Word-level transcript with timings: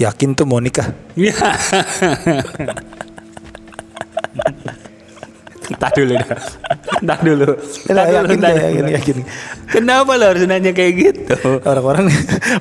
Yakin 0.00 0.32
tuh 0.32 0.48
mau 0.48 0.64
nikah? 0.64 0.88
Iya. 1.12 1.36
Entah 5.70 5.90
dulu 5.92 6.12
dah. 6.16 6.28
Entah 7.04 7.18
dulu. 7.20 7.48
Entah 7.86 8.04
dulu, 8.08 8.16
yakin, 8.16 8.36
entah 8.40 8.50
deh, 8.50 8.56
dulu. 8.56 8.68
yakin, 8.72 8.84
yakin. 8.96 9.16
Kenapa 9.70 10.10
lo 10.16 10.24
harus 10.32 10.42
nanya 10.48 10.72
kayak 10.72 10.92
gitu? 10.96 11.36
Orang-orang 11.62 12.10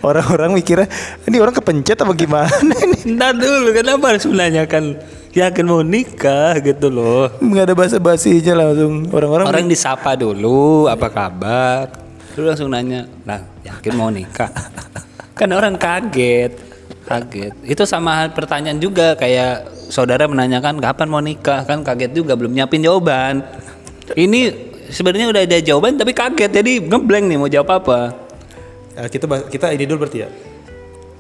orang-orang 0.04 0.50
mikirnya 0.54 0.92
ini 1.26 1.40
orang 1.40 1.56
kepencet 1.56 1.98
apa 2.04 2.14
gimana 2.14 2.76
ini? 2.86 3.16
Entah 3.16 3.32
dulu, 3.34 3.72
kenapa 3.74 4.04
harus 4.14 4.28
menanyakan 4.30 5.00
yakin 5.34 5.66
mau 5.66 5.82
nikah 5.82 6.60
gitu 6.62 6.92
loh. 6.92 7.34
Nggak 7.42 7.64
ada 7.72 7.74
bahasa 7.74 7.98
basinya 7.98 8.68
langsung 8.68 9.10
orang-orang. 9.10 9.46
Orang 9.48 9.66
disapa 9.72 10.14
dulu, 10.14 10.86
apa 10.86 11.08
kabar? 11.10 11.90
Lu 12.38 12.46
langsung 12.46 12.70
nanya, 12.70 13.10
nah 13.26 13.42
yakin 13.66 13.94
mau 13.98 14.14
nikah? 14.14 14.52
Kan 15.40 15.50
orang 15.56 15.80
kaget, 15.80 16.69
kaget. 17.10 17.54
Itu 17.66 17.84
sama 17.90 18.30
pertanyaan 18.30 18.78
juga 18.78 19.18
kayak 19.18 19.90
saudara 19.90 20.30
menanyakan 20.30 20.78
kapan 20.78 21.08
mau 21.10 21.18
nikah, 21.20 21.66
kan 21.66 21.82
kaget 21.82 22.14
juga 22.14 22.38
belum 22.38 22.54
nyiapin 22.54 22.86
jawaban. 22.86 23.42
Ini 24.14 24.54
sebenarnya 24.94 25.34
udah 25.34 25.42
ada 25.42 25.58
jawaban 25.58 25.98
tapi 25.98 26.14
kaget 26.14 26.54
jadi 26.54 26.86
ngeblank 26.86 27.26
nih 27.26 27.38
mau 27.42 27.50
jawab 27.50 27.82
apa. 27.82 28.00
Ya, 28.94 29.10
kita 29.10 29.26
kita 29.50 29.66
ini 29.74 29.90
dulu 29.90 30.06
berarti 30.06 30.20
ya. 30.22 30.30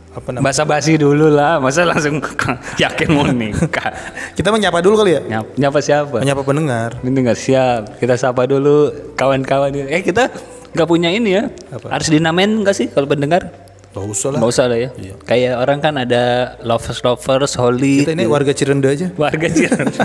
Apa 0.10 0.34
namanya? 0.34 0.46
Basa 0.50 0.64
basi 0.66 0.98
dulu 0.98 1.30
lah, 1.30 1.62
masa 1.62 1.86
langsung 1.86 2.22
yakin 2.82 3.08
mau 3.14 3.26
nikah. 3.30 3.90
Kita 4.34 4.50
menyapa 4.50 4.82
dulu 4.82 5.06
kali 5.06 5.18
ya. 5.18 5.22
Nyapa, 5.26 5.50
nyapa 5.58 5.80
siapa? 5.82 6.18
Menyapa 6.22 6.42
pendengar. 6.46 6.90
Ini 7.02 7.18
nggak 7.18 7.40
siap. 7.40 7.82
Kita 8.02 8.18
sapa 8.18 8.46
dulu 8.50 8.90
kawan-kawan. 9.14 9.74
Eh 9.86 10.02
kita 10.02 10.34
nggak 10.74 10.88
punya 10.90 11.14
ini 11.14 11.38
ya. 11.38 11.44
Harus 11.90 12.10
dinamain 12.10 12.50
nggak 12.50 12.74
sih 12.74 12.90
kalau 12.90 13.06
pendengar? 13.06 13.69
Gak 13.90 14.06
usah 14.06 14.28
lah. 14.30 14.38
Nggak 14.38 14.52
usah 14.54 14.66
lah 14.70 14.78
ya. 14.78 14.90
Kayak 15.26 15.54
orang 15.66 15.80
kan 15.82 15.94
ada 15.98 16.24
lovers 16.62 17.02
lovers, 17.02 17.54
holy. 17.58 18.06
Kita 18.06 18.14
ini 18.14 18.30
warga 18.30 18.54
Cirende 18.54 18.86
aja. 18.86 19.10
warga 19.18 19.48
Cirende. 19.50 19.98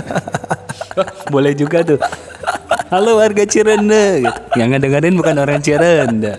Boleh 1.33 1.53
juga 1.53 1.85
tuh. 1.85 2.01
Halo 2.89 3.21
warga 3.21 3.45
Cirende. 3.45 4.25
Gitu. 4.25 4.39
Yang 4.57 4.67
ngedengerin 4.73 5.13
bukan 5.13 5.35
orang 5.37 5.61
Cirende. 5.61 6.33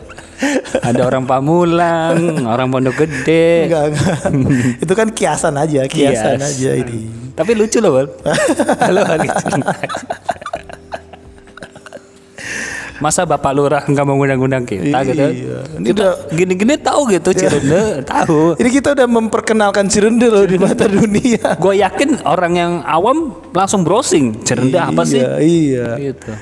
Ada 0.82 1.06
orang 1.06 1.24
Pamulang, 1.24 2.44
orang 2.44 2.68
Pondok 2.68 3.06
Gede. 3.06 3.70
Enggak, 3.70 3.84
enggak. 3.94 4.82
Itu 4.82 4.92
kan 4.92 5.08
kiasan 5.14 5.54
aja, 5.56 5.86
kiasan 5.86 6.42
Kias. 6.42 6.50
aja 6.58 6.70
ini. 6.76 7.30
Tapi 7.32 7.54
lucu 7.54 7.78
loh. 7.78 7.94
Halo 8.84 9.00
warga 9.06 9.30
Cirende. 9.38 9.86
Masa 12.96 13.28
Bapak 13.28 13.52
Lurah 13.52 13.82
nggak 13.84 14.04
mau 14.08 14.16
ngundang-ngundang 14.16 14.64
kita 14.64 14.98
gitu? 15.04 15.20
Iya. 15.20 15.58
Ini 15.76 15.86
Kita 15.92 16.06
gini-gini 16.32 16.74
tahu 16.80 17.00
gitu 17.12 17.30
Cirende, 17.36 18.00
tahu. 18.08 18.56
Ini 18.56 18.68
kita 18.72 18.96
udah 18.96 19.04
memperkenalkan 19.04 19.84
Cirende 19.86 20.26
loh 20.26 20.48
di 20.48 20.56
mata 20.56 20.88
dunia. 20.88 21.60
Gue 21.60 21.76
yakin 21.80 22.24
orang 22.24 22.52
yang 22.56 22.72
awam 22.88 23.36
langsung 23.52 23.84
browsing 23.84 24.40
Cirende 24.42 24.80
apa 24.80 25.04
sih? 25.04 25.20
Iya, 25.20 25.36
iya. 25.40 25.88
Gitu. 26.00 26.32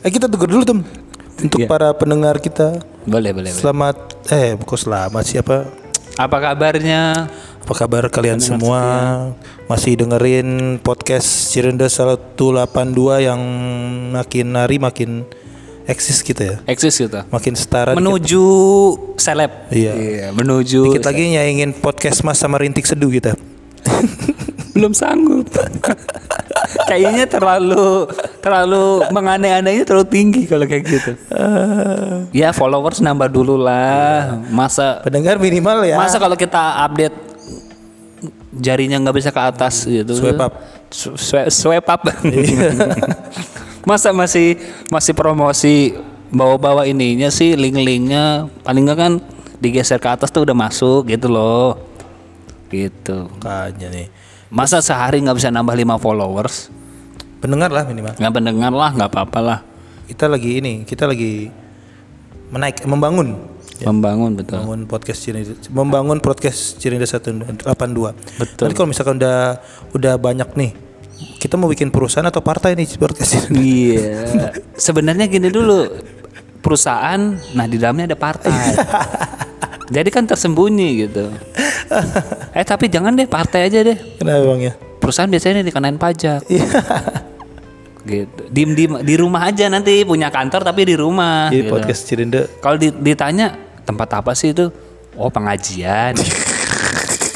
Eh 0.00 0.10
kita 0.10 0.30
tegur 0.30 0.46
dulu 0.46 0.62
Tem. 0.62 0.80
Untuk 1.38 1.58
Iya. 1.62 1.70
para 1.70 1.90
pendengar 1.94 2.38
kita. 2.38 2.78
Boleh, 3.06 3.30
boleh, 3.30 3.50
boleh. 3.50 3.58
Selamat 3.58 3.96
eh 4.30 4.54
kok 4.54 4.78
selamat 4.78 5.24
siapa? 5.26 5.56
Apa 6.14 6.36
kabarnya? 6.42 7.30
Apa 7.62 7.74
kabar 7.84 8.10
kalian 8.10 8.42
semua? 8.42 8.80
Masih 9.66 9.94
dengerin 9.94 10.80
podcast 10.80 11.52
Cirende 11.52 11.86
182 11.86 13.22
yang 13.22 13.38
makin 14.10 14.56
hari 14.56 14.80
makin 14.80 15.28
eksis 15.88 16.20
kita 16.20 16.42
ya. 16.44 16.56
Eksis 16.68 16.94
gitu. 17.00 17.16
Makin 17.32 17.56
setara. 17.56 17.96
Menuju 17.96 18.44
seleb. 19.16 19.72
Iya. 19.72 20.30
menuju 20.36 20.92
Dikit 20.92 21.08
lagi 21.08 21.32
nyaingin 21.32 21.72
podcast 21.72 22.20
Mas 22.20 22.36
sama 22.36 22.60
Rintik 22.60 22.84
Seduh 22.84 23.08
kita. 23.08 23.32
belum 24.78 24.94
sanggup. 24.94 25.48
Kayaknya 26.86 27.26
terlalu 27.26 28.06
terlalu 28.38 29.10
mengane-anehnya 29.10 29.82
terlalu 29.82 30.06
tinggi 30.06 30.46
kalau 30.46 30.68
kayak 30.68 30.84
gitu. 30.86 31.12
ya 32.30 32.54
followers 32.54 33.02
nambah 33.02 33.26
dulu 33.26 33.58
lah. 33.58 34.38
Masa 34.52 35.02
Pendengar 35.02 35.40
minimal 35.42 35.82
ya. 35.82 35.98
masa 35.98 36.22
kalau 36.22 36.38
kita 36.38 36.84
update 36.86 37.16
jarinya 38.54 39.02
nggak 39.02 39.16
bisa 39.18 39.30
ke 39.34 39.40
atas 39.40 39.82
gitu. 39.82 40.14
Swipe 40.14 40.42
up. 40.46 40.52
Swipe 41.50 41.88
up. 41.90 42.02
masa 43.88 44.12
masih 44.12 44.60
masih 44.92 45.16
promosi 45.16 45.96
bawa-bawa 46.28 46.84
ininya 46.84 47.32
sih 47.32 47.56
link-linknya 47.56 48.52
paling 48.60 48.84
nggak 48.84 48.98
kan 49.00 49.12
digeser 49.64 49.96
ke 49.96 50.08
atas 50.12 50.28
tuh 50.28 50.44
udah 50.44 50.52
masuk 50.52 51.08
gitu 51.08 51.32
loh. 51.32 51.80
Gitu. 52.68 53.32
Makanya 53.40 53.88
nih. 53.88 54.06
Masa 54.52 54.84
sehari 54.84 55.24
nggak 55.24 55.40
bisa 55.40 55.48
nambah 55.48 55.72
5 55.72 56.04
followers? 56.04 56.68
Pendengar 57.40 57.72
lah 57.72 57.88
minimal. 57.88 58.12
Nggak 58.20 58.34
pendengar 58.34 58.72
lah, 58.76 58.90
nggak 58.92 59.08
apa-apa 59.08 59.40
lah. 59.40 59.58
Kita 60.04 60.28
lagi 60.28 60.60
ini, 60.60 60.84
kita 60.84 61.08
lagi 61.08 61.48
menaik 62.52 62.84
membangun 62.84 63.56
Membangun 63.78 64.34
betul. 64.34 64.58
membangun 64.58 64.90
podcast 64.90 65.22
Cirinda 65.22 65.54
membangun 65.70 66.18
podcast 66.18 66.82
Cirinda 66.82 67.06
182. 67.06 67.62
Betul. 67.62 68.64
Nanti 68.66 68.74
kalau 68.74 68.88
misalkan 68.90 69.22
udah 69.22 69.62
udah 69.94 70.14
banyak 70.18 70.50
nih, 70.58 70.70
kita 71.38 71.58
mau 71.58 71.66
bikin 71.66 71.90
perusahaan 71.90 72.26
atau 72.26 72.42
partai 72.42 72.78
nih 72.78 72.98
podcast 72.98 73.30
Cirinda. 73.34 73.58
Iya. 73.58 74.22
Sebenarnya 74.86 75.26
gini 75.26 75.50
dulu, 75.50 75.90
perusahaan, 76.62 77.18
nah 77.54 77.66
di 77.66 77.76
dalamnya 77.78 78.14
ada 78.14 78.18
partai. 78.18 78.54
Jadi 79.88 80.08
kan 80.12 80.28
tersembunyi 80.28 80.88
gitu. 81.08 81.32
Eh 82.52 82.64
tapi 82.64 82.92
jangan 82.92 83.16
deh 83.16 83.24
partai 83.24 83.72
aja 83.72 83.80
deh. 83.80 83.96
Kenapa 84.20 84.44
bang 84.52 84.60
ya? 84.68 84.72
Perusahaan 85.00 85.30
biasanya 85.30 85.64
dikenain 85.64 85.96
pajak. 85.96 86.44
Iya. 86.46 86.68
gitu. 88.04 88.42
Dim 88.52 88.76
di 88.76 88.84
di 88.84 89.14
rumah 89.16 89.48
aja 89.48 89.68
nanti 89.72 90.04
punya 90.04 90.28
kantor 90.28 90.60
tapi 90.60 90.84
di 90.84 90.94
rumah. 90.94 91.48
Jadi 91.48 91.64
gitu. 91.64 91.72
podcast 91.72 92.00
Cirinda 92.04 92.44
Kalau 92.60 92.76
di- 92.76 92.92
ditanya 92.92 93.56
tempat 93.88 94.20
apa 94.20 94.36
sih 94.36 94.52
itu? 94.52 94.68
Oh 95.16 95.32
pengajian. 95.32 96.14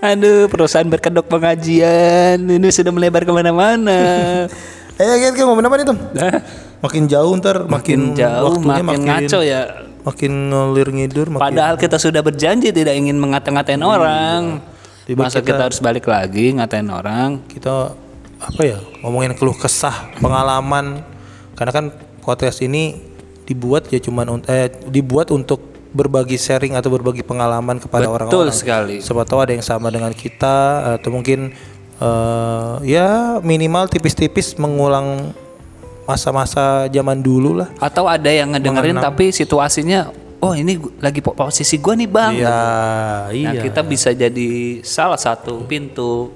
Aduh 0.00 0.48
perusahaan 0.48 0.88
berkedok 0.88 1.28
pengajian 1.28 2.40
ini 2.40 2.68
sudah 2.72 2.92
melebar 2.92 3.24
ke 3.24 3.32
mana-mana. 3.32 4.00
Eh, 5.00 5.32
kita 5.32 5.32
kita 5.32 5.48
apa 5.48 5.76
nih, 5.80 5.86
Tom? 5.88 5.96
Makin 6.84 7.08
jauh 7.08 7.32
ntar, 7.40 7.64
makin, 7.64 8.12
Jauh 8.12 8.60
waktunya 8.60 8.84
makin, 8.84 9.00
ngaco 9.08 9.40
ya. 9.40 9.88
Makin 10.04 10.32
ngelir 10.52 10.88
ngidur, 10.92 11.26
makin 11.32 11.40
Padahal 11.40 11.80
kita 11.80 11.96
sudah 11.96 12.20
berjanji 12.20 12.68
tidak 12.68 13.00
ingin 13.00 13.16
mengata-ngatain 13.16 13.80
orang. 13.80 14.60
Tiba 15.08 15.24
Masa 15.24 15.40
kita 15.40 15.72
harus 15.72 15.80
balik 15.80 16.04
lagi 16.04 16.52
ngatain 16.52 16.92
orang? 16.92 17.40
kita 17.48 17.96
apa 18.40 18.60
ya 18.64 18.76
ngomongin 19.04 19.36
keluh 19.36 19.52
kesah 19.52 20.12
pengalaman 20.16 21.04
karena 21.56 21.72
kan 21.72 21.86
podcast 22.24 22.64
ini 22.64 22.96
dibuat 23.44 23.92
ya 23.92 24.00
cuman 24.00 24.40
eh, 24.48 24.72
dibuat 24.88 25.28
untuk 25.28 25.69
berbagi 25.90 26.34
sharing 26.34 26.72
atau 26.72 26.88
berbagi 26.88 27.20
pengalaman 27.20 27.76
kepada 27.76 28.06
Betul 28.06 28.14
orang-orang. 28.16 28.52
sekali. 28.52 28.96
siapa 28.98 29.22
tahu 29.22 29.40
ada 29.40 29.52
yang 29.52 29.64
sama 29.64 29.88
dengan 29.88 30.10
kita 30.10 30.56
atau 30.96 31.10
mungkin 31.10 31.50
eh, 31.96 32.74
ya 32.84 33.08
minimal 33.40 33.86
tipis-tipis 33.86 34.54
mengulang 34.56 35.34
masa-masa 36.04 36.64
zaman 36.86 37.18
dulu 37.18 37.54
lah. 37.56 37.68
Atau 37.76 38.04
ada 38.04 38.26
yang 38.26 38.50
ngedengerin 38.50 38.98
tapi 38.98 39.30
situasinya, 39.30 40.10
oh 40.38 40.52
ini 40.52 40.74
lagi 40.98 41.18
po- 41.18 41.34
posisi 41.34 41.76
gua 41.76 41.94
nih 41.94 42.06
bang. 42.06 42.32
iya 42.36 42.50
Nah, 42.50 43.22
iya. 43.30 43.50
kita 43.60 43.82
bisa 43.82 44.10
jadi 44.10 44.50
salah 44.80 45.18
satu 45.18 45.62
pintu 45.64 46.34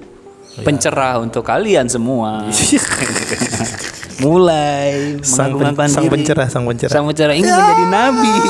pencerah 0.57 1.19
untuk 1.19 1.43
kalian 1.43 1.87
semua. 1.87 2.47
Mulai 4.15 5.19
sang, 5.19 5.51
pen- 5.53 5.75
sang 5.85 6.07
pencerah 6.07 6.47
sang 6.47 6.63
pencerah. 6.63 6.93
Sang 6.93 7.03
pencerah 7.03 7.35
ingin 7.35 7.51
menjadi 7.51 7.85
nabi. 7.89 8.31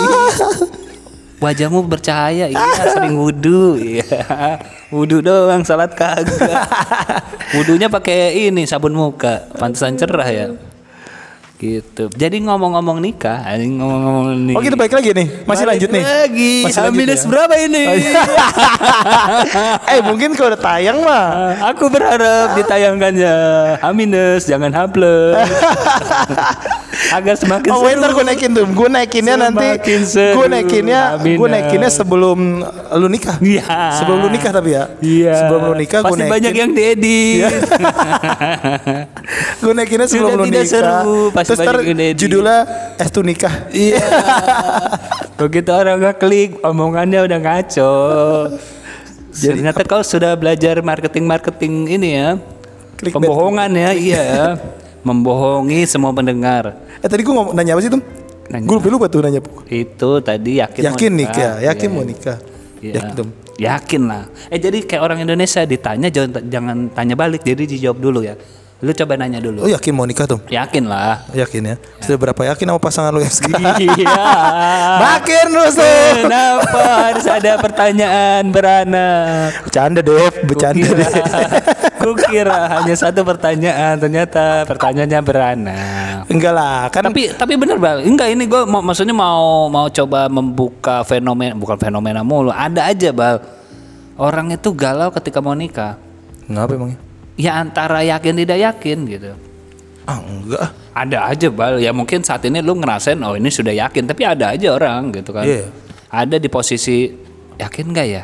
Wajahmu 1.36 1.84
bercahaya, 1.84 2.48
iya 2.48 2.84
sering 2.96 3.20
wudhu, 3.20 3.76
iya 3.76 4.56
wudhu 4.88 5.20
doang, 5.20 5.68
salat 5.68 5.92
kagak. 5.92 6.64
Wudhunya 7.60 7.92
pakai 7.92 8.48
ini 8.48 8.64
sabun 8.64 8.96
muka, 8.96 9.52
pantesan 9.60 10.00
cerah 10.00 10.28
ya. 10.32 10.46
Gitu. 11.56 12.12
Jadi 12.12 12.44
ngomong-ngomong 12.44 13.00
nikah, 13.00 13.48
ngomong-ngomong 13.56 14.28
nikah. 14.44 14.60
oh 14.60 14.62
kita 14.62 14.76
balik 14.76 14.92
lagi 14.92 15.12
nih 15.12 15.28
masih 15.48 15.64
lanjut 15.64 15.88
nih 15.88 16.04
Lagi, 16.04 16.56
Masih 16.68 16.82
lanjut 16.84 17.00
minus 17.00 17.22
ya? 17.24 17.28
berapa 17.32 17.54
ini? 17.56 17.84
eh 19.96 20.00
mungkin 20.04 20.36
kalau 20.36 20.52
udah 20.52 20.60
tayang 20.60 21.00
mah 21.00 21.56
Aku 21.72 21.88
berharap 21.88 22.56
ditayangkannya 22.56 23.36
H 23.80 23.84
minus, 23.92 24.44
jangan 24.44 24.70
H 24.70 24.80
plus. 24.92 25.36
Agar 27.12 27.36
semakin 27.36 27.70
Oh, 27.70 27.84
seru. 27.84 28.00
ntar 28.00 28.12
gue 28.12 28.26
naikin 28.26 28.50
tuh. 28.52 28.66
Gue 28.66 28.88
naikinnya 28.88 29.36
nanti. 29.38 29.68
Semakin 29.70 30.02
seru. 30.04 30.34
Gue 30.36 30.46
naikinnya, 30.50 31.02
gue 31.18 31.48
naikinnya 31.48 31.88
sebelum 31.88 32.66
lu 32.94 33.08
nikah. 33.08 33.38
Iya. 33.40 33.64
Sebelum 33.96 34.18
lu 34.20 34.28
nikah 34.28 34.52
tapi 34.52 34.70
ya. 34.74 34.84
Iya. 35.00 35.34
Sebelum 35.40 35.60
lu 35.70 35.74
nikah 35.78 36.00
gue 36.02 36.08
Pasti 36.10 36.20
naikin. 36.20 36.34
banyak 36.36 36.54
yang 36.54 36.72
diedit. 36.72 37.48
gue 39.62 39.74
naikinnya 39.74 40.08
sebelum 40.08 40.32
Sudah 40.32 40.40
lu 40.40 40.46
tidak 40.48 40.64
nikah. 40.66 40.74
seru, 40.80 41.20
pasti 41.32 41.50
Terus 41.52 41.60
ntar 41.66 41.76
judulnya 42.16 42.58
es 42.96 43.10
tuh 43.12 43.24
nikah. 43.26 43.56
Iya. 43.72 44.04
Begitu 45.40 45.70
orang 45.72 45.98
nggak 46.00 46.16
klik, 46.22 46.52
omongannya 46.64 47.20
udah 47.28 47.40
ngaco. 47.42 47.94
Jadi 49.36 49.60
ternyata 49.60 49.84
kau 49.84 50.00
sudah 50.00 50.32
belajar 50.40 50.80
marketing-marketing 50.80 51.74
ini 51.92 52.10
ya. 52.16 52.40
Clickbait. 52.96 53.28
Pembohongan 53.28 53.70
ya, 53.76 53.92
iya. 53.92 54.26
Membohongi 55.04 55.84
semua 55.84 56.16
pendengar. 56.16 56.80
Eh 57.04 57.08
tadi 57.12 57.22
gue 57.28 57.34
ngomong 57.36 57.52
nanya 57.52 57.76
apa 57.76 57.82
sih 57.84 57.92
tuh? 57.92 58.00
Nanya. 58.48 58.66
Gue 58.66 58.80
lupa 58.88 59.12
tuh 59.12 59.28
nanya. 59.28 59.44
Itu 59.68 60.24
tadi 60.24 60.64
yakin 60.64 60.82
mau 60.82 60.90
Yakin 60.96 61.12
nikah, 61.12 61.54
yakin 61.60 61.88
Iya, 61.92 61.96
mau 61.96 62.04
nikah. 62.08 62.38
Iya. 62.80 62.94
Yakin 62.96 63.12
tuh. 63.12 63.28
Yakin 63.56 64.02
lah. 64.08 64.24
Eh 64.48 64.60
jadi 64.60 64.80
kayak 64.84 65.04
orang 65.04 65.20
Indonesia 65.24 65.62
ditanya 65.68 66.08
jangan 66.08 66.44
jangan 66.48 66.78
tanya 66.96 67.16
balik, 67.20 67.44
jadi 67.44 67.64
dijawab 67.68 68.00
dulu 68.00 68.24
ya. 68.24 68.40
Lu 68.86 68.94
coba 68.94 69.18
nanya 69.18 69.42
Oh 69.42 69.46
dulu. 69.50 69.60
yakin 69.66 69.92
mau 69.98 70.06
nikah 70.06 70.30
tuh? 70.30 70.38
Yakin 70.46 70.86
lah. 70.86 71.26
Yakin 71.34 71.74
ya. 71.74 71.76
Sudah 71.98 72.18
berapa 72.22 72.42
yakin 72.54 72.70
sama 72.70 72.78
pasangan 72.78 73.10
lu 73.10 73.26
yang 73.26 73.34
sekarang? 73.34 73.74
Iya. 73.82 74.26
Makin 75.02 75.46
rusuh. 75.50 76.22
Kenapa 76.22 76.82
harus 77.10 77.26
ada 77.26 77.52
pertanyaan 77.58 78.46
beranak? 78.54 79.66
Bercanda 79.66 80.06
deh, 80.06 80.30
bercanda 80.46 80.86
Kukira, 80.86 81.02
deh. 81.02 81.24
kukira 81.98 82.60
hanya 82.78 82.94
satu 82.94 83.26
pertanyaan, 83.26 83.98
ternyata 83.98 84.70
pertanyaannya 84.70 85.20
beranak. 85.26 86.30
Enggak 86.30 86.54
lah, 86.54 86.86
kan 86.94 87.10
Tapi 87.10 87.34
tapi 87.34 87.58
bener 87.58 87.82
bang, 87.82 88.06
enggak 88.06 88.30
ini 88.30 88.46
gue 88.46 88.62
mau 88.66 88.86
maksudnya 88.86 89.18
mau 89.18 89.66
mau 89.66 89.90
coba 89.90 90.30
membuka 90.30 91.02
fenomena 91.02 91.58
bukan 91.58 91.78
fenomena 91.82 92.22
mulu, 92.22 92.54
ada 92.54 92.86
aja 92.86 93.10
bal. 93.10 93.42
Orang 94.16 94.54
itu 94.54 94.70
galau 94.72 95.10
ketika 95.10 95.42
mau 95.42 95.58
nikah. 95.58 95.98
Ngapa 96.46 96.78
emangnya? 96.78 97.05
Ya 97.36 97.60
antara 97.60 98.00
yakin 98.00 98.34
tidak 98.40 98.58
yakin 98.58 98.98
gitu. 99.06 99.32
Ah 100.06 100.20
enggak. 100.20 100.72
Ada 100.96 101.28
aja 101.28 101.48
bal, 101.52 101.76
ya 101.78 101.92
mungkin 101.92 102.24
saat 102.24 102.48
ini 102.48 102.64
lu 102.64 102.80
ngerasain 102.80 103.20
oh 103.20 103.36
ini 103.36 103.52
sudah 103.52 103.76
yakin, 103.76 104.08
tapi 104.08 104.24
ada 104.24 104.56
aja 104.56 104.72
orang 104.72 105.12
gitu 105.12 105.36
kan. 105.36 105.44
Iya. 105.44 105.68
Ada 106.08 106.40
di 106.40 106.48
posisi 106.48 107.12
yakin 107.56 107.86
nggak 107.92 108.08
ya? 108.08 108.24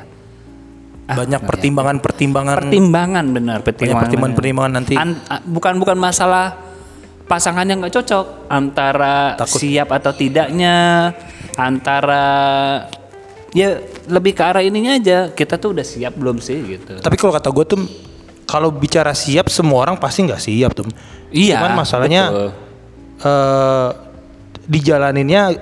Ah, 1.12 1.19
Banyak 1.19 1.44
nggak 1.44 1.50
pertimbangan-pertimbangan. 1.52 2.56
pertimbangan 2.56 3.25
benar 3.36 3.58
pertimbangan 3.60 4.02
pertimbangan-pertimbangan 4.08 4.72
nanti. 4.72 4.94
An- 4.96 5.19
a- 5.28 5.44
bukan 5.44 5.75
bukan 5.75 6.00
masalah 6.00 6.56
pasangan 7.28 7.68
yang 7.68 7.84
nggak 7.84 7.92
cocok 7.92 8.48
antara 8.48 9.36
Takut. 9.36 9.60
siap 9.60 9.92
atau 9.92 10.16
tidaknya 10.16 11.12
antara 11.60 12.24
ya 13.52 13.80
lebih 14.07 14.31
ke 14.31 14.44
arah 14.44 14.64
ininya 14.64 14.96
aja 14.96 15.31
kita 15.31 15.56
tuh 15.56 15.75
udah 15.75 15.84
siap 15.84 16.16
belum 16.16 16.40
sih 16.40 16.60
gitu 16.69 17.00
Tapi 17.00 17.16
kalau 17.16 17.31
kata 17.31 17.52
gue 17.52 17.66
tuh 17.68 17.80
kalau 18.51 18.68
bicara 18.68 19.15
siap 19.15 19.48
semua 19.48 19.88
orang 19.88 19.95
pasti 19.95 20.27
nggak 20.27 20.42
siap 20.44 20.75
tuh. 20.75 20.83
Iya, 21.31 21.63
Cuman 21.63 21.80
masalahnya 21.80 22.24
betul. 22.27 22.50
eh 23.24 23.89
dijalaninnya 24.68 25.56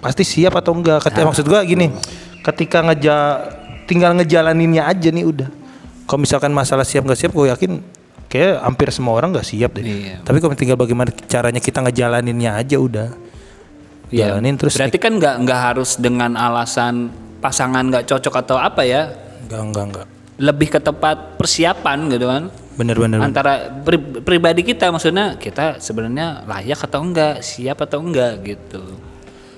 pasti 0.00 0.24
siap 0.24 0.56
atau 0.56 0.72
enggak. 0.72 1.04
Ketika 1.04 1.28
maksud 1.28 1.44
gua 1.44 1.60
gini, 1.60 1.92
ketika 2.40 2.80
ngeja 2.80 3.16
tinggal 3.84 4.16
ngejalaninnya 4.16 4.88
aja 4.88 5.12
nih 5.12 5.28
udah. 5.28 5.48
Kalau 6.08 6.20
misalkan 6.24 6.50
masalah 6.56 6.88
siap 6.88 7.06
nggak 7.06 7.20
siap, 7.20 7.30
gue 7.30 7.46
yakin 7.54 7.72
kayak 8.26 8.66
hampir 8.66 8.90
semua 8.90 9.14
orang 9.14 9.30
nggak 9.30 9.46
siap 9.46 9.78
deh. 9.78 9.84
Iya. 9.84 10.16
Tapi 10.26 10.42
kalau 10.42 10.54
tinggal 10.58 10.74
bagaimana 10.74 11.14
caranya 11.28 11.62
kita 11.62 11.84
ngejalaninnya 11.86 12.56
aja 12.56 12.76
udah. 12.80 13.08
Iya. 14.10 14.34
Jalanin 14.34 14.58
terus 14.58 14.74
berarti 14.74 14.98
kan 14.98 15.14
nggak 15.22 15.34
nggak 15.46 15.60
harus 15.70 15.94
dengan 16.02 16.34
alasan 16.34 17.14
pasangan 17.38 17.86
nggak 17.86 18.10
cocok 18.10 18.34
atau 18.42 18.56
apa 18.58 18.82
ya 18.82 19.06
enggak 19.46 19.62
enggak 19.70 19.84
enggak. 19.86 20.06
Lebih 20.40 20.72
ke 20.72 20.80
tempat 20.80 21.36
persiapan 21.36 22.08
gitu 22.08 22.26
kan. 22.26 22.42
Bener-bener. 22.80 23.20
antara 23.20 23.68
pri- 23.84 24.24
pribadi 24.24 24.64
kita 24.64 24.88
maksudnya 24.88 25.36
kita 25.36 25.76
sebenarnya 25.76 26.48
layak 26.48 26.80
atau 26.80 27.04
enggak 27.04 27.44
siap 27.44 27.84
atau 27.84 28.00
enggak 28.00 28.40
gitu. 28.40 28.80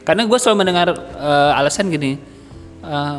Karena 0.02 0.26
gue 0.26 0.38
selalu 0.42 0.66
mendengar 0.66 0.90
eh, 0.98 1.52
alasan 1.54 1.86
gini 1.86 2.18
eh, 2.82 3.18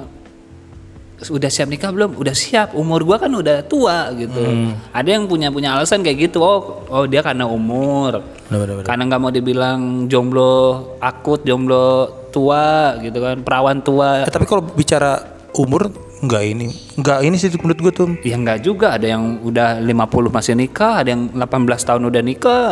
udah 1.23 1.47
siap 1.47 1.71
nikah 1.71 1.95
belum? 1.95 2.19
Udah 2.19 2.35
siap 2.35 2.75
umur 2.75 2.99
gua 3.07 3.15
kan 3.15 3.31
udah 3.31 3.63
tua 3.63 4.11
gitu. 4.11 4.43
Ada 4.91 5.07
yang 5.07 5.23
punya 5.31 5.47
punya 5.47 5.71
alasan 5.71 6.03
kayak 6.03 6.27
gitu 6.27 6.43
oh 6.43 6.83
oh 6.91 7.07
dia 7.07 7.23
karena 7.23 7.47
umur 7.47 8.19
Bener-bener. 8.51 8.83
karena 8.83 9.07
nggak 9.07 9.21
mau 9.23 9.31
dibilang 9.31 10.11
jomblo 10.11 10.83
akut 10.99 11.47
jomblo 11.47 12.11
tua 12.27 12.97
gitu 12.99 13.23
kan 13.23 13.39
perawan 13.39 13.79
tua. 13.79 14.27
Eh, 14.27 14.33
tapi 14.33 14.43
kalau 14.43 14.67
bicara 14.67 15.23
umur 15.55 16.02
enggak 16.23 16.43
ini. 16.47 16.67
Enggak 16.95 17.19
ini 17.21 17.35
sih 17.35 17.51
menurut 17.53 17.79
gue 17.79 17.93
tuh. 17.93 18.07
Ya 18.23 18.39
enggak 18.39 18.63
juga, 18.63 18.95
ada 18.95 19.05
yang 19.05 19.43
udah 19.43 19.77
50 19.77 19.91
masih 20.31 20.55
nikah, 20.55 21.03
ada 21.03 21.11
yang 21.11 21.27
18 21.29 21.43
tahun 21.83 22.01
udah 22.07 22.21
nikah. 22.23 22.69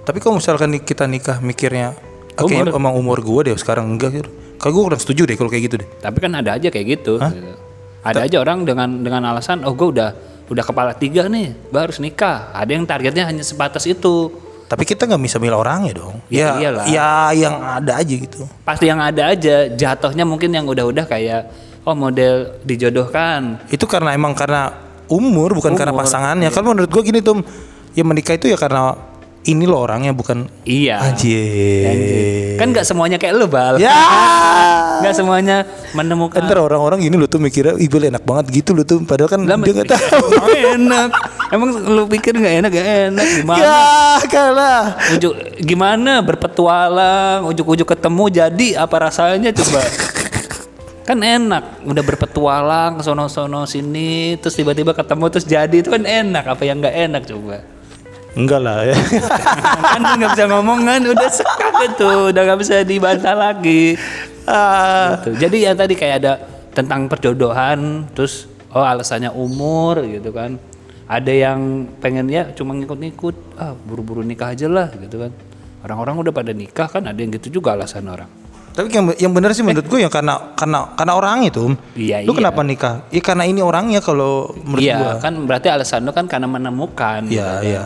Tapi 0.00 0.18
kalau 0.18 0.38
misalkan 0.38 0.72
kita 0.80 1.04
nikah 1.04 1.42
mikirnya 1.42 1.92
Oke, 2.40 2.56
Umur. 2.56 2.72
emang 2.72 2.94
umur 2.96 3.18
gue 3.20 3.52
deh 3.52 3.56
sekarang 3.58 3.90
enggak. 3.90 4.24
Kalau 4.56 4.72
gue 4.72 4.82
kurang 4.88 5.02
setuju 5.02 5.28
deh 5.28 5.36
kalau 5.36 5.50
kayak 5.52 5.64
gitu 5.68 5.76
deh. 5.84 5.88
Tapi 6.00 6.16
kan 6.16 6.32
ada 6.32 6.56
aja 6.56 6.68
kayak 6.70 6.86
gitu. 6.96 7.20
gitu. 7.20 7.52
Ada 8.00 8.24
aja 8.24 8.36
orang 8.40 8.64
dengan 8.64 8.88
dengan 9.04 9.28
alasan, 9.28 9.60
oh 9.68 9.76
gue 9.76 9.88
udah 9.92 10.10
udah 10.48 10.64
kepala 10.64 10.96
tiga 10.96 11.28
nih, 11.28 11.52
gue 11.68 11.80
harus 11.80 12.00
nikah. 12.00 12.48
Ada 12.56 12.70
yang 12.72 12.88
targetnya 12.88 13.28
hanya 13.28 13.44
sebatas 13.44 13.84
itu. 13.84 14.32
Tapi 14.66 14.86
kita 14.86 15.04
nggak 15.04 15.20
bisa 15.20 15.36
milih 15.42 15.58
orangnya 15.58 15.98
dong. 15.98 16.22
Ya, 16.30 16.54
Ya, 16.56 16.70
iyalah. 16.70 16.84
ya 16.86 17.10
yang 17.34 17.56
ada 17.58 17.92
aja 17.98 18.14
gitu. 18.14 18.46
Pasti 18.62 18.86
yang 18.86 19.02
ada 19.02 19.34
aja, 19.34 19.66
jatuhnya 19.66 20.22
mungkin 20.22 20.54
yang 20.54 20.62
udah-udah 20.64 21.10
kayak, 21.10 21.50
oh 21.84 21.96
model 21.96 22.60
dijodohkan. 22.64 23.60
Itu 23.72 23.84
karena 23.88 24.12
emang 24.12 24.36
karena 24.36 24.72
umur 25.10 25.56
bukan 25.58 25.74
karena 25.74 25.92
Umur, 25.92 26.06
pasangannya. 26.06 26.48
Kan 26.52 26.64
menurut 26.64 26.90
gue 26.90 27.02
gini 27.02 27.20
tuh, 27.20 27.42
ya 27.96 28.04
menikah 28.06 28.36
itu 28.36 28.52
ya 28.52 28.58
karena 28.60 28.94
ini 29.48 29.64
loh 29.64 29.88
orangnya 29.88 30.12
bukan 30.12 30.44
Iya. 30.68 31.00
Anjir. 31.00 32.56
Kan 32.60 32.76
nggak 32.76 32.84
semuanya 32.84 33.16
kayak 33.16 33.34
lu, 33.40 33.48
Bal. 33.48 33.80
Ya. 33.80 33.92
Nggak 35.00 35.16
semuanya 35.16 35.64
menemukan 35.96 36.44
Ntar 36.44 36.60
orang-orang 36.60 37.00
gini 37.00 37.16
lo 37.16 37.24
tuh 37.24 37.40
mikirnya 37.40 37.72
boleh 37.72 38.12
enak 38.12 38.20
banget 38.20 38.52
gitu 38.52 38.76
lo 38.76 38.84
tuh 38.84 39.00
Padahal 39.00 39.32
kan 39.32 39.40
Lah, 39.48 39.56
dia 39.56 39.72
gak 39.72 39.96
tahu 39.96 40.28
Nggak 40.28 40.60
enak. 40.76 41.08
Emang 41.56 41.68
lu 41.72 42.04
pikir 42.04 42.36
nggak 42.36 42.54
enak? 42.60 42.70
Gak 42.70 42.88
enak 43.08 43.26
gimana? 43.40 43.64
Ya 43.64 43.80
kalah 44.28 44.84
Ujuk 45.16 45.32
gimana 45.64 46.20
berpetualang, 46.20 47.48
ujuk-ujuk 47.48 47.88
ketemu 47.88 48.24
jadi 48.28 48.68
apa 48.84 48.96
rasanya 49.08 49.56
coba? 49.56 49.80
kan 51.04 51.18
enak, 51.18 51.84
udah 51.84 52.02
berpetualang 52.04 53.00
ke 53.00 53.02
sono-sono 53.02 53.64
sini, 53.64 54.36
terus 54.38 54.54
tiba-tiba 54.54 54.92
ketemu 54.92 55.24
terus 55.32 55.46
jadi 55.48 55.76
itu 55.80 55.90
kan 55.90 56.04
enak. 56.04 56.44
Apa 56.46 56.62
yang 56.64 56.78
nggak 56.78 56.96
enak 57.10 57.22
coba? 57.26 57.64
Enggak 58.30 58.62
lah 58.62 58.86
ya 58.86 58.94
kan 59.98 60.00
nggak 60.22 60.30
bisa 60.38 60.44
ngomong 60.46 60.86
kan, 60.86 61.00
udah 61.02 61.28
sekat 61.34 61.74
itu, 61.90 62.10
udah 62.30 62.42
nggak 62.46 62.60
bisa 62.62 62.86
dibantah 62.86 63.34
lagi. 63.34 63.98
ah. 64.46 65.18
Gitu. 65.18 65.34
Jadi 65.34 65.56
ya 65.66 65.74
tadi 65.74 65.98
kayak 65.98 66.16
ada 66.22 66.32
tentang 66.70 67.10
perjodohan, 67.10 68.06
terus 68.14 68.46
oh 68.70 68.86
alasannya 68.86 69.34
umur 69.34 70.06
gitu 70.06 70.30
kan. 70.30 70.62
Ada 71.10 71.32
yang 71.34 71.90
pengen 71.98 72.30
ya 72.30 72.54
cuma 72.54 72.70
ngikut-ngikut, 72.78 73.58
ah 73.58 73.74
buru-buru 73.74 74.22
nikah 74.22 74.54
aja 74.54 74.70
lah 74.70 74.94
gitu 74.94 75.26
kan. 75.26 75.34
Orang-orang 75.82 76.22
udah 76.22 76.32
pada 76.32 76.54
nikah 76.54 76.86
kan 76.86 77.10
ada 77.10 77.18
yang 77.18 77.34
gitu 77.34 77.58
juga 77.58 77.74
alasan 77.74 78.06
orang. 78.06 78.39
Tapi 78.80 78.88
yang 78.96 79.06
yang 79.28 79.32
benar 79.36 79.52
sih 79.52 79.60
menurut 79.60 79.84
gue 79.84 80.00
yang 80.00 80.08
karena 80.08 80.56
karena 80.56 80.88
karena 80.96 81.12
orang 81.12 81.44
itu. 81.44 81.76
Iya, 81.92 82.24
Lu 82.24 82.32
iya. 82.32 82.38
kenapa 82.40 82.64
nikah? 82.64 83.04
Ya 83.12 83.20
karena 83.20 83.44
ini 83.44 83.60
orangnya 83.60 84.00
kalau 84.00 84.48
menurut 84.56 84.80
Iya 84.80 84.96
gua. 84.96 85.12
kan 85.20 85.36
berarti 85.44 85.68
alasan 85.68 86.08
lu 86.08 86.16
kan 86.16 86.24
karena 86.24 86.48
menemukan. 86.48 87.28
gitu 87.28 87.36
Iya, 87.36 87.44
kan. 87.44 87.60
iya. 87.60 87.82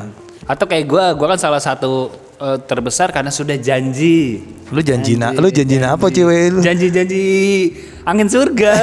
Atau 0.47 0.71
kayak 0.71 0.87
gua, 0.87 1.11
gua 1.19 1.35
kan 1.35 1.41
salah 1.43 1.59
satu 1.59 2.15
eh, 2.39 2.59
terbesar 2.63 3.11
karena 3.11 3.35
sudah 3.35 3.59
janji. 3.59 4.39
Lu 4.71 4.79
janji 4.81 5.19
na, 5.19 5.35
lu 5.35 5.51
janji 5.51 5.83
apa 5.83 6.07
cewek 6.09 6.55
lu? 6.55 6.61
Janji-janji 6.63 7.25
angin 8.07 8.31
surga. 8.31 8.75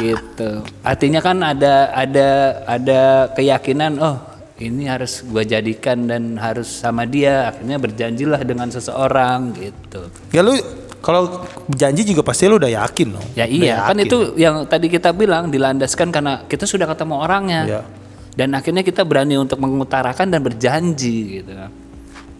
gitu. 0.00 0.50
Artinya 0.82 1.20
kan 1.22 1.36
ada 1.40 1.90
ada 1.92 2.28
ada 2.66 3.00
keyakinan 3.34 3.96
oh 4.00 4.16
ini 4.60 4.84
harus 4.86 5.24
gua 5.24 5.40
jadikan 5.40 6.04
dan 6.04 6.36
harus 6.36 6.68
sama 6.68 7.02
dia. 7.04 7.48
Akhirnya 7.48 7.80
berjanjilah 7.80 8.40
dengan 8.44 8.68
seseorang 8.68 9.56
gitu. 9.56 10.06
Ya 10.30 10.44
lu 10.44 10.54
kalau 11.00 11.48
janji 11.72 12.04
juga 12.04 12.20
pasti 12.20 12.44
lu 12.44 12.60
udah 12.60 12.68
yakin 12.68 13.16
dong. 13.16 13.26
Ya 13.32 13.48
Udah 13.48 13.56
iya, 13.56 13.76
kan 13.82 13.96
yakin. 13.96 14.04
itu 14.04 14.16
yang 14.36 14.56
tadi 14.68 14.86
kita 14.86 15.16
bilang 15.16 15.48
dilandaskan 15.48 16.12
karena 16.12 16.44
kita 16.44 16.68
sudah 16.68 16.84
ketemu 16.84 17.14
orangnya. 17.16 17.62
Iya. 17.64 17.82
Dan 18.30 18.54
akhirnya 18.54 18.84
kita 18.84 19.02
berani 19.02 19.34
untuk 19.34 19.58
mengutarakan 19.58 20.28
dan 20.28 20.40
berjanji 20.40 21.40
gitu. 21.40 21.50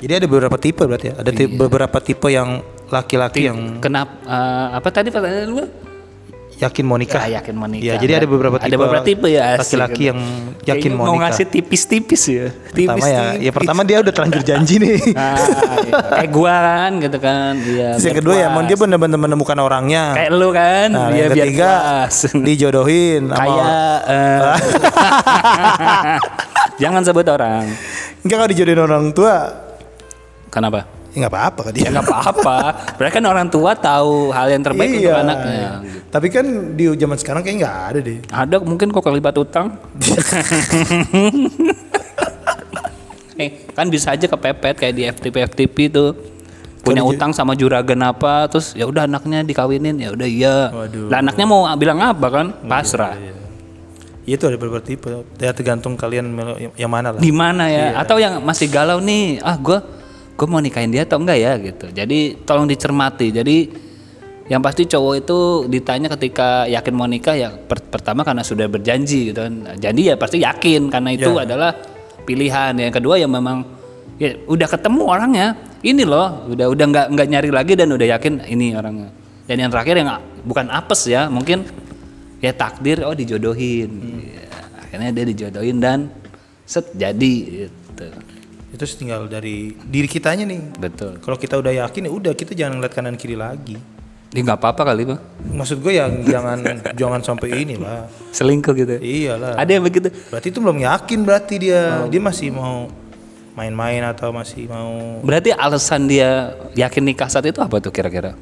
Jadi 0.00 0.12
ada 0.16 0.26
beberapa 0.28 0.56
tipe 0.56 0.80
berarti 0.84 1.12
ya. 1.12 1.14
Ada 1.18 1.30
ti- 1.34 1.50
beberapa 1.50 1.98
tipe 2.00 2.28
yang 2.28 2.60
laki-laki 2.88 3.48
yang 3.48 3.80
Kenapa 3.80 4.12
eh, 4.24 4.66
apa 4.76 4.88
tadi 4.92 5.08
pertanyaan 5.08 5.50
lu? 5.50 5.64
Yakin 6.60 6.84
mau 6.84 7.00
nikah. 7.00 7.24
Ya, 7.24 7.40
yakin 7.40 7.54
mau 7.56 7.64
nikah. 7.64 7.84
Iya, 7.84 7.94
jadi 7.96 8.12
ada 8.20 8.26
beberapa 8.28 8.56
tipe. 8.60 8.68
Ada 8.68 8.76
beberapa 8.76 9.04
tipe 9.04 9.26
ya. 9.32 9.56
Laki-laki 9.56 10.02
yang 10.12 10.20
yakin 10.68 10.90
mau 10.92 11.08
nikah. 11.08 11.32
ngasih 11.32 11.46
tipis-tipis 11.48 12.22
ya. 12.28 12.46
Pertama 12.52 13.06
ya, 13.08 13.20
ya 13.40 13.50
pertama 13.50 13.80
dia 13.82 13.96
udah 14.04 14.12
terlanjur 14.12 14.42
janji 14.44 14.76
nih. 14.76 15.00
Ah, 15.20 15.36
iya. 15.84 15.92
kayak 16.22 16.30
gua 16.32 16.54
kan 16.60 16.92
gitu 17.00 17.18
kan. 17.20 17.52
Iya. 17.60 17.88
Yang 18.00 18.16
kedua 18.22 18.34
ya, 18.36 18.46
emang 18.52 18.64
dia 18.68 18.76
benar-benar 18.76 19.18
menemukan 19.20 19.58
orangnya. 19.60 20.04
kayak 20.16 20.30
lu 20.32 20.48
kan, 20.52 20.88
Nah, 20.90 21.08
dia 21.08 21.28
yang 21.28 21.32
biar 21.32 21.46
ketiga 21.48 21.70
dijodohin 22.46 23.22
sama 23.30 23.40
kayak 23.40 23.66
eh, 24.08 24.40
Jangan 26.82 27.02
sebut 27.04 27.26
orang. 27.28 27.64
Enggak 28.24 28.36
kalau 28.36 28.50
dijodohin 28.50 28.80
orang 28.80 29.04
tua, 29.12 29.34
Kenapa? 30.50 30.82
Ya 31.10 31.26
nggak 31.26 31.32
apa-apa 31.32 31.60
kan 31.66 31.72
dia. 31.74 31.82
Ya 31.86 31.90
nggak 31.90 32.06
apa-apa. 32.06 32.56
Mereka 32.96 33.14
kan 33.18 33.24
orang 33.26 33.48
tua 33.50 33.74
tahu 33.74 34.30
hal 34.30 34.46
yang 34.48 34.62
terbaik 34.62 34.90
untuk 34.94 35.10
Iya. 35.10 35.22
anaknya. 35.22 35.68
Tapi 36.10 36.26
kan 36.30 36.46
di 36.78 36.84
zaman 36.94 37.16
sekarang 37.18 37.42
kayak 37.42 37.56
nggak 37.62 37.76
ada 37.90 37.98
deh. 37.98 38.18
Ada 38.30 38.56
mungkin 38.62 38.88
kok 38.94 39.02
kelibat 39.02 39.34
utang. 39.34 39.74
eh, 43.40 43.50
kan 43.72 43.86
bisa 43.88 44.12
aja 44.14 44.26
kepepet 44.26 44.76
kayak 44.76 44.94
di 44.94 45.02
FTP 45.06 45.36
FTP 45.50 45.76
tuh. 45.90 46.10
Punya 46.80 47.04
Kalau 47.04 47.12
utang 47.12 47.30
sama 47.36 47.52
juragan 47.52 48.00
apa 48.00 48.48
terus 48.48 48.72
ya 48.72 48.88
udah 48.88 49.04
anaknya 49.04 49.44
dikawinin 49.44 50.00
ya 50.00 50.16
udah 50.16 50.28
iya. 50.28 50.56
Waduh. 50.72 51.12
Lah 51.12 51.20
anaknya 51.20 51.44
mau 51.44 51.68
bilang 51.76 52.00
apa 52.00 52.26
kan? 52.32 52.46
Pasrah. 52.64 53.20
Itu 54.24 54.48
ada 54.48 54.56
beberapa 54.56 54.80
tipe. 54.80 55.10
Ya 55.36 55.52
tergantung 55.52 55.98
kalian 55.98 56.32
yang- 56.72 56.92
mana 56.92 57.12
lah. 57.12 57.20
Di 57.20 57.32
mana 57.34 57.68
ya? 57.68 57.92
Iya. 57.92 58.00
Atau 58.00 58.16
yang 58.16 58.40
masih 58.40 58.72
galau 58.72 58.96
nih, 59.02 59.42
ah 59.44 59.60
gua 59.60 59.84
gua 60.40 60.56
mau 60.56 60.60
nikahin 60.64 60.88
dia 60.88 61.04
atau 61.04 61.20
enggak 61.20 61.36
ya 61.36 61.52
gitu. 61.60 61.92
Jadi 61.92 62.40
tolong 62.48 62.64
dicermati. 62.64 63.28
Jadi 63.28 63.56
yang 64.48 64.64
pasti 64.64 64.88
cowok 64.88 65.14
itu 65.20 65.38
ditanya 65.68 66.08
ketika 66.16 66.64
yakin 66.64 66.94
mau 66.96 67.04
nikah 67.04 67.36
ya 67.36 67.52
per- 67.52 67.84
pertama 67.92 68.24
karena 68.24 68.40
sudah 68.40 68.64
berjanji 68.72 69.30
gitu 69.30 69.44
kan. 69.44 69.76
Jadi 69.76 70.10
ya 70.10 70.14
pasti 70.16 70.40
yakin 70.40 70.88
karena 70.88 71.12
itu 71.12 71.28
Ya. 71.28 71.44
adalah 71.44 71.76
pilihan. 72.24 72.72
Yang 72.72 72.98
kedua 72.98 73.20
ya 73.20 73.28
memang 73.28 73.68
ya 74.16 74.40
udah 74.48 74.64
ketemu 74.66 75.02
orangnya. 75.04 75.48
Ini 75.80 76.02
loh, 76.08 76.48
udah 76.48 76.66
udah 76.72 76.86
nggak 76.88 77.06
nggak 77.12 77.28
nyari 77.28 77.50
lagi 77.52 77.72
dan 77.76 77.88
udah 77.92 78.06
yakin 78.16 78.32
ini 78.48 78.72
orangnya. 78.72 79.12
Dan 79.44 79.56
yang 79.60 79.70
terakhir 79.72 79.96
yang 79.96 80.08
bukan 80.44 80.68
apes 80.72 81.08
ya, 81.08 81.28
mungkin 81.28 81.68
ya 82.40 82.52
takdir 82.56 83.04
oh 83.04 83.12
dijodohin. 83.16 83.88
Ya, 84.24 84.44
akhirnya 84.88 85.10
dia 85.12 85.24
dijodohin 85.24 85.76
dan 85.80 85.98
set 86.64 86.90
jadi 86.96 87.34
gitu. 87.64 88.06
Itu 88.80 88.96
tinggal 88.96 89.28
dari 89.28 89.76
diri 89.76 90.08
kitanya 90.08 90.48
nih. 90.48 90.80
Betul. 90.80 91.20
Kalau 91.20 91.36
kita 91.36 91.60
udah 91.60 91.68
yakin 91.84 92.08
ya 92.08 92.10
udah 92.16 92.32
kita 92.32 92.56
jangan 92.56 92.80
ngeliat 92.80 92.92
kanan 92.96 93.20
kiri 93.20 93.36
lagi. 93.36 93.76
Ini 94.32 94.40
nggak 94.40 94.56
apa-apa 94.56 94.88
kali 94.88 95.04
tuh. 95.04 95.20
Maksud 95.52 95.84
gue 95.84 96.00
ya 96.00 96.08
jangan 96.08 96.64
jangan 97.00 97.20
sampai 97.20 97.60
ini 97.60 97.76
lah. 97.76 98.08
Selingkuh 98.32 98.72
gitu. 98.72 98.96
Iyalah. 98.96 99.60
Ada 99.60 99.76
yang 99.76 99.84
begitu. 99.84 100.08
Berarti 100.32 100.48
itu 100.48 100.58
belum 100.64 100.80
yakin 100.80 101.18
berarti 101.28 101.54
dia. 101.60 102.00
Oh. 102.00 102.08
Dia 102.08 102.22
masih 102.24 102.48
mau 102.56 102.88
main-main 103.52 104.00
atau 104.08 104.32
masih 104.32 104.64
mau 104.64 105.20
Berarti 105.20 105.52
alasan 105.52 106.08
dia 106.08 106.56
yakin 106.72 107.04
nikah 107.04 107.28
saat 107.28 107.44
itu 107.44 107.60
apa 107.60 107.84
tuh 107.84 107.92
kira-kira? 107.92 108.32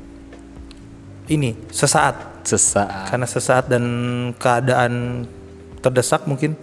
ini 1.29 1.53
sesaat. 1.69 2.47
Sesaat. 2.49 3.13
Karena 3.13 3.27
sesaat 3.29 3.69
dan 3.69 3.85
keadaan 4.41 5.25
terdesak 5.85 6.25
mungkin. 6.25 6.57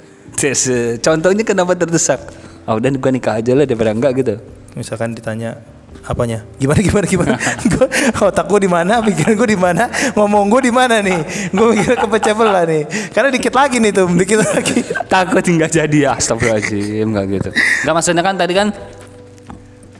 Contohnya 0.99 1.43
kenapa 1.45 1.77
terdesak? 1.77 2.19
Oh 2.65 2.81
udah 2.81 2.89
gua 2.97 3.11
nikah 3.13 3.37
aja 3.37 3.53
lah 3.53 3.65
daripada 3.69 3.93
enggak 3.93 4.11
gitu. 4.17 4.35
Misalkan 4.73 5.13
ditanya 5.13 5.61
apanya? 6.05 6.41
Gimana 6.57 6.79
gimana 6.81 7.05
gimana? 7.05 7.35
gua 7.71 7.87
otak 8.29 8.45
gua 8.49 8.59
di 8.61 8.69
mana? 8.69 9.01
Pikiran 9.05 9.33
gua 9.37 9.49
di 9.49 9.59
mana? 9.59 9.83
Ngomong 10.17 10.49
gua 10.49 10.61
di 10.65 10.73
mana 10.73 11.01
nih? 11.01 11.49
Gua 11.53 11.73
mikir 11.73 11.93
kepecah 11.93 12.33
belah 12.33 12.65
nih. 12.65 12.83
Karena 13.13 13.29
dikit 13.29 13.53
lagi 13.53 13.77
nih 13.77 13.91
tuh, 13.93 14.09
dikit 14.09 14.39
lagi. 14.41 14.77
Takut 15.13 15.45
nggak 15.45 15.71
jadi 15.71 15.97
ya, 16.09 16.11
astagfirullahaladzim 16.17 17.05
nggak 17.13 17.25
gitu. 17.37 17.49
Nggak 17.85 17.93
maksudnya 17.93 18.23
kan 18.25 18.35
tadi 18.35 18.53
kan 18.57 18.67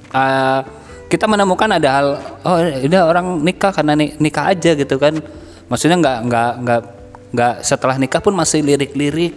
eh, 0.10 0.60
kita 1.06 1.26
menemukan 1.30 1.70
ada 1.70 1.90
hal 2.02 2.08
oh 2.42 2.58
udah 2.60 3.02
orang 3.06 3.26
nikah 3.46 3.70
karena 3.70 3.94
ni- 3.94 4.18
nikah 4.18 4.50
aja 4.50 4.74
gitu 4.74 4.98
kan. 4.98 5.22
Maksudnya 5.70 5.98
nggak 6.02 6.18
nggak 6.30 6.52
nggak 6.66 6.82
nggak 7.36 7.54
setelah 7.68 8.00
nikah 8.00 8.24
pun 8.24 8.32
masih 8.32 8.64
lirik-lirik 8.64 9.36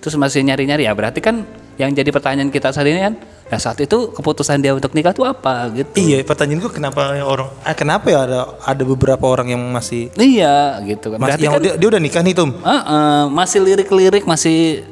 terus 0.00 0.14
masih 0.16 0.46
nyari-nyari 0.46 0.86
ya 0.86 0.94
berarti 0.94 1.18
kan 1.18 1.42
yang 1.80 1.90
jadi 1.90 2.10
pertanyaan 2.10 2.48
kita 2.48 2.68
saat 2.68 2.84
ini 2.84 3.00
kan 3.00 3.14
ya 3.48 3.56
saat 3.56 3.80
itu 3.80 4.12
keputusan 4.12 4.60
dia 4.60 4.70
untuk 4.70 4.92
nikah 4.92 5.10
tuh 5.10 5.24
apa 5.24 5.72
gitu. 5.72 5.96
Iya, 5.96 6.20
pertanyaan 6.22 6.60
gua 6.60 6.70
kenapa 6.70 7.00
orang 7.16 7.48
eh, 7.62 7.72
kenapa 7.72 8.06
ya 8.06 8.20
ada 8.22 8.40
ada 8.60 8.82
beberapa 8.84 9.24
orang 9.24 9.48
yang 9.48 9.62
masih 9.66 10.12
Iya 10.14 10.76
gitu 10.84 11.10
kan. 11.10 11.18
masih 11.18 11.40
yang 11.40 11.56
kan 11.56 11.62
dia, 11.62 11.74
dia 11.74 11.88
udah 11.88 11.98
nikah 11.98 12.20
nih 12.20 12.32
Tum. 12.32 12.52
eh, 12.54 12.68
eh, 12.70 13.22
masih 13.28 13.58
lirik-lirik 13.60 14.22
masih 14.22 14.84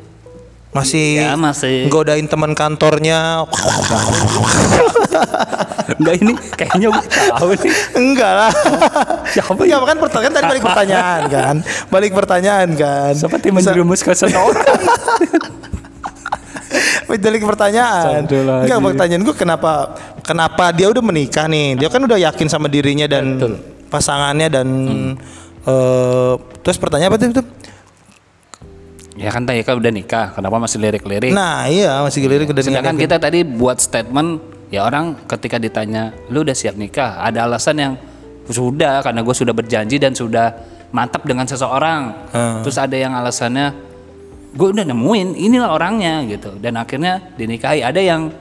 Masih 0.69 1.17
Ya, 1.17 1.33
masih. 1.33 1.89
godain 1.89 2.25
teman 2.25 2.53
kantornya. 2.53 3.41
enggak 5.91 6.15
ini 6.21 6.33
kayaknya 6.55 6.89
gue 6.91 7.05
tahu 7.09 7.51
nih. 7.57 7.73
Enggak 7.97 8.33
lah. 8.37 8.53
Siapa 9.27 9.65
ya 9.65 9.81
kan 9.81 9.97
pertanyaan 9.97 10.35
tadi 10.35 10.45
balik 10.47 10.63
pertanyaan 10.63 11.21
kan. 11.27 11.57
Balik 11.89 12.13
pertanyaan 12.13 12.69
kan. 12.75 13.13
Seperti 13.17 13.49
Bisa- 13.49 13.73
menjerumuskan 13.73 14.13
seseorang. 14.15 14.67
balik 17.09 17.49
pertanyaan. 17.49 18.29
Enggak 18.29 18.81
pertanyaan 18.85 19.23
gue 19.25 19.37
kenapa 19.37 19.97
kenapa 20.21 20.69
dia 20.77 20.93
udah 20.93 21.01
menikah 21.01 21.49
nih. 21.49 21.81
Dia 21.81 21.89
kan 21.89 22.05
udah 22.05 22.21
yakin 22.21 22.47
sama 22.53 22.69
dirinya 22.69 23.09
dan 23.09 23.41
pasangannya 23.89 24.49
dan 24.53 24.69
eh, 25.65 26.33
terus 26.61 26.77
pertanyaan 26.77 27.17
apa 27.17 27.17
tuh? 27.41 27.49
Ya 29.19 29.35
kan 29.35 29.43
tadi 29.43 29.67
kan 29.67 29.75
udah 29.83 29.91
nikah, 29.91 30.31
kenapa 30.31 30.63
masih 30.63 30.79
lirik-lirik? 30.79 31.35
Nah, 31.35 31.67
iya 31.67 32.07
masih 32.07 32.23
gelirik 32.23 32.55
udah 32.55 32.63
Sedangkan 32.63 32.95
nikah. 32.95 33.03
kita 33.11 33.17
tadi 33.19 33.43
buat 33.43 33.83
statement, 33.83 34.39
ya 34.71 34.87
orang 34.87 35.19
ketika 35.27 35.59
ditanya, 35.59 36.15
lu 36.31 36.47
udah 36.47 36.55
siap 36.55 36.79
nikah, 36.79 37.19
ada 37.19 37.51
alasan 37.51 37.77
yang 37.83 37.93
sudah 38.47 39.03
karena 39.03 39.27
gue 39.27 39.35
sudah 39.35 39.51
berjanji 39.51 39.99
dan 39.99 40.15
sudah 40.15 40.55
mantap 40.95 41.27
dengan 41.27 41.51
seseorang. 41.51 42.31
Hmm. 42.31 42.63
Terus 42.63 42.79
ada 42.79 42.95
yang 42.95 43.11
alasannya, 43.19 43.88
gue 44.49 44.69
udah 44.71 44.85
nemuin, 44.85 45.35
inilah 45.35 45.71
orangnya 45.71 46.25
gitu. 46.25 46.57
Dan 46.57 46.77
akhirnya 46.77 47.33
dinikahi. 47.35 47.81
Ada 47.81 48.01
yang 48.01 48.33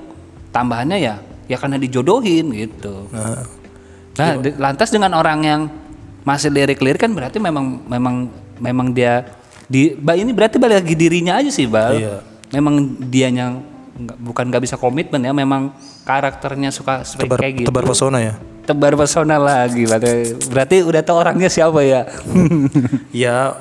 tambahannya 0.50 0.98
ya, 0.98 1.16
ya 1.46 1.58
karena 1.58 1.76
dijodohin 1.76 2.52
gitu. 2.54 3.08
Nah, 4.18 4.34
di- 4.38 4.56
lantas 4.58 4.90
dengan 4.90 5.14
orang 5.14 5.40
yang 5.42 5.62
masih 6.24 6.50
lirik-lirik 6.50 7.00
kan 7.00 7.12
berarti 7.12 7.40
memang 7.40 7.86
memang 7.86 8.16
memang 8.58 8.88
dia 8.92 9.24
di 9.64 9.94
Ba 9.94 10.16
ini 10.16 10.32
berarti 10.32 10.58
balik 10.58 10.84
lagi 10.84 10.96
dirinya 10.96 11.38
aja 11.38 11.48
sih, 11.48 11.68
Bal. 11.68 11.96
Iya. 11.96 12.16
Memang 12.52 12.76
dianya 13.04 13.60
nggak- 13.94 14.20
bukan 14.22 14.44
nggak 14.48 14.64
bisa 14.64 14.76
komitmen 14.76 15.20
ya, 15.20 15.32
memang 15.32 15.76
karakternya 16.04 16.72
suka 16.72 17.04
seperti 17.04 17.28
tebar 17.28 17.40
kayak 17.40 17.54
gitu. 17.60 17.68
tebar 17.68 17.84
pesona 17.84 18.20
ya. 18.24 18.34
Tebar 18.64 18.94
pesona 18.96 19.36
lagi 19.38 19.84
berarti. 19.84 20.36
Berarti 20.48 20.76
udah 20.84 21.02
tahu 21.02 21.18
orangnya 21.20 21.48
siapa 21.48 21.80
ya? 21.84 22.08
Ya 23.24 23.56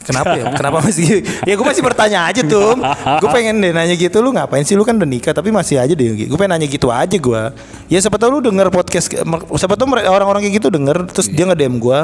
kenapa 0.00 0.32
ya? 0.32 0.48
Kenapa 0.52 0.80
masih? 0.80 1.20
Ya 1.44 1.52
gue 1.54 1.62
masih 1.62 1.80
bertanya 1.80 2.24
aja 2.24 2.40
tuh. 2.40 2.74
Gue 3.18 3.28
pengen 3.30 3.58
deh 3.58 3.70
nanya 3.70 3.92
gitu. 3.92 4.18
Lu 4.18 4.30
ngapain 4.30 4.62
sih? 4.62 4.74
Lu 4.74 4.82
kan 4.82 4.94
udah 4.94 5.04
nikah 5.04 5.30
tapi 5.30 5.48
masih 5.48 5.76
aja 5.76 5.90
deh. 5.90 6.26
Gue 6.26 6.34
pengen 6.34 6.56
nanya 6.56 6.66
gitu 6.66 6.88
aja 6.88 7.12
gue. 7.12 7.40
Ya 7.86 7.96
siapa 7.98 8.16
tahu 8.16 8.36
lu 8.36 8.38
denger 8.42 8.68
podcast. 8.68 9.10
Siapa 9.54 9.74
tahu 9.74 9.86
mere- 9.88 10.06
orang-orang 10.06 10.42
kayak 10.42 10.54
gitu 10.58 10.66
denger. 10.68 11.06
Terus 11.08 11.26
dia 11.26 11.44
nge 11.44 11.54
DM 11.54 11.76
gue 11.76 11.98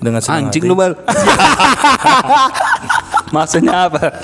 dengan 0.00 0.16
senang 0.24 0.48
Anjing 0.48 0.64
hati. 0.64 0.68
lu, 0.68 0.74
Bal. 0.74 0.92
Maksudnya 3.30 3.86
apa? 3.86 4.18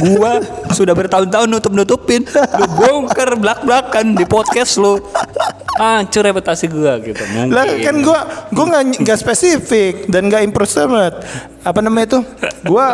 Gua 0.00 0.40
sudah 0.72 0.96
bertahun-tahun 0.96 1.48
nutup-nutupin, 1.50 2.24
lu 2.32 2.66
bongkar 2.78 3.36
belak-belakan 3.36 4.16
di 4.16 4.24
podcast 4.24 4.80
lu. 4.80 4.96
Hancur 5.72 6.24
reputasi 6.24 6.68
gua 6.68 6.96
gitu. 7.00 7.20
Mungkin. 7.32 7.52
Lah 7.52 7.64
kan 7.80 7.96
gue 8.00 8.20
gue 8.52 8.66
nggak 9.02 9.18
spesifik 9.18 10.06
dan 10.08 10.28
nggak 10.28 10.44
impersonate. 10.44 11.24
Apa 11.64 11.80
namanya 11.80 12.16
itu? 12.16 12.20
Gue 12.62 12.86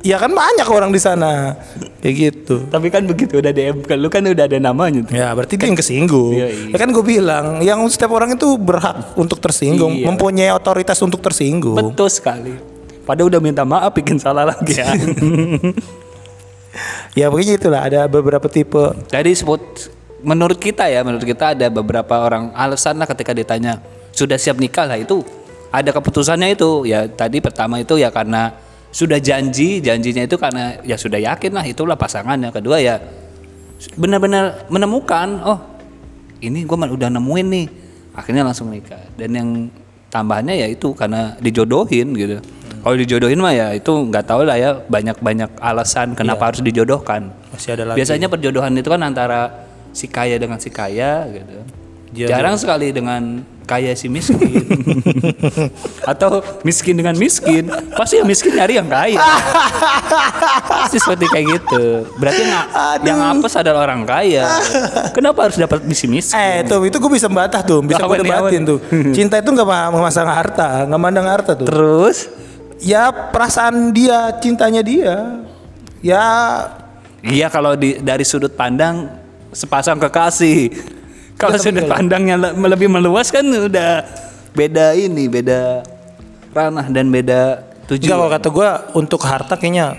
ya 0.00 0.16
kan 0.16 0.32
banyak 0.32 0.68
orang 0.68 0.92
di 0.92 1.00
sana 1.00 1.56
kayak 2.00 2.14
gitu. 2.16 2.68
Tapi 2.68 2.88
kan 2.88 3.04
begitu 3.04 3.40
udah 3.40 3.52
DM 3.52 3.84
kan 3.84 3.96
lu 4.00 4.08
kan 4.08 4.24
udah 4.24 4.44
ada 4.44 4.58
namanya 4.60 5.04
tuh. 5.04 5.12
Ya 5.16 5.32
berarti 5.32 5.56
dia 5.56 5.66
yang 5.68 5.76
kesinggung. 5.76 6.32
Iya, 6.36 6.48
iya. 6.48 6.66
Ya 6.72 6.78
kan 6.80 6.88
gue 6.92 7.04
bilang, 7.04 7.46
yang 7.60 7.80
setiap 7.88 8.12
orang 8.12 8.36
itu 8.36 8.48
berhak 8.56 9.16
untuk 9.16 9.40
tersinggung, 9.40 10.00
Iya. 10.00 10.06
mempunyai 10.08 10.50
otoritas 10.52 11.00
untuk 11.00 11.20
tersinggung. 11.20 11.76
Betul 11.76 12.08
sekali. 12.12 12.56
Padahal 13.10 13.26
udah 13.26 13.42
minta 13.42 13.66
maaf 13.66 13.90
bikin 13.90 14.22
salah 14.22 14.46
lagi. 14.54 14.78
Ya. 17.10 17.26
ya 17.26 17.26
begini 17.26 17.58
itulah 17.58 17.82
ada 17.82 18.06
beberapa 18.06 18.46
tipe. 18.46 18.94
Jadi 19.10 19.34
sebut 19.34 19.90
menurut 20.22 20.54
kita 20.54 20.86
ya, 20.86 21.02
menurut 21.02 21.26
kita 21.26 21.58
ada 21.58 21.66
beberapa 21.66 22.22
orang 22.22 22.54
alasan 22.54 23.02
lah 23.02 23.10
ketika 23.10 23.34
ditanya 23.34 23.82
sudah 24.14 24.38
siap 24.38 24.62
nikah 24.62 24.86
lah? 24.86 24.94
Itu 24.94 25.26
ada 25.74 25.90
keputusannya 25.90 26.54
itu. 26.54 26.86
Ya 26.86 27.10
tadi 27.10 27.42
pertama 27.42 27.82
itu 27.82 27.98
ya 27.98 28.14
karena 28.14 28.54
sudah 28.94 29.18
janji 29.18 29.82
janjinya 29.82 30.22
itu 30.22 30.38
karena 30.38 30.78
ya 30.86 30.94
sudah 30.94 31.18
yakin 31.18 31.50
lah 31.50 31.66
itulah 31.66 31.98
pasangannya. 31.98 32.54
Kedua 32.54 32.78
ya 32.78 33.02
benar-benar 33.98 34.70
menemukan 34.70 35.42
oh 35.42 35.58
ini 36.38 36.62
gue 36.62 36.76
udah 36.78 37.10
nemuin 37.10 37.46
nih. 37.50 37.66
Akhirnya 38.14 38.46
langsung 38.46 38.70
nikah. 38.70 39.02
Dan 39.18 39.34
yang 39.34 39.48
tambahannya 40.14 40.54
ya 40.54 40.70
itu 40.70 40.94
karena 40.94 41.34
dijodohin 41.42 42.14
gitu 42.14 42.38
kalau 42.80 42.96
dijodohin 42.96 43.36
mah 43.36 43.50
ya 43.50 43.68
itu 43.70 43.88
nggak 43.88 44.24
tahu 44.24 44.42
lah 44.42 44.56
ya 44.56 44.70
banyak-banyak 44.80 45.56
alasan 45.56 46.12
kenapa 46.12 46.48
harus 46.48 46.60
dijodohkan 46.60 47.28
Masih 47.50 47.74
ada 47.74 47.84
lagi. 47.86 47.96
biasanya 47.96 48.26
perjodohan 48.26 48.72
itu 48.72 48.86
kan 48.86 49.00
antara 49.00 49.68
si 49.90 50.06
kaya 50.06 50.36
dengan 50.36 50.56
si 50.56 50.68
kaya 50.68 51.24
gitu 51.28 51.56
Dia- 52.10 52.26
Jarang 52.28 52.58
sekali 52.58 52.90
dengan 52.90 53.46
kaya 53.62 53.94
si 53.94 54.10
miskin. 54.10 54.42
Atau 56.10 56.42
miskin 56.62 56.98
dengan 56.98 57.14
miskin. 57.14 57.70
Pasti 57.94 58.18
yang 58.18 58.26
miskin 58.26 58.50
nyari 58.50 58.74
yang 58.74 58.90
kaya. 58.90 59.22
Pasti 60.66 60.98
seperti 60.98 61.30
kayak 61.30 61.46
gitu. 61.48 62.02
Berarti 62.18 62.42
yang, 62.42 62.66
yang 63.04 63.18
apes 63.30 63.54
adalah 63.54 63.86
orang 63.86 64.02
kaya. 64.02 64.42
Kenapa 65.12 65.46
harus 65.46 65.56
dapat 65.56 65.86
si 65.92 66.06
miskin? 66.06 66.34
Eh 66.34 66.66
tuh 66.66 66.82
itu 66.82 66.98
gue 66.98 67.10
bisa 67.10 67.30
membantah 67.30 67.62
tuh, 67.62 67.78
bisa 67.78 68.02
gue 68.02 68.18
debatin 68.18 68.60
tuh. 68.66 68.78
Cinta 69.14 69.38
itu 69.38 69.46
nggak 69.48 69.62
ma- 69.64 69.90
memasang 69.92 70.26
harta, 70.26 70.82
nggak 70.86 71.00
mandang 71.00 71.26
harta 71.26 71.54
tuh. 71.54 71.62
Terus? 71.62 72.26
Ya 72.80 73.12
perasaan 73.12 73.92
dia, 73.92 74.32
cintanya 74.40 74.80
dia. 74.80 75.44
Ya 76.00 76.24
Iya 77.20 77.52
kalau 77.52 77.76
di, 77.76 78.00
dari 78.00 78.24
sudut 78.24 78.56
pandang 78.56 79.12
sepasang 79.52 80.00
kekasih. 80.00 80.72
Kalau 81.40 81.56
sudut 81.56 81.84
pandangnya 81.88 82.36
le- 82.36 82.56
lebih 82.56 82.88
meluas 82.88 83.32
kan 83.32 83.40
udah 83.44 84.04
beda 84.52 84.92
ini, 84.92 85.24
beda 85.24 85.84
ranah 86.52 86.84
dan 86.92 87.08
beda 87.08 87.64
enggak 87.64 87.88
tujuan. 87.96 88.12
kalau 88.12 88.26
kata 88.28 88.48
gue 88.52 88.68
untuk 88.92 89.20
harta 89.24 89.56
kayaknya 89.56 89.96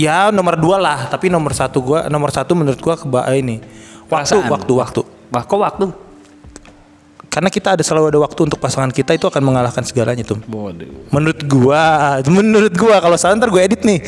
ya 0.00 0.32
nomor 0.32 0.56
dua 0.56 0.80
lah, 0.80 1.12
tapi 1.12 1.28
nomor 1.28 1.52
satu 1.52 1.84
gue, 1.84 2.00
nomor 2.08 2.32
satu 2.32 2.56
menurut 2.56 2.80
gue 2.80 2.94
keba 3.04 3.28
ini 3.36 3.60
waktu, 4.08 4.40
Perasaan. 4.40 4.48
waktu, 4.48 4.72
waktu. 4.72 5.00
Wah, 5.28 5.44
kok 5.44 5.60
waktu? 5.60 5.86
Karena 7.30 7.46
kita 7.46 7.78
ada 7.78 7.86
selalu 7.86 8.10
ada 8.10 8.18
waktu 8.26 8.50
untuk 8.50 8.58
pasangan 8.58 8.90
kita 8.90 9.14
itu 9.14 9.30
akan 9.30 9.38
mengalahkan 9.46 9.86
segalanya 9.86 10.26
tuh. 10.26 10.42
Menurut 11.14 11.46
gua, 11.46 11.82
menurut 12.26 12.74
gua 12.74 12.98
kalau 12.98 13.14
salah 13.14 13.38
ntar 13.38 13.54
gue 13.54 13.62
edit 13.62 13.86
nih. 13.86 14.02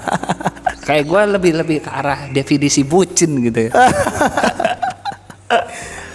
Kayak 0.86 1.04
gue 1.04 1.22
lebih 1.36 1.52
lebih 1.58 1.78
ke 1.84 1.90
arah 1.90 2.30
definisi 2.30 2.86
bucin 2.86 3.42
gitu 3.44 3.68
ya. 3.68 3.72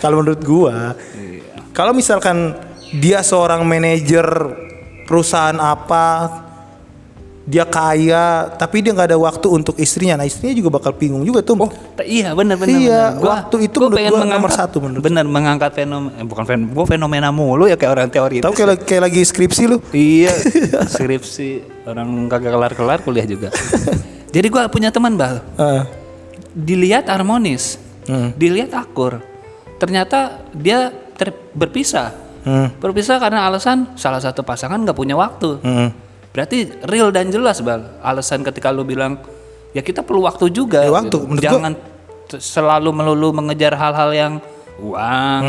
Kalau 0.02 0.20
menurut 0.20 0.44
gua, 0.44 1.00
kalau 1.72 1.96
misalkan 1.96 2.60
dia 3.00 3.24
seorang 3.24 3.64
manajer 3.64 4.28
perusahaan 5.08 5.56
apa, 5.64 6.28
dia 7.44 7.68
kaya, 7.68 8.48
tapi 8.50 8.80
dia 8.80 8.96
nggak 8.96 9.12
ada 9.12 9.20
waktu 9.20 9.48
untuk 9.48 9.76
istrinya, 9.76 10.16
nah 10.16 10.24
istrinya 10.24 10.56
juga 10.56 10.72
bakal 10.74 10.92
bingung 10.92 11.22
juga 11.22 11.44
tuh. 11.44 11.60
Ta- 11.94 12.02
iya 12.02 12.32
benar 12.32 12.56
benar. 12.56 12.72
Iya, 12.72 13.02
benar. 13.04 13.20
Gua- 13.20 13.32
waktu 13.36 13.56
itu 13.62 13.76
gua 13.76 13.84
menurut 13.84 13.98
pengen 14.00 14.08
gua 14.08 14.18
mengangkat- 14.18 14.40
nomor 14.40 14.52
satu 14.54 14.76
menurut 14.80 15.02
Benar 15.04 15.26
mengangkat 15.26 15.72
fenomena, 15.74 16.12
eh, 16.14 16.24
bukan 16.24 16.44
fenomena, 16.46 16.72
gua 16.72 16.86
fenomena 16.88 17.28
mulu 17.30 17.68
ya 17.68 17.76
kayak 17.76 17.92
orang 17.92 18.08
teori. 18.08 18.38
Tahu 18.40 18.54
kayak, 18.54 18.70
lagi- 18.70 18.86
kayak 18.86 19.02
lagi 19.04 19.22
skripsi 19.22 19.64
lu. 19.66 19.78
Iya, 19.92 20.32
skripsi 20.96 21.48
orang 21.84 22.08
kagak 22.28 22.52
kelar-kelar 22.52 23.00
kuliah 23.02 23.28
juga. 23.28 23.52
Jadi 24.30 24.48
gua 24.48 24.66
punya 24.66 24.88
teman 24.88 25.14
bal, 25.14 25.44
Eh, 25.56 25.84
dilihat 26.54 27.06
harmonis, 27.06 27.76
Hmm. 28.04 28.32
dilihat 28.34 28.72
akur. 28.72 29.20
Ternyata 29.76 30.48
dia 30.52 30.90
ter- 31.14 31.36
berpisah. 31.52 32.16
hmm, 32.44 32.80
Berpisah 32.80 33.20
karena 33.20 33.44
alasan 33.44 33.92
salah 33.94 34.20
satu 34.20 34.42
pasangan 34.42 34.80
nggak 34.80 34.96
punya 34.96 35.14
waktu. 35.14 35.60
hmm. 35.60 35.90
Berarti 36.34 36.58
real 36.84 37.10
dan 37.10 37.30
jelas 37.30 37.62
bal. 37.62 37.86
Alasan 38.02 38.42
ketika 38.42 38.68
lu 38.68 38.82
bilang 38.82 39.22
ya 39.70 39.80
kita 39.80 40.02
perlu 40.02 40.22
waktu 40.24 40.50
juga. 40.50 40.82
Ya, 40.82 40.90
waktu. 40.90 41.14
gitu. 41.14 41.20
Menurut 41.24 41.40
gua- 41.40 41.54
Jangan 41.54 41.74
t- 42.28 42.42
selalu 42.42 42.90
melulu 42.92 43.30
mengejar 43.32 43.74
hal-hal 43.74 44.10
yang 44.12 44.34
uang, 44.76 45.44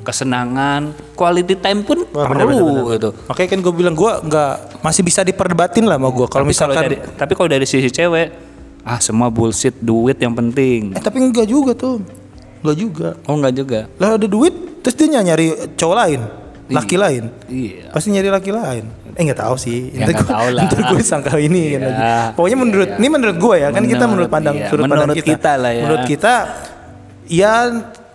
kesenangan, 0.00 0.82
quality 1.12 1.52
time 1.54 1.80
pun 1.82 2.00
Hmm. 2.00 2.14
Wah, 2.14 2.26
perlu 2.26 2.48
bener, 2.48 2.64
bener. 2.64 2.84
gitu. 2.96 3.08
Makanya 3.26 3.48
kan 3.50 3.58
gue 3.60 3.74
bilang 3.74 3.94
gua 3.94 4.12
nggak 4.18 4.52
masih 4.80 5.02
bisa 5.02 5.20
diperdebatin 5.20 5.84
lah 5.84 5.96
sama 5.96 6.08
gua. 6.08 6.26
Kalau 6.26 6.44
misalkan, 6.44 6.82
dari, 6.82 6.96
tapi 7.14 7.32
kalau 7.34 7.46
dari 7.46 7.64
sisi 7.64 7.88
cewek, 7.88 8.28
ah 8.80 8.96
semua 8.98 9.28
bullshit, 9.28 9.76
duit 9.76 10.16
yang 10.16 10.32
penting. 10.32 10.92
eh 10.92 11.02
tapi 11.02 11.20
enggak 11.20 11.44
juga 11.44 11.76
tuh, 11.76 12.00
enggak 12.60 12.76
juga. 12.76 13.08
Oh 13.28 13.36
enggak 13.36 13.54
juga. 13.54 13.80
Lah 13.94 14.16
ada 14.16 14.24
duit, 14.24 14.52
terus 14.80 14.96
dia 14.96 15.12
nyari 15.12 15.46
cowok 15.76 15.96
lain, 15.98 16.20
laki 16.70 16.96
lain. 16.96 17.24
Iya. 17.46 17.92
Pasti 17.92 18.08
nyari 18.08 18.28
laki 18.30 18.50
lain. 18.50 18.84
Eh 19.20 19.28
nggak 19.28 19.36
tahu 19.38 19.54
sih. 19.54 19.92
Ya, 19.92 20.08
Ntar 20.08 20.24
tahu 20.24 20.48
lah. 20.50 20.64
ntar 20.64 20.80
gue 20.88 21.02
sangka 21.04 21.36
ini 21.36 21.76
Iya, 21.76 21.78
lagi. 21.84 22.00
Pokoknya 22.32 22.56
menurut 22.56 22.88
ini 22.96 23.08
menurut 23.12 23.36
gue 23.36 23.54
ya 23.54 23.68
kan 23.68 23.84
kita 23.84 23.92
Menurut- 24.00 24.10
menurut 24.10 24.30
pandang 24.32 24.56
iya, 24.56 24.66
sudut 24.66 24.82
pandang 24.82 25.00
menurut 25.04 25.16
kita. 25.20 25.28
kita 25.30 25.52
lah 25.54 25.70
ya. 25.70 25.82
Menurut 25.84 26.04
kita 26.08 26.32
ya 27.28 27.52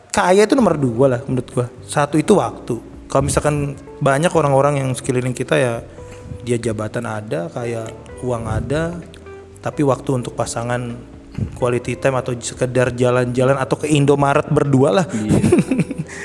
kaya 0.09 0.41
itu 0.43 0.53
nomor 0.53 0.75
dua 0.75 1.05
lah 1.07 1.21
menurut 1.23 1.47
gue. 1.47 1.65
Satu 1.85 2.17
itu 2.17 2.33
waktu. 2.33 2.75
Kalau 3.05 3.21
misalkan 3.21 3.55
banyak 3.97 4.33
orang-orang 4.33 4.81
yang 4.81 4.89
sekeliling 4.91 5.31
kita 5.31 5.53
ya 5.53 5.73
dia 6.41 6.57
jabatan 6.57 7.05
ada, 7.05 7.47
kayak 7.47 7.93
uang 8.19 8.43
ada, 8.43 8.97
tapi 9.59 9.81
waktu 9.81 10.09
untuk 10.15 10.33
pasangan 10.33 10.97
quality 11.53 11.93
time 11.95 12.15
atau 12.15 12.33
sekedar 12.33 12.89
jalan-jalan 12.91 13.55
atau 13.55 13.75
ke 13.75 13.87
Indomaret 13.87 14.47
berdua 14.47 14.89
lah. 14.91 15.05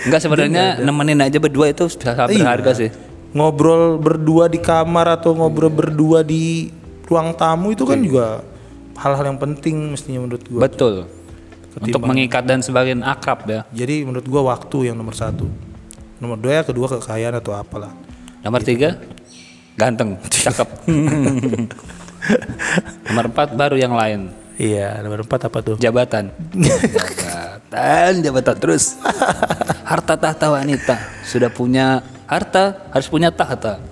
Enggak 0.01 0.21
sebenarnya 0.21 0.65
nemenin 0.87 1.21
aja 1.21 1.37
berdua 1.37 1.69
itu 1.69 1.85
sangat 1.91 2.31
Iya. 2.31 2.43
berharga 2.43 2.71
sih. 2.73 2.91
Ngobrol 3.31 3.99
berdua 3.99 4.51
di 4.51 4.59
kamar 4.59 5.21
atau 5.21 5.35
ngobrol 5.35 5.71
berdua 5.71 6.27
di 6.27 6.71
ruang 7.07 7.35
tamu 7.35 7.75
itu 7.75 7.83
kan 7.87 7.99
juga 7.99 8.43
hal-hal 8.99 9.35
yang 9.35 9.39
penting 9.41 9.95
mestinya 9.95 10.23
menurut 10.23 10.45
gua. 10.47 10.61
Betul. 10.67 10.95
Untuk 11.79 12.03
mengikat 12.03 12.43
dan 12.43 12.61
sebagian 12.61 13.01
akrab 13.07 13.47
ya. 13.47 13.61
Jadi 13.71 14.03
menurut 14.03 14.27
gua 14.27 14.55
waktu 14.55 14.91
yang 14.91 14.97
nomor 14.99 15.15
satu. 15.15 15.47
Nomor 16.21 16.37
dua 16.37 16.61
ya 16.61 16.63
kedua 16.67 16.87
kekayaan 16.91 17.41
atau 17.41 17.57
apalah. 17.57 17.95
Nomor 18.45 18.61
tiga, 18.61 19.01
ganteng, 19.77 20.21
cakep. 20.45 20.69
Nomor 23.09 23.25
empat 23.33 23.57
baru 23.57 23.77
yang 23.81 23.97
lain, 23.97 24.29
Iya, 24.61 25.01
nomor 25.01 25.25
empat 25.25 25.49
apa 25.49 25.59
tuh? 25.65 25.77
jabatan. 25.81 26.29
jabatan, 27.73 28.13
jabatan 28.21 28.57
terus. 28.61 29.01
Harta 29.89 30.21
tahta 30.21 30.53
wanita. 30.53 31.01
Sudah 31.25 31.49
punya 31.49 32.05
harta, 32.31 32.87
harus 32.95 33.11
punya 33.11 33.35
tahta. 33.35 33.83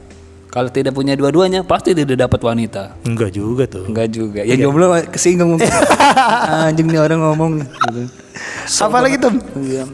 Kalau 0.49 0.71
tidak 0.73 0.97
punya 0.97 1.13
dua-duanya, 1.13 1.61
pasti 1.61 1.93
tidak 1.93 2.25
dapat 2.25 2.41
wanita. 2.41 2.97
Enggak 3.05 3.35
juga 3.35 3.69
tuh. 3.69 3.85
Enggak 3.85 4.09
juga. 4.15 4.41
Ya 4.47 4.57
jomblo 4.57 4.97
kesinggung. 5.13 5.61
Anjing 6.71 6.89
nih 6.89 7.03
orang 7.03 7.21
ngomong. 7.21 7.53
Gitu. 7.67 8.03
Apa 8.87 8.99
lagi 9.05 9.21
tuh? 9.21 9.35
Iya. 9.61 9.85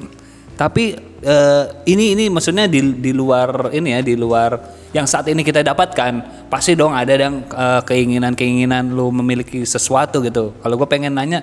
Tapi 0.54 0.94
eh, 1.24 1.64
ini 1.90 2.14
ini 2.14 2.24
maksudnya 2.30 2.70
di 2.70 2.94
di 3.02 3.10
luar 3.10 3.74
ini 3.74 3.98
ya 3.98 4.00
di 4.06 4.14
luar 4.14 4.54
yang 4.94 5.10
saat 5.10 5.26
ini 5.26 5.42
kita 5.42 5.66
dapatkan 5.66 6.46
pasti 6.46 6.78
dong 6.78 6.94
ada 6.94 7.10
yang 7.18 7.42
eh, 7.50 7.82
keinginan-keinginan 7.82 8.94
lu 8.94 9.10
memiliki 9.10 9.66
sesuatu 9.66 10.22
gitu. 10.22 10.54
Kalau 10.62 10.74
gue 10.78 10.86
pengen 10.86 11.18
nanya, 11.18 11.42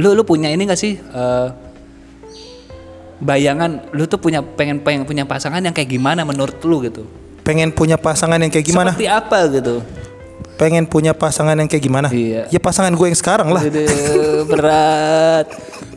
lu 0.00 0.16
lu 0.16 0.24
punya 0.24 0.48
ini 0.48 0.64
gak 0.64 0.80
sih 0.80 0.96
eh, 0.96 1.65
bayangan 3.22 3.88
lu 3.96 4.04
tuh 4.04 4.20
punya 4.20 4.44
pengen 4.44 4.84
pengen 4.84 5.08
punya 5.08 5.24
pasangan 5.24 5.62
yang 5.64 5.72
kayak 5.72 5.88
gimana 5.88 6.22
menurut 6.24 6.56
lu 6.64 6.84
gitu? 6.84 7.04
Pengen 7.46 7.70
punya 7.70 7.94
pasangan 7.94 8.36
yang 8.42 8.50
kayak 8.50 8.66
gimana? 8.66 8.90
Seperti 8.92 9.08
apa 9.08 9.38
gitu? 9.52 9.84
Pengen 10.56 10.88
punya 10.88 11.12
pasangan 11.12 11.52
yang 11.52 11.68
kayak 11.68 11.84
gimana? 11.84 12.08
Iya. 12.08 12.48
Ya 12.48 12.60
pasangan 12.60 12.90
gue 12.96 13.06
yang 13.06 13.18
sekarang 13.18 13.52
lah. 13.52 13.60
Aduh, 13.60 14.48
berat. 14.48 15.46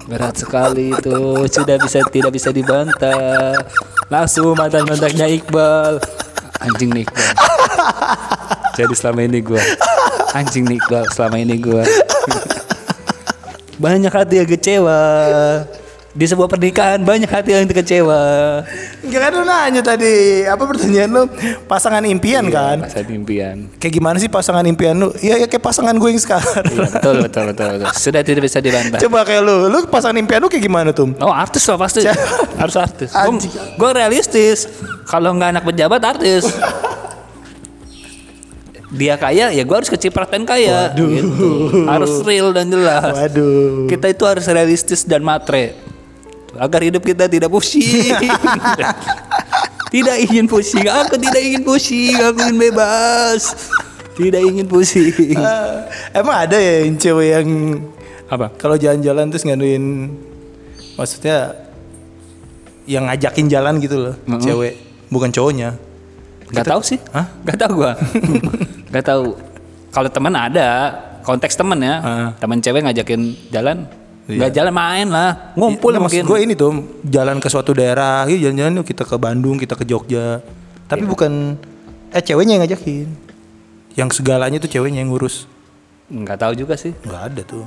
Berat 0.09 0.35
sekali 0.35 0.91
itu. 0.91 1.47
Sudah 1.47 1.79
bisa 1.79 2.03
tidak 2.11 2.31
bisa 2.35 2.51
dibantah. 2.51 3.55
Langsung 4.11 4.57
mantan-mantannya 4.57 5.39
Iqbal. 5.39 6.01
Anjing 6.59 6.91
nih 6.91 7.03
Iqbal. 7.07 7.27
Jadi 8.79 8.93
selama 8.95 9.27
ini 9.27 9.43
gua 9.43 9.59
anjing 10.31 10.63
nih 10.63 10.79
Iqbal 10.79 11.03
selama 11.11 11.35
ini 11.39 11.55
gua. 11.59 11.83
Banyak 13.79 14.11
hati 14.11 14.43
yang 14.43 14.49
kecewa. 14.49 15.01
Di 16.19 16.27
sebuah 16.27 16.51
pernikahan 16.51 16.99
banyak 16.99 17.31
hati 17.31 17.55
yang 17.55 17.63
kecewa. 17.63 18.19
Enggak 19.07 19.21
kan 19.23 19.31
lu 19.39 19.43
nanya 19.47 19.79
tadi 19.79 20.43
apa 20.43 20.67
pertanyaan 20.67 21.09
lu? 21.15 21.23
Pasangan 21.63 22.03
impian 22.03 22.43
kan? 22.51 22.83
Masa 22.83 23.07
impian. 23.07 23.71
Kayak 23.79 23.93
gimana 24.03 24.19
sih 24.19 24.27
pasangan 24.27 24.67
impian 24.67 24.99
lu? 24.99 25.15
Ya, 25.23 25.39
ya 25.39 25.47
kayak 25.47 25.63
pasangan 25.63 25.95
gue 25.95 26.11
yang 26.11 26.19
sekarang. 26.19 26.59
Iya, 26.75 26.91
betul, 26.91 27.15
betul, 27.23 27.43
betul, 27.55 27.67
betul. 27.79 27.87
Sudah 27.95 28.19
tidak 28.19 28.43
bisa 28.43 28.59
dibantah. 28.59 28.99
Coba 28.99 29.23
kayak 29.23 29.47
lu, 29.47 29.71
lu 29.71 29.79
pasangan 29.87 30.19
impian 30.19 30.43
lu 30.43 30.51
kayak 30.51 30.67
gimana 30.67 30.91
tuh? 30.91 31.07
Oh 31.23 31.31
artis 31.31 31.63
lah 31.71 31.79
pasti 31.79 32.03
harus 32.59 32.75
artis. 32.75 33.15
Gue 33.79 33.91
realistis. 33.95 34.67
Kalau 35.07 35.31
nggak 35.39 35.55
anak 35.55 35.63
pejabat 35.71 36.03
artis. 36.03 36.51
Dia 38.91 39.15
kaya 39.15 39.55
ya 39.55 39.63
gue 39.63 39.75
harus 39.79 39.87
kecipratan 39.87 40.43
kaya. 40.43 40.91
Gitu. 40.91 41.87
Harus 41.87 42.27
real 42.27 42.51
dan 42.51 42.67
jelas. 42.67 43.07
Waduh. 43.07 43.87
Kita 43.87 44.11
itu 44.11 44.27
harus 44.27 44.43
realistis 44.51 45.07
dan 45.07 45.23
matre. 45.23 45.87
Agar 46.57 46.81
hidup 46.81 47.05
kita 47.05 47.29
tidak 47.29 47.49
pusing. 47.53 48.09
tidak 49.93 50.17
ingin 50.25 50.45
pusing. 50.49 50.85
Aku 50.89 51.19
tidak 51.21 51.41
ingin 51.45 51.61
pusing. 51.61 52.17
Aku 52.17 52.37
ingin 52.49 52.57
bebas. 52.57 53.41
Tidak 54.17 54.41
ingin 54.41 54.65
pusing. 54.65 55.37
Ah, 55.39 55.87
emang 56.11 56.35
ada 56.49 56.57
ya 56.59 56.83
yang 56.83 56.97
cewek 56.99 57.27
yang 57.39 57.47
Apa? 58.29 58.51
kalau 58.61 58.77
jalan-jalan 58.77 59.31
terus 59.31 59.41
ngaduin 59.41 60.13
maksudnya 60.99 61.55
yang 62.85 63.07
ngajakin 63.09 63.47
jalan 63.49 63.79
gitu 63.79 63.97
loh, 63.97 64.15
cewek 64.41 64.75
bukan 65.13 65.29
cowoknya. 65.31 65.77
Gak 66.49 66.65
tahu 66.65 66.81
sih. 66.81 66.99
Hah? 67.13 67.29
Gak 67.45 67.57
tahu 67.61 67.85
gua. 67.85 67.93
Gak 68.89 69.05
tahu. 69.05 69.37
Kalau 69.93 70.09
teman 70.09 70.33
ada, 70.33 70.97
konteks 71.21 71.53
teman 71.53 71.77
ya. 71.81 71.95
Ah. 72.01 72.29
Teman 72.41 72.57
cewek 72.61 72.81
ngajakin 72.85 73.37
jalan, 73.53 73.85
nggak 74.29 74.51
jalan 74.51 74.69
main 74.71 75.07
lah 75.07 75.29
ngumpul 75.53 75.89
maksud 75.89 76.01
mungkin 76.05 76.21
gue 76.23 76.37
ini 76.39 76.53
tuh 76.53 76.71
jalan 77.01 77.37
ke 77.37 77.47
suatu 77.47 77.71
daerah, 77.71 78.23
yuk 78.25 78.37
jalan-jalan 78.39 78.77
yuk 78.77 78.85
kita 78.85 79.01
ke 79.01 79.15
Bandung, 79.15 79.57
kita 79.57 79.73
ke 79.73 79.83
Jogja. 79.83 80.39
Tapi 80.85 81.01
Iya. 81.01 81.09
bukan 81.09 81.31
eh 82.09 82.21
ceweknya 82.21 82.53
yang 82.53 82.63
ngajakin. 82.63 83.07
Yang 83.91 84.09
segalanya 84.15 84.57
tuh 84.57 84.69
ceweknya 84.69 85.01
yang 85.01 85.09
ngurus. 85.09 85.49
nggak 86.07 86.37
tahu 86.37 86.53
juga 86.55 86.73
sih 86.73 86.89
Nggak 86.99 87.21
ada 87.23 87.41
tuh. 87.43 87.65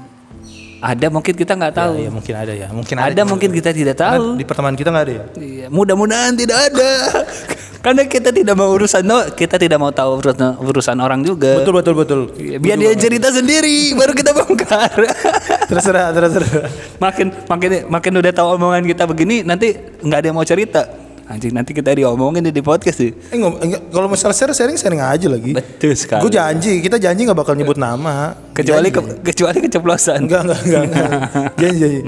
ada 0.81 1.07
mungkin 1.09 1.31
kita 1.33 1.55
nggak 1.55 1.75
tahu 1.77 1.95
Ya, 1.97 2.11
mungkin 2.11 2.35
ada 2.35 2.51
ya. 2.53 2.67
Mungkin 2.69 2.95
ada, 2.97 3.07
ada. 3.09 3.23
mungkin 3.23 3.51
kita 3.51 3.71
tidak 3.71 3.95
Karena 3.95 4.19
tahu 4.19 4.35
Di 4.35 4.43
pertemanan 4.43 4.75
kita 4.75 4.91
nggak 4.91 5.05
ada 5.05 5.15
ya. 5.15 5.25
Iya, 5.37 5.67
mudah-mudahan 5.69 6.35
tidak 6.35 6.59
ada. 6.71 6.91
Karena 7.85 8.03
kita 8.05 8.31
tidak 8.31 8.55
mau 8.55 8.71
urusan 8.73 9.03
no, 9.03 9.19
kita 9.31 9.59
tidak 9.59 9.75
mau 9.77 9.91
tahu 9.91 10.19
urusan, 10.19 10.55
urusan 10.57 10.97
orang 10.99 11.23
juga. 11.23 11.59
Betul 11.59 11.75
betul 11.75 11.95
betul. 11.95 12.21
Iya, 12.33 12.59
Biar 12.59 12.79
dia 12.79 12.95
cerita 12.95 13.31
sendiri, 13.31 13.91
baru 13.93 14.11
kita 14.11 14.31
bongkar. 14.73 15.01
terserah 15.71 16.07
terserah. 16.11 16.69
makin 16.99 17.27
makin 17.45 17.71
makin 17.87 18.13
udah 18.15 18.33
tahu 18.33 18.49
omongan 18.57 18.85
kita 18.85 19.05
begini, 19.05 19.41
nanti 19.41 19.73
nggak 19.77 20.19
ada 20.19 20.27
yang 20.27 20.37
mau 20.37 20.45
cerita. 20.45 20.83
Anjing 21.23 21.55
nanti 21.55 21.71
kita 21.71 21.95
diomongin 21.95 22.45
di 22.45 22.61
podcast 22.61 22.99
sih. 22.99 23.15
Eh, 23.31 23.39
enggak, 23.39 23.89
kalau 23.89 24.05
masalah 24.05 24.35
share 24.35 24.53
sharing 24.53 24.77
sharing 24.77 25.01
aja 25.01 25.31
lagi. 25.31 25.55
Betul 25.55 25.95
sekali. 25.95 26.21
Gue 26.21 26.29
janji, 26.31 26.83
kita 26.83 26.99
janji 26.99 27.25
nggak 27.25 27.39
bakal 27.39 27.55
nyebut 27.55 27.79
nama. 27.79 28.37
Kecuali 28.53 28.91
Janji. 28.91 29.23
ke- 29.23 29.33
kecuali 29.33 29.59
keceplosan. 29.63 30.19
enggak 30.19 30.41
enggak 30.45 30.61
enggak. 30.61 30.83
enggak. 30.85 31.11
janji, 31.63 31.79
janji. 31.79 32.01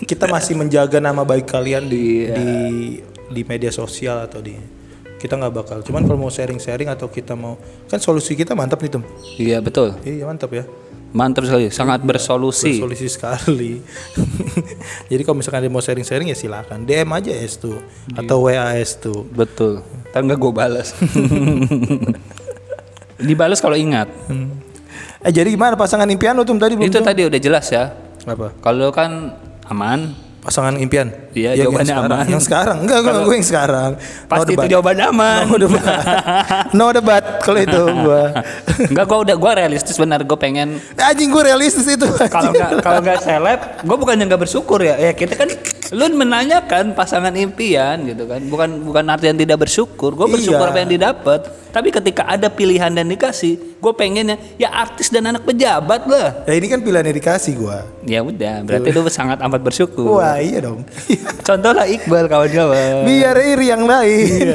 Kita 0.00 0.24
masih 0.24 0.54
menjaga 0.56 0.96
nama 0.96 1.22
baik 1.22 1.44
kalian 1.44 1.84
di 1.84 2.24
Iya. 2.24 2.32
di 2.32 2.48
di 3.28 3.42
media 3.44 3.68
sosial 3.68 4.24
atau 4.24 4.40
di 4.40 4.54
kita 5.18 5.36
nggak 5.36 5.52
bakal. 5.52 5.78
Cuman 5.84 6.06
kalau 6.06 6.16
mau 6.16 6.32
sharing 6.32 6.56
sharing 6.56 6.88
atau 6.88 7.10
kita 7.10 7.36
mau 7.36 7.60
kan 7.84 8.00
solusi 8.00 8.32
kita 8.32 8.56
mantap 8.56 8.80
nih 8.80 8.90
tuh. 8.90 9.02
Iya 9.36 9.60
betul. 9.60 9.92
Iya 10.00 10.24
mantap 10.24 10.48
ya. 10.50 10.64
Mantap 11.10 11.42
sekali, 11.42 11.74
sangat 11.74 12.06
bersolusi. 12.06 12.78
Solusi 12.78 13.10
sekali. 13.10 13.82
Jadi 15.10 15.22
kalau 15.26 15.42
misalkan 15.42 15.66
dia 15.66 15.72
mau 15.72 15.82
sharing 15.82 16.06
sharing 16.06 16.30
ya 16.30 16.38
silakan 16.38 16.86
DM 16.86 17.10
aja 17.10 17.34
S2 17.34 17.64
atau 18.14 18.46
WA 18.46 18.78
S2. 18.78 19.26
Betul. 19.34 19.82
Ntar 20.14 20.22
nggak 20.22 20.38
gue 20.38 20.52
balas. 20.54 20.94
Dibalas 23.26 23.58
kalau 23.58 23.74
ingat. 23.74 24.06
Eh 25.20 25.32
jadi 25.34 25.50
gimana 25.50 25.74
pasangan 25.74 26.06
impian 26.06 26.32
lo 26.38 26.46
tuh 26.46 26.54
tadi 26.56 26.78
belum? 26.78 26.86
Itu 26.86 27.02
tuh? 27.02 27.10
tadi 27.10 27.26
udah 27.26 27.40
jelas 27.42 27.66
ya. 27.74 27.90
apa? 28.24 28.54
Kalau 28.62 28.94
kan 28.94 29.34
aman, 29.66 30.14
Pasangan 30.40 30.72
impian. 30.76 31.12
Iya, 31.30 31.52
yang 31.52 31.68
jawabannya 31.68 31.92
sekarang. 31.92 32.10
aman. 32.16 32.26
Yang 32.26 32.42
sekarang 32.48 32.76
enggak 32.80 32.98
gue 32.98 33.12
gue 33.20 33.36
yang 33.36 33.44
sekarang. 33.46 33.90
pasti 34.24 34.42
itu 34.48 34.56
debat. 34.56 34.70
jawaban 34.72 34.96
aman. 35.04 35.42
No 35.44 35.56
debat. 35.60 35.84
no 36.72 36.86
debat 36.90 37.24
kalau 37.44 37.60
itu 37.60 37.80
gua. 38.00 38.24
Enggak, 38.80 39.04
gua 39.04 39.18
udah 39.20 39.36
gua 39.36 39.52
realistis 39.54 39.94
benar. 39.94 40.24
Gue 40.24 40.34
pengen 40.34 40.80
Anjing 40.96 41.28
gue 41.28 41.42
realistis 41.44 41.84
itu. 41.84 42.08
kalau 42.32 42.50
nggak 42.50 42.70
kalau 42.80 43.00
nggak 43.04 43.20
seleb, 43.20 43.60
gue 43.84 43.96
bukannya 43.96 44.24
nggak 44.24 44.40
bersyukur 44.40 44.80
ya. 44.80 44.96
Ya 44.96 45.12
kita 45.12 45.36
kan, 45.36 45.48
lu 45.92 46.04
menanyakan 46.14 46.96
pasangan 46.96 47.36
impian 47.36 48.00
gitu 48.08 48.24
kan. 48.24 48.40
Bukan 48.40 48.68
bukan 48.80 49.04
artian 49.06 49.36
tidak 49.36 49.60
bersyukur. 49.60 50.16
Gue 50.16 50.24
bersyukur 50.26 50.64
Iya. 50.64 50.72
apa 50.72 50.78
yang 50.80 50.90
didapat. 50.90 51.40
Tapi 51.70 51.88
ketika 51.94 52.26
ada 52.26 52.50
pilihan 52.50 52.90
dan 52.90 53.06
dikasih, 53.06 53.78
gue 53.78 53.92
pengennya 53.94 54.36
ya 54.58 54.70
artis 54.74 55.06
dan 55.08 55.30
anak 55.30 55.46
pejabat 55.46 56.02
lah. 56.10 56.42
Ya 56.50 56.54
ini 56.58 56.66
kan 56.66 56.82
pilihan 56.82 57.06
yang 57.06 57.16
dikasih 57.16 57.54
gua. 57.54 57.86
Ya 58.02 58.20
udah, 58.26 58.66
berarti 58.66 58.88
lu 58.90 59.06
sangat 59.06 59.38
amat 59.40 59.62
bersyukur. 59.62 60.18
Wah 60.18 60.42
iya 60.42 60.66
dong. 60.66 60.82
Contohlah 61.48 61.86
Iqbal 61.86 62.26
kawan-kawan. 62.26 63.06
Biar 63.06 63.36
iri 63.38 63.66
yang 63.70 63.86
lain. 63.86 64.50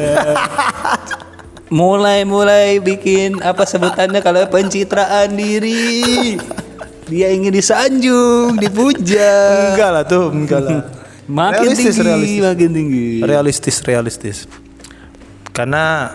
mulai-mulai 1.65 2.77
bikin 2.77 3.41
apa 3.41 3.65
sebutannya 3.65 4.21
kalau 4.21 4.45
pencitraan 4.51 5.33
diri. 5.33 6.37
Dia 7.05 7.29
ingin 7.33 7.53
disanjung, 7.53 8.57
dipuja. 8.57 9.71
enggak 9.73 9.89
lah 9.93 10.03
tuh, 10.03 10.33
enggak 10.33 10.61
lah. 10.61 10.81
Makin 11.25 11.73
Realistis, 11.73 11.95
tinggi, 11.97 12.05
realistis. 12.05 12.41
makin 12.45 12.69
tinggi. 12.69 13.09
realistis 13.25 13.75
realistis 13.81 14.37
karena 15.55 16.11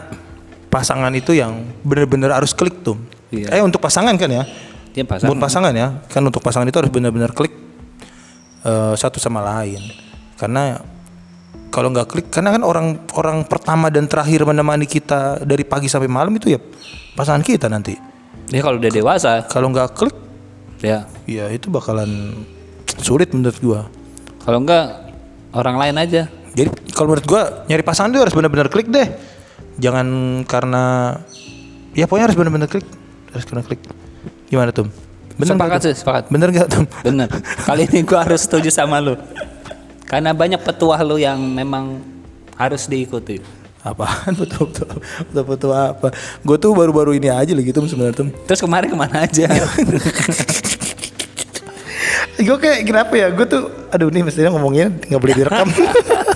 pasangan 0.71 1.11
itu 1.13 1.35
yang 1.35 1.67
benar-benar 1.83 2.39
harus 2.39 2.55
klik 2.55 2.81
tuh 2.81 2.97
Iya. 3.31 3.59
eh 3.59 3.63
untuk 3.63 3.79
pasangan 3.79 4.15
kan 4.19 4.27
ya 4.27 4.43
Dia 4.91 5.07
pasang. 5.07 5.31
buat 5.31 5.39
pasangan 5.39 5.71
ya 5.71 6.03
kan 6.11 6.23
untuk 6.23 6.43
pasangan 6.43 6.67
itu 6.67 6.79
harus 6.79 6.91
benar-benar 6.91 7.31
klik 7.31 7.55
eh, 8.63 8.95
satu 8.95 9.23
sama 9.23 9.43
lain 9.43 9.79
karena 10.35 10.81
kalau 11.71 11.95
nggak 11.95 12.09
klik 12.11 12.27
karena 12.31 12.51
kan 12.51 12.63
orang 12.67 12.87
orang 13.15 13.47
pertama 13.47 13.87
dan 13.87 14.11
terakhir 14.11 14.43
menemani 14.43 14.91
kita 14.91 15.47
dari 15.47 15.63
pagi 15.63 15.87
sampai 15.87 16.11
malam 16.11 16.35
itu 16.35 16.51
ya 16.51 16.59
pasangan 17.15 17.43
kita 17.43 17.71
nanti 17.71 17.95
Dia 18.51 18.67
kalau 18.67 18.83
udah 18.83 18.91
dewasa, 18.91 19.47
kalau 19.47 19.71
nggak 19.71 19.95
klik 19.95 20.17
ya. 20.83 21.07
ya 21.23 21.47
itu 21.55 21.71
bakalan 21.71 22.35
sulit 22.99 23.31
menurut 23.31 23.59
gua 23.63 23.81
Kalau 24.43 24.59
enggak 24.59 25.07
orang 25.55 25.77
lain 25.79 25.95
aja. 26.03 26.23
Jadi 26.51 26.67
kalau 26.91 27.15
menurut 27.15 27.27
gua 27.31 27.63
nyari 27.71 27.85
pasangan 27.87 28.11
itu 28.11 28.19
harus 28.19 28.35
benar-benar 28.35 28.67
klik 28.67 28.91
deh. 28.91 29.07
Jangan 29.79 30.07
karena 30.49 31.15
ya 31.95 32.11
pokoknya 32.11 32.33
harus 32.33 32.39
benar-benar 32.39 32.69
klik. 32.73 32.87
Harus 33.31 33.47
benar 33.47 33.63
klik. 33.69 33.81
Gimana 34.51 34.75
tuh? 34.75 34.91
sepakat 35.41 35.57
nggak, 35.57 35.81
Tum? 35.81 35.89
sih, 35.89 35.95
sepakat. 35.97 36.25
Bener 36.29 36.49
gak 36.53 36.69
tuh? 36.69 36.85
Bener. 37.01 37.29
Kali 37.65 37.89
ini 37.89 38.05
gua 38.05 38.29
harus 38.29 38.45
setuju 38.45 38.69
sama 38.69 39.01
lu. 39.01 39.17
Karena 40.05 40.35
banyak 40.35 40.61
petuah 40.61 41.01
lu 41.07 41.17
yang 41.17 41.39
memang 41.39 42.03
harus 42.59 42.91
diikuti. 42.91 43.41
Apaan 43.81 44.37
betul 44.41 44.69
betul 44.69 45.01
betul 45.01 45.45
betul 45.49 45.71
apa? 45.73 46.13
Gue 46.45 46.61
tuh 46.61 46.77
baru-baru 46.77 47.17
ini 47.17 47.33
aja 47.33 47.57
lagi 47.57 47.73
tuh 47.73 47.89
sebenarnya 47.89 48.27
tuh. 48.27 48.29
Terus 48.45 48.61
kemarin 48.61 48.93
ke 48.93 48.99
mana 48.99 49.25
aja? 49.25 49.49
gue 52.45 52.57
kayak 52.61 52.85
kenapa 52.85 53.13
ya? 53.17 53.33
Gue 53.33 53.49
tuh 53.49 53.73
aduh 53.89 54.13
nih 54.13 54.21
mestinya 54.21 54.53
ngomongnya 54.53 54.93
nggak 54.93 55.21
boleh 55.21 55.35
direkam. 55.37 55.69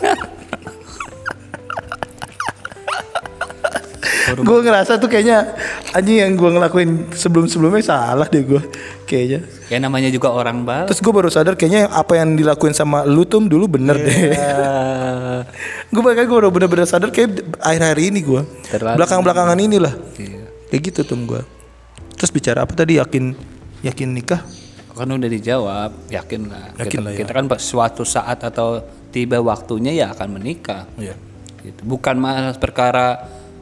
gue 4.41 4.59
ngerasa 4.65 4.99
tuh 4.99 5.07
kayaknya 5.07 5.55
anjing 5.95 6.19
yang 6.19 6.33
gue 6.35 6.51
ngelakuin 6.51 7.15
sebelum-sebelumnya 7.15 7.85
salah 7.85 8.27
deh 8.27 8.43
gue 8.43 8.63
kayaknya. 9.07 9.47
ya 9.69 9.79
namanya 9.79 10.09
juga 10.11 10.33
orang 10.33 10.65
baru. 10.65 10.91
Terus 10.91 11.01
gue 11.05 11.13
baru 11.13 11.29
sadar 11.31 11.55
kayaknya 11.55 11.93
apa 11.93 12.19
yang 12.19 12.35
dilakuin 12.35 12.75
sama 12.75 13.05
lu 13.07 13.23
tuh 13.29 13.45
dulu 13.45 13.69
bener 13.79 14.01
deh. 14.01 14.17
gue 15.95 16.03
bahkan 16.03 16.25
gue 16.27 16.39
udah 16.43 16.51
bener-bener 16.51 16.89
sadar 16.89 17.13
kayak 17.13 17.45
akhir-akhir 17.61 17.99
ini 18.01 18.21
gue. 18.25 18.43
Belakang-belakangan 18.75 19.59
inilah. 19.61 19.95
Iya. 20.19 20.49
Kayak 20.73 20.83
gitu 20.91 21.01
tuh 21.05 21.19
gue. 21.23 21.41
Terus 22.19 22.31
bicara 22.33 22.65
apa 22.65 22.73
tadi 22.73 22.97
yakin 22.99 23.37
yakin 23.85 24.09
nikah? 24.11 24.41
Kan 24.95 25.11
udah 25.11 25.27
dijawab, 25.27 25.91
yakin 26.07 26.41
lah. 26.49 26.71
Yakin 26.79 26.99
kita, 27.03 27.05
lah 27.05 27.11
ya. 27.13 27.19
kita 27.19 27.31
kan 27.35 27.47
suatu 27.59 28.07
saat 28.07 28.39
atau 28.47 28.79
tiba 29.11 29.43
waktunya 29.43 29.91
ya 29.91 30.15
akan 30.15 30.39
menikah. 30.39 30.87
Iya. 30.95 31.19
Gitu. 31.67 31.81
Bukan 31.83 32.15
masalah 32.21 32.55
perkara 32.61 33.07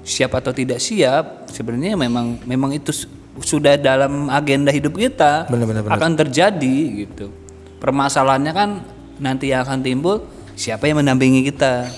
siap 0.03 0.35
atau 0.35 0.51
tidak 0.51 0.79
siap, 0.79 1.47
sebenarnya 1.49 1.95
memang 1.95 2.38
memang 2.43 2.75
itu 2.75 2.91
su- 2.91 3.11
sudah 3.38 3.75
dalam 3.75 4.29
agenda 4.29 4.69
hidup 4.69 4.93
kita 4.93 5.47
Benar, 5.49 5.65
benar, 5.65 5.83
benar. 5.83 5.95
akan 5.97 6.11
terjadi 6.19 6.77
gitu. 7.07 7.31
Permasalahannya 7.79 8.53
kan 8.53 8.71
nanti 9.19 9.51
yang 9.51 9.62
akan 9.62 9.81
timbul 9.81 10.27
siapa 10.55 10.87
yang 10.87 11.01
mendampingi 11.01 11.47
kita 11.47 11.88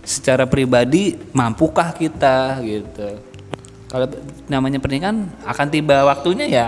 secara 0.00 0.46
pribadi 0.46 1.18
mampukah 1.32 1.90
kita 1.90 2.60
gitu. 2.62 3.18
Kalau 3.86 4.06
namanya 4.46 4.78
pernikahan 4.78 5.26
akan 5.42 5.66
tiba 5.68 6.04
waktunya 6.04 6.46
ya 6.46 6.66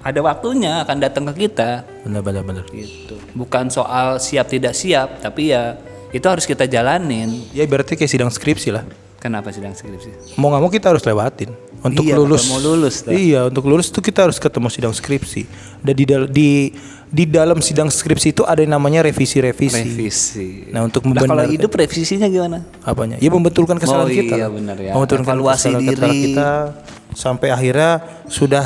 ada 0.00 0.20
waktunya 0.22 0.86
akan 0.86 0.96
datang 0.98 1.24
ke 1.32 1.48
kita 1.48 1.82
Bener 2.04 2.22
bener 2.22 2.42
bener. 2.42 2.64
gitu. 2.70 3.18
Bukan 3.32 3.68
soal 3.68 4.18
siap 4.18 4.46
tidak 4.46 4.72
siap, 4.72 5.18
tapi 5.18 5.50
ya 5.50 5.74
itu 6.10 6.22
harus 6.22 6.46
kita 6.46 6.64
jalanin. 6.64 7.42
Ya 7.50 7.66
berarti 7.66 7.94
kayak 7.94 8.08
sidang 8.08 8.30
skripsi 8.30 8.70
lah. 8.70 8.84
Kenapa 9.26 9.50
sidang 9.50 9.74
skripsi? 9.74 10.38
Mau 10.38 10.48
nggak 10.48 10.62
mau 10.62 10.70
kita 10.70 10.86
harus 10.88 11.02
lewatin 11.02 11.50
untuk 11.82 12.02
Iya, 12.02 12.14
lulus. 12.14 12.46
mau 12.46 12.62
lulus, 12.62 13.02
dah. 13.02 13.10
Iya 13.10 13.40
untuk 13.44 13.66
lulus 13.66 13.90
tuh 13.90 13.98
kita 13.98 14.22
harus 14.22 14.38
ketemu 14.38 14.70
sidang 14.70 14.94
skripsi. 14.94 15.42
Dan 15.82 15.92
di 15.92 16.04
dal- 16.06 16.30
di 16.30 16.70
di 17.06 17.24
dalam 17.24 17.58
sidang 17.58 17.86
skripsi 17.86 18.30
itu 18.30 18.42
ada 18.42 18.58
yang 18.58 18.70
namanya 18.72 19.02
revisi-revisi. 19.02 19.82
Revisi. 19.82 20.48
Nah 20.70 20.82
untuk 20.82 21.02
Nah, 21.02 21.18
kalau 21.18 21.42
membenarkan 21.42 21.50
hidup 21.52 21.70
revisinya 21.72 22.26
gimana? 22.26 22.62
apanya? 22.80 23.18
Ya 23.18 23.26
membetulkan 23.28 23.76
kesalahan 23.76 24.06
Oh, 24.06 24.14
kita. 24.14 24.34
iya, 24.36 24.46
benar 24.46 24.76
ya. 24.76 24.92
Membetulkan 24.92 25.26
Evaluasi 25.26 25.58
kesalahan-kesalahan 25.70 26.10
diri. 26.12 26.22
kita 26.24 26.50
sampai 27.12 27.48
akhirnya 27.50 27.90
sudah 28.26 28.64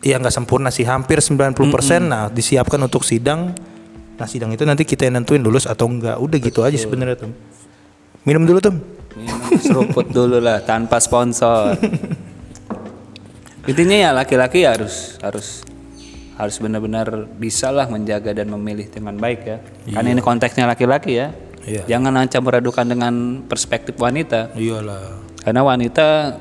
ya 0.00 0.16
nggak 0.16 0.30
sempurna 0.32 0.70
sih, 0.70 0.82
hampir 0.82 1.18
90%. 1.18 2.02
Nah, 2.04 2.26
disiapkan 2.28 2.78
untuk 2.78 3.02
sidang. 3.02 3.54
Nah, 4.16 4.26
sidang 4.26 4.50
itu 4.50 4.62
nanti 4.62 4.82
kita 4.82 5.04
yang 5.04 5.18
nentuin 5.18 5.38
lulus 5.38 5.66
atau 5.66 5.86
enggak. 5.86 6.16
Udah 6.16 6.38
gitu 6.40 6.62
aja 6.62 6.74
sebenarnya 6.74 7.14
tuh. 7.20 7.30
Minum 8.22 8.42
dulu 8.42 8.58
tuh. 8.58 8.74
Minum 9.16 9.56
seruput 9.58 10.06
dulu 10.12 10.38
lah 10.38 10.60
tanpa 10.60 11.00
sponsor. 11.00 11.72
Intinya 13.66 13.96
ya 13.96 14.10
laki-laki 14.12 14.62
harus 14.62 15.16
harus 15.24 15.64
harus 16.36 16.56
benar-benar 16.60 17.24
bisa 17.40 17.72
lah 17.72 17.88
menjaga 17.88 18.36
dan 18.36 18.52
memilih 18.52 18.86
dengan 18.92 19.16
baik 19.16 19.40
ya. 19.42 19.58
Karena 19.88 20.08
ini 20.12 20.20
konteksnya 20.20 20.68
laki-laki 20.68 21.16
ya. 21.16 21.32
Iya. 21.66 21.82
Jangan 21.96 22.28
campur 22.28 22.60
adukan 22.60 22.86
dengan 22.86 23.42
perspektif 23.48 23.96
wanita. 23.98 24.54
Iyalah. 24.54 25.18
Karena 25.42 25.64
wanita 25.64 26.36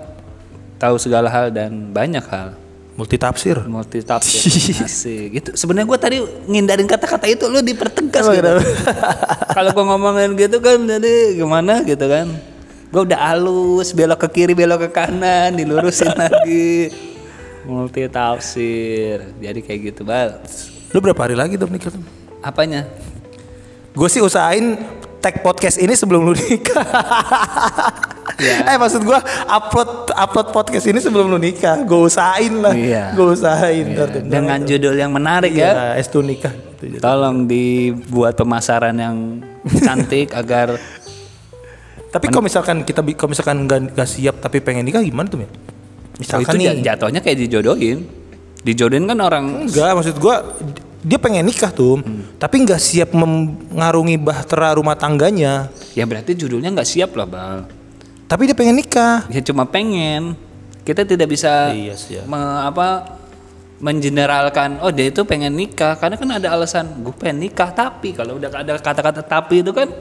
tahu 0.77 0.99
segala 0.99 1.31
hal 1.31 1.49
dan 1.49 1.95
banyak 1.95 2.27
hal. 2.27 2.59
multi 2.95 3.19
tafsir 3.19 3.59
multi 3.67 3.99
tafsir 3.99 5.27
gitu 5.27 5.51
sebenarnya 5.51 5.83
gue 5.83 5.99
tadi 5.99 6.17
ngindarin 6.47 6.87
kata-kata 6.87 7.27
itu 7.27 7.43
lu 7.51 7.59
dipertegas 7.59 8.23
gitu. 8.31 8.55
kalau 9.55 9.75
gue 9.75 9.83
ngomongin 9.83 10.31
gitu 10.39 10.63
kan 10.63 10.79
jadi 10.79 11.35
gimana 11.35 11.83
gitu 11.83 12.07
kan 12.07 12.31
gue 12.95 13.11
udah 13.11 13.19
halus 13.27 13.91
belok 13.91 14.23
ke 14.23 14.27
kiri 14.39 14.55
belok 14.55 14.87
ke 14.87 14.89
kanan 15.03 15.51
dilurusin 15.51 16.15
lagi. 16.23 16.95
Multi 17.67 18.07
tafsir 18.07 19.35
jadi 19.35 19.59
kayak 19.59 19.79
gitu 19.91 20.07
bal. 20.07 20.39
Lu 20.95 21.03
berapa 21.03 21.27
hari 21.27 21.35
lagi 21.35 21.59
tuh 21.59 21.67
nikah 21.67 21.91
apanya? 22.39 22.87
Gue 23.91 24.07
sih 24.07 24.23
usahain 24.23 24.79
tag 25.19 25.43
podcast 25.43 25.75
ini 25.75 25.91
sebelum 25.91 26.23
lu 26.23 26.39
nikah. 26.39 26.87
Iya. 28.39 28.63
eh 28.71 28.77
maksud 28.79 29.03
gue 29.03 29.19
upload 29.43 30.15
upload 30.15 30.47
podcast 30.55 30.87
ini 30.87 31.03
sebelum 31.03 31.27
lu 31.27 31.35
nikah. 31.35 31.83
Gue 31.83 32.07
usahain 32.07 32.63
lah. 32.63 32.71
Iya. 32.71 33.11
gue 33.11 33.27
usahain. 33.27 33.91
Tuh. 33.91 34.23
dengan 34.23 34.63
judul 34.63 34.95
yang 34.95 35.11
menarik 35.11 35.51
ya. 35.51 35.99
Ya 35.99 35.99
es 35.99 36.07
nikah. 36.15 36.55
Gitu. 36.79 37.01
tolong 37.01 37.49
dibuat 37.49 38.37
pemasaran 38.37 38.93
yang 38.93 39.41
cantik 39.83 40.31
agar 40.39 40.77
tapi 42.15 42.25
kalau 42.27 42.41
misalkan 42.41 42.81
kita 42.81 43.03
kalau 43.11 43.29
misalkan 43.29 43.57
nggak 43.61 43.91
nggak 43.91 44.07
siap 44.07 44.39
tapi 44.39 44.57
pengen 44.59 44.83
nikah 44.83 45.03
gimana 45.03 45.27
tuh 45.27 45.43
ya 45.43 45.49
Oh, 46.15 46.17
misalkan 46.17 46.47
itu 46.47 46.55
nih 46.55 46.67
ja- 46.79 46.95
jatuhnya 46.95 47.19
kayak 47.19 47.37
dijodohin. 47.37 48.07
Dijodohin 48.61 49.03
kan 49.03 49.19
orang 49.19 49.67
enggak 49.67 49.91
maksud 49.93 50.15
gue 50.15 50.35
dia 51.03 51.19
pengen 51.19 51.43
nikah 51.43 51.69
tuh 51.69 51.99
Hmm. 51.99 52.39
tapi 52.39 52.63
nggak 52.63 52.79
siap 52.79 53.11
mengarungi 53.11 54.15
bahtera 54.17 54.73
rumah 54.73 54.95
tangganya. 54.95 55.67
Ya 55.91 56.07
berarti 56.07 56.31
judulnya 56.33 56.71
nggak 56.71 56.87
siap 56.87 57.11
lah 57.13 57.27
bang. 57.27 57.59
Tapi 58.25 58.47
dia 58.47 58.55
pengen 58.55 58.73
nikah. 58.73 59.27
Ya 59.27 59.43
cuma 59.43 59.67
pengen. 59.67 60.39
Kita 60.81 61.03
tidak 61.03 61.27
bisa 61.27 61.69
Iya 61.69 61.93
sih 61.93 62.15
ya. 62.15 62.23
me- 62.23 62.39
apa 62.63 63.19
mengeneralkan 63.77 64.79
oh 64.79 64.89
dia 64.89 65.11
itu 65.11 65.21
pengen 65.21 65.51
nikah. 65.51 65.93
Karena 65.93 66.15
kan 66.15 66.29
ada 66.31 66.47
alasan 66.49 66.95
gue 66.97 67.11
pengen 67.11 67.43
nikah 67.43 67.69
tapi. 67.69 68.15
Kalau 68.15 68.39
udah 68.39 68.49
ada 68.55 68.79
kata-kata 68.79 69.19
tapi 69.19 69.59
itu 69.59 69.69
kan 69.69 69.91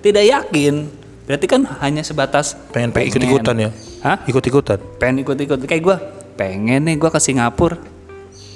tidak 0.00 0.24
yakin 0.24 0.88
berarti 1.28 1.44
kan 1.44 1.62
hanya 1.84 2.00
sebatas 2.00 2.56
pengen 2.72 2.88
pengen. 2.90 3.12
ikut 3.12 3.22
ikutan 3.22 3.56
ya? 3.60 3.70
Hah? 4.00 4.18
ikut 4.24 4.40
ikutan 4.40 4.78
pengen 4.96 5.22
ikut-ikut. 5.22 5.60
Kayak 5.62 5.82
gue 5.84 5.96
pengen 6.34 6.88
nih 6.88 6.96
gue 6.96 7.10
ke 7.12 7.20
Singapura. 7.20 7.76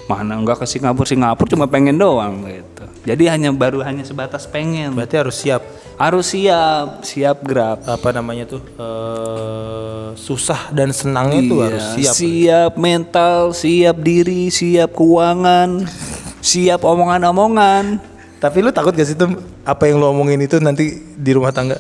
Mana 0.09 0.35
enggak 0.35 0.59
ke 0.59 0.67
Singapura? 0.67 1.07
Singapura 1.07 1.49
cuma 1.49 1.67
pengen 1.67 1.95
doang 1.95 2.43
gitu. 2.43 2.85
Jadi 3.03 3.25
hanya 3.27 3.51
baru 3.51 3.83
hanya 3.83 4.03
sebatas 4.03 4.47
pengen. 4.47 4.95
Berarti 4.95 5.15
harus 5.15 5.37
siap? 5.37 5.63
Harus 5.95 6.31
siap. 6.31 7.03
Siap 7.03 7.43
grab. 7.43 7.83
Apa 7.87 8.11
namanya 8.11 8.47
tuh 8.47 8.63
eh, 8.63 10.09
susah 10.15 10.71
dan 10.71 10.91
senangnya 10.91 11.41
tuh 11.45 11.59
Iya, 11.59 11.67
harus 11.67 11.85
siap. 11.95 12.15
siap 12.15 12.73
mental 12.77 13.39
siap 13.53 13.97
diri 13.99 14.51
siap 14.51 14.91
keuangan 14.93 15.87
siap 16.43 16.83
omongan-omongan. 16.83 17.99
Tapi 18.39 18.59
lu 18.59 18.75
takut 18.75 18.91
gak 18.91 19.07
sih 19.07 19.15
tuh 19.15 19.39
apa 19.63 19.87
yang 19.87 20.03
lu 20.03 20.11
omongin 20.11 20.43
itu 20.43 20.59
nanti 20.59 20.99
di 21.15 21.31
rumah 21.31 21.55
tangga 21.55 21.79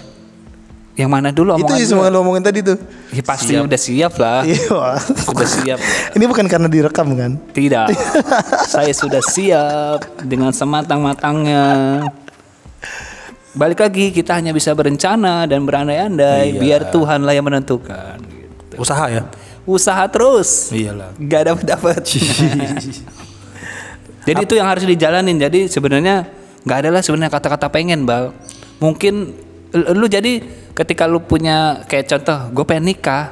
yang 0.92 1.08
mana 1.08 1.32
dulu 1.32 1.56
itu 1.56 1.64
omongan 1.64 1.80
dulu? 1.80 1.88
semua 1.88 2.12
lu 2.12 2.18
omongin 2.20 2.44
tadi 2.44 2.60
tuh. 2.60 2.76
Ya, 3.16 3.24
pasti 3.24 3.56
udah 3.56 3.80
siap 3.80 4.12
lah. 4.20 4.44
Iya. 4.44 5.00
Sudah 5.24 5.48
siap. 5.48 5.78
Ini 6.16 6.24
bukan 6.28 6.44
karena 6.44 6.68
direkam 6.68 7.16
kan? 7.16 7.40
Tidak. 7.48 7.86
Saya 8.72 8.92
sudah 8.92 9.24
siap 9.24 10.04
dengan 10.20 10.52
sematang-matangnya. 10.52 11.64
Balik 13.56 13.80
lagi 13.80 14.12
kita 14.12 14.36
hanya 14.36 14.52
bisa 14.52 14.76
berencana 14.76 15.48
dan 15.48 15.64
berandai-andai. 15.64 16.60
Biar 16.60 16.92
Tuhanlah 16.92 17.32
yang 17.32 17.48
menentukan 17.48 18.20
gitu. 18.20 18.76
usaha 18.76 19.08
ya? 19.08 19.24
Usaha 19.64 20.04
terus. 20.12 20.76
Iyalah. 20.76 21.16
Nggak 21.16 21.42
dapat 21.48 21.64
dapat 21.64 22.04
jadi 24.28 24.40
itu 24.44 24.54
yang 24.60 24.68
harus 24.68 24.84
dijalanin. 24.84 25.40
Jadi 25.40 25.72
sebenarnya 25.72 26.28
nggak 26.68 26.78
ada 26.84 26.88
lah 26.94 27.02
sebenarnya 27.02 27.32
kata-kata 27.32 27.66
pengen 27.72 28.06
bal 28.06 28.30
mungkin 28.78 29.34
lu 29.72 30.06
jadi 30.06 30.44
ketika 30.82 31.06
lu 31.06 31.22
punya 31.22 31.86
kayak 31.86 32.10
contoh 32.10 32.50
gue 32.50 32.64
pengen 32.66 32.90
nikah 32.90 33.30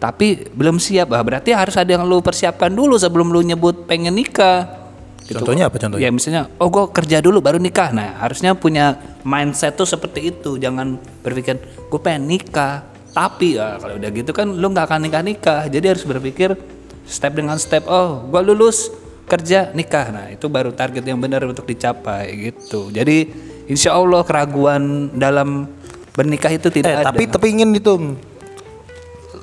tapi 0.00 0.48
belum 0.56 0.80
siap. 0.80 1.12
Ah 1.12 1.20
berarti 1.20 1.52
harus 1.52 1.76
ada 1.76 1.92
yang 1.92 2.08
lu 2.08 2.24
persiapkan 2.24 2.72
dulu 2.72 2.96
sebelum 2.96 3.30
lu 3.30 3.44
nyebut 3.44 3.86
pengen 3.86 4.16
nikah. 4.16 4.80
Gitu. 5.20 5.38
contohnya 5.46 5.70
apa 5.70 5.78
contohnya? 5.78 6.02
Ya 6.02 6.10
misalnya 6.10 6.50
oh 6.58 6.66
gue 6.66 6.90
kerja 6.90 7.22
dulu 7.22 7.38
baru 7.38 7.60
nikah. 7.62 7.94
Nah 7.94 8.18
harusnya 8.18 8.56
punya 8.58 8.98
mindset 9.22 9.78
tuh 9.78 9.86
seperti 9.86 10.34
itu. 10.34 10.58
Jangan 10.58 10.98
berpikir 11.22 11.60
gue 11.86 12.00
pengen 12.02 12.26
nikah. 12.26 12.82
Tapi 13.14 13.60
ya 13.60 13.78
kalau 13.78 14.00
udah 14.00 14.10
gitu 14.10 14.32
kan 14.32 14.48
lu 14.50 14.66
nggak 14.72 14.90
akan 14.90 15.00
nikah 15.06 15.22
nikah. 15.22 15.60
Jadi 15.68 15.86
harus 15.86 16.02
berpikir 16.02 16.56
step 17.04 17.36
dengan 17.36 17.60
step 17.60 17.86
oh 17.86 18.24
gue 18.26 18.40
lulus 18.42 18.90
kerja 19.28 19.70
nikah. 19.76 20.10
Nah 20.10 20.26
itu 20.32 20.48
baru 20.48 20.72
target 20.72 21.04
yang 21.06 21.20
benar 21.20 21.44
untuk 21.44 21.68
dicapai 21.68 22.50
gitu. 22.50 22.90
Jadi 22.90 23.30
insya 23.70 23.94
Allah 23.94 24.24
keraguan 24.26 25.14
dalam 25.14 25.68
bernikah 26.14 26.50
itu 26.50 26.68
eh 26.70 26.74
tidak 26.82 26.92
ada. 27.02 27.06
tapi 27.10 27.30
tapi 27.30 27.46
ingin 27.54 27.70
itu 27.74 28.18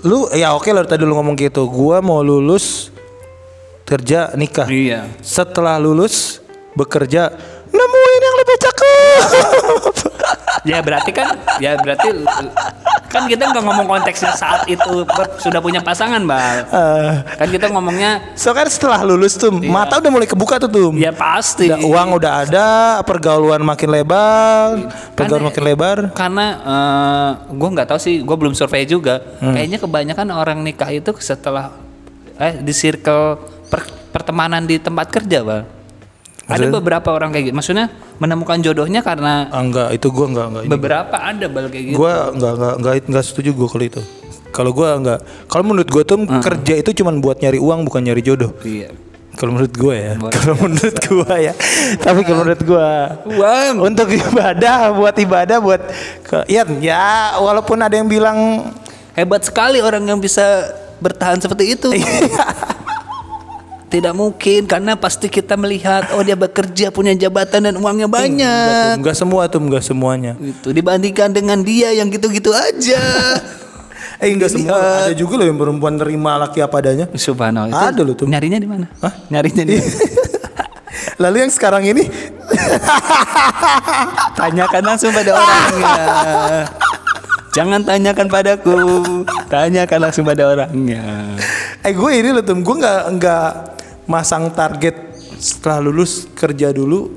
lu 0.06 0.30
ya 0.36 0.54
oke 0.54 0.70
lah 0.70 0.86
tadi 0.86 1.04
lu 1.04 1.16
ngomong 1.18 1.36
gitu. 1.40 1.66
Gua 1.68 2.04
mau 2.04 2.22
lulus 2.22 2.94
kerja 3.88 4.36
nikah. 4.38 4.68
Iya. 4.70 5.10
Setelah 5.24 5.80
lulus 5.82 6.44
bekerja 6.78 7.34
nemuin 7.74 8.22
yang 8.22 8.36
lebih 8.38 8.58
cakep 8.62 9.24
ya 10.68 10.80
berarti 10.80 11.12
kan 11.12 11.28
ya 11.58 11.74
berarti 11.76 12.12
kan 13.08 13.24
kita 13.24 13.48
nggak 13.48 13.64
ngomong 13.64 13.88
konteksnya 13.88 14.36
saat 14.36 14.68
itu 14.68 14.84
ber- 15.08 15.40
sudah 15.40 15.58
punya 15.58 15.80
pasangan 15.80 16.20
bang 16.22 16.68
Eh, 16.68 17.12
kan 17.34 17.48
kita 17.48 17.66
ngomongnya 17.68 18.36
so 18.36 18.52
kan 18.52 18.68
setelah 18.68 19.00
lulus 19.02 19.34
tuh 19.34 19.48
mata 19.64 19.98
udah 19.98 20.12
mulai 20.12 20.28
kebuka 20.28 20.60
tuh 20.60 20.68
tuh 20.68 20.90
ya 20.94 21.10
pasti. 21.10 21.72
Udah- 21.72 21.80
uang 21.82 22.10
udah 22.14 22.32
ada 22.44 22.68
pergaulan 23.02 23.64
makin 23.64 23.90
lebar 23.90 24.92
pergaulan 25.16 25.48
makin 25.48 25.64
lebar. 25.64 25.98
karena 26.12 26.46
eh 26.60 27.30
gue 27.50 27.70
nggak 27.72 27.88
tahu 27.88 27.98
sih 27.98 28.20
gue 28.20 28.36
belum 28.36 28.52
survei 28.52 28.84
juga. 28.84 29.24
Kayaknya 29.40 29.78
kebanyakan 29.80 30.28
orang 30.30 30.60
nikah 30.60 30.92
itu 30.92 31.16
setelah 31.18 31.72
eh 32.36 32.60
di 32.60 32.70
circle 32.70 33.40
per- 33.66 33.88
pertemanan 34.10 34.62
di 34.62 34.78
tempat 34.78 35.08
kerja 35.10 35.42
bang 35.42 35.64
ada 36.48 36.66
beberapa 36.72 37.10
orang 37.12 37.30
kayak 37.30 37.52
gitu. 37.52 37.56
Maksudnya 37.56 37.86
menemukan 38.18 38.58
jodohnya 38.64 39.04
karena 39.04 39.52
Ah, 39.52 39.60
enggak 39.60 39.92
itu 39.94 40.08
gua 40.10 40.26
enggak 40.32 40.46
enggak 40.48 40.64
ini. 40.64 40.72
beberapa 40.72 41.16
ada 41.16 41.46
bal 41.46 41.66
kayak 41.68 41.86
gitu. 41.92 41.98
Gua 42.00 42.14
enggak 42.32 42.52
enggak 42.56 42.74
enggak 42.80 42.94
enggak 43.12 43.26
setuju 43.28 43.50
gua 43.52 43.68
kalau 43.68 43.86
itu. 43.86 44.02
Kalau 44.50 44.72
gua 44.72 44.90
enggak 44.96 45.20
kalau 45.46 45.64
menurut 45.68 45.90
gua 45.92 46.04
tuh 46.04 46.18
kerja 46.24 46.74
itu 46.80 46.90
cuman 47.04 47.20
buat 47.20 47.38
nyari 47.38 47.60
uang 47.60 47.84
bukan 47.84 48.02
nyari 48.02 48.22
jodoh. 48.24 48.56
Iya. 48.64 48.96
Kalau 49.38 49.54
menurut 49.54 49.74
gua 49.76 49.94
ya 49.94 50.14
kalau 50.34 50.56
menurut 50.58 50.98
gua 51.04 51.34
ya. 51.38 51.54
Tapi 52.00 52.20
kalau 52.26 52.38
menurut 52.42 52.62
gua 52.64 52.90
uang. 53.28 53.74
untuk 53.86 54.08
ibadah 54.10 54.96
buat 54.96 55.14
ibadah 55.14 55.58
buat 55.62 55.82
ke, 56.24 56.38
ya 56.50 56.64
ya 56.80 57.38
walaupun 57.38 57.78
ada 57.78 57.94
yang 57.94 58.10
bilang 58.10 58.72
hebat 59.14 59.46
sekali 59.46 59.78
orang 59.78 60.02
yang 60.08 60.18
bisa 60.18 60.74
bertahan 60.98 61.38
seperti 61.38 61.78
itu 61.78 61.94
tidak 63.88 64.12
mungkin 64.12 64.68
karena 64.68 65.00
pasti 65.00 65.32
kita 65.32 65.56
melihat 65.56 66.12
oh 66.12 66.20
dia 66.20 66.36
bekerja 66.36 66.92
punya 66.92 67.16
jabatan 67.16 67.72
dan 67.72 67.76
uangnya 67.80 68.12
banyak. 68.12 69.00
enggak 69.00 69.16
semua 69.16 69.48
tuh 69.48 69.64
enggak 69.64 69.84
semuanya. 69.84 70.36
Itu 70.36 70.76
dibandingkan 70.76 71.32
dengan 71.32 71.64
dia 71.64 71.96
yang 71.96 72.12
gitu-gitu 72.12 72.52
aja. 72.52 73.00
Eh 74.18 74.34
enggak 74.34 74.50
semua 74.50 75.06
ada 75.06 75.14
juga 75.14 75.38
loh 75.38 75.46
yang 75.46 75.62
perempuan 75.62 75.94
terima 75.94 76.42
laki 76.42 76.58
apa 76.58 76.82
adanya. 76.82 77.06
Subhanallah 77.14 77.70
itu 77.70 77.78
Ada 77.78 78.02
loh 78.02 78.18
tuh. 78.18 78.26
nyarinya 78.26 78.58
di 78.58 78.66
mana? 78.66 78.90
Hah? 78.98 79.14
nyarinya 79.30 79.62
di 79.62 79.78
lalu 81.22 81.46
yang 81.46 81.54
sekarang 81.54 81.86
ini? 81.86 82.02
Tanyakan 84.42 84.84
langsung 84.90 85.14
pada 85.14 85.38
orangnya 85.38 86.66
jangan 87.56 87.82
tanyakan 87.84 88.28
padaku. 88.28 88.76
Tanyakan 89.48 90.00
langsung 90.10 90.24
pada 90.28 90.44
orangnya. 90.48 91.36
Eh 91.86 91.94
gue 91.96 92.12
ini 92.20 92.30
loh 92.36 92.44
tuh, 92.44 92.58
gue 92.60 92.76
nggak 92.80 93.02
nggak 93.20 93.48
masang 94.08 94.52
target 94.52 94.96
setelah 95.38 95.84
lulus 95.84 96.26
kerja 96.34 96.74
dulu 96.74 97.12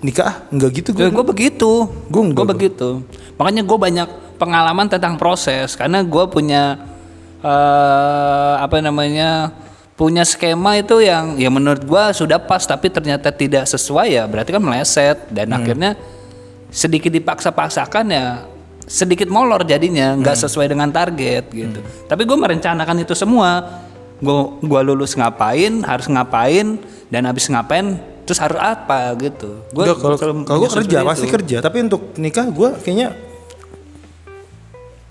nikah, 0.00 0.46
nggak 0.50 0.70
gitu 0.82 0.88
gue. 0.96 1.08
gue 1.10 1.24
begitu. 1.26 1.70
Gue 2.08 2.22
gua. 2.32 2.46
begitu. 2.46 3.02
Makanya 3.36 3.62
gue 3.62 3.78
banyak 3.78 4.08
pengalaman 4.40 4.86
tentang 4.88 5.16
proses 5.16 5.76
karena 5.76 6.00
gue 6.04 6.24
punya 6.28 6.78
eh 7.44 8.54
apa 8.58 8.80
namanya 8.80 9.52
punya 9.96 10.24
skema 10.24 10.76
itu 10.76 11.00
yang 11.00 11.40
ya 11.40 11.48
menurut 11.48 11.84
gue 11.84 12.04
sudah 12.12 12.36
pas 12.36 12.60
tapi 12.64 12.92
ternyata 12.92 13.32
tidak 13.32 13.64
sesuai 13.68 14.12
ya 14.12 14.24
berarti 14.28 14.50
kan 14.52 14.62
meleset. 14.62 15.18
Dan 15.32 15.52
akhirnya 15.52 15.96
sedikit 16.72 17.12
dipaksa-paksakan 17.12 18.06
ya 18.12 18.55
sedikit 18.86 19.26
molor 19.26 19.66
jadinya 19.66 20.14
nggak 20.14 20.36
sesuai 20.46 20.70
dengan 20.70 20.88
target 20.94 21.50
gitu 21.50 21.82
tapi 22.06 22.22
gue 22.22 22.38
merencanakan 22.38 23.02
itu 23.02 23.18
semua 23.18 23.82
gue 24.16 24.40
gua 24.64 24.80
lulus 24.80 25.12
ngapain 25.18 25.84
harus 25.84 26.06
ngapain 26.08 26.78
dan 27.10 27.22
habis 27.26 27.50
ngapain 27.50 27.98
terus 28.24 28.38
harus 28.40 28.58
apa 28.58 29.12
gitu 29.20 29.60
Nggak, 29.74 29.96
kalau 30.00 30.16
kalau 30.18 30.58
gue 30.62 30.70
kerja 30.70 30.98
seperti 31.02 31.10
pasti 31.10 31.26
itu. 31.28 31.34
kerja, 31.34 31.56
tapi 31.62 31.76
untuk 31.84 32.14
nikah 32.18 32.46
gue 32.50 32.68
kayaknya 32.82 33.14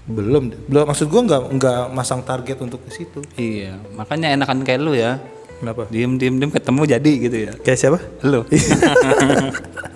belum, 0.06 0.54
belum. 0.70 0.86
Maksud 0.86 1.10
gue 1.10 1.22
nggak 1.26 1.42
nggak 1.58 1.82
masang 1.90 2.22
target 2.22 2.62
untuk 2.62 2.78
ke 2.86 2.94
situ. 2.94 3.26
Iya, 3.42 3.82
makanya 3.98 4.38
enakan 4.38 4.62
kayak 4.62 4.80
lu 4.84 4.94
ya. 4.94 5.18
Kenapa? 5.58 5.90
Diem 5.90 6.20
diem 6.22 6.36
diem 6.38 6.52
ketemu 6.54 6.82
jadi 6.86 7.12
gitu 7.26 7.38
ya. 7.50 7.52
Kayak 7.58 7.80
siapa? 7.80 8.00
Lu. 8.22 8.46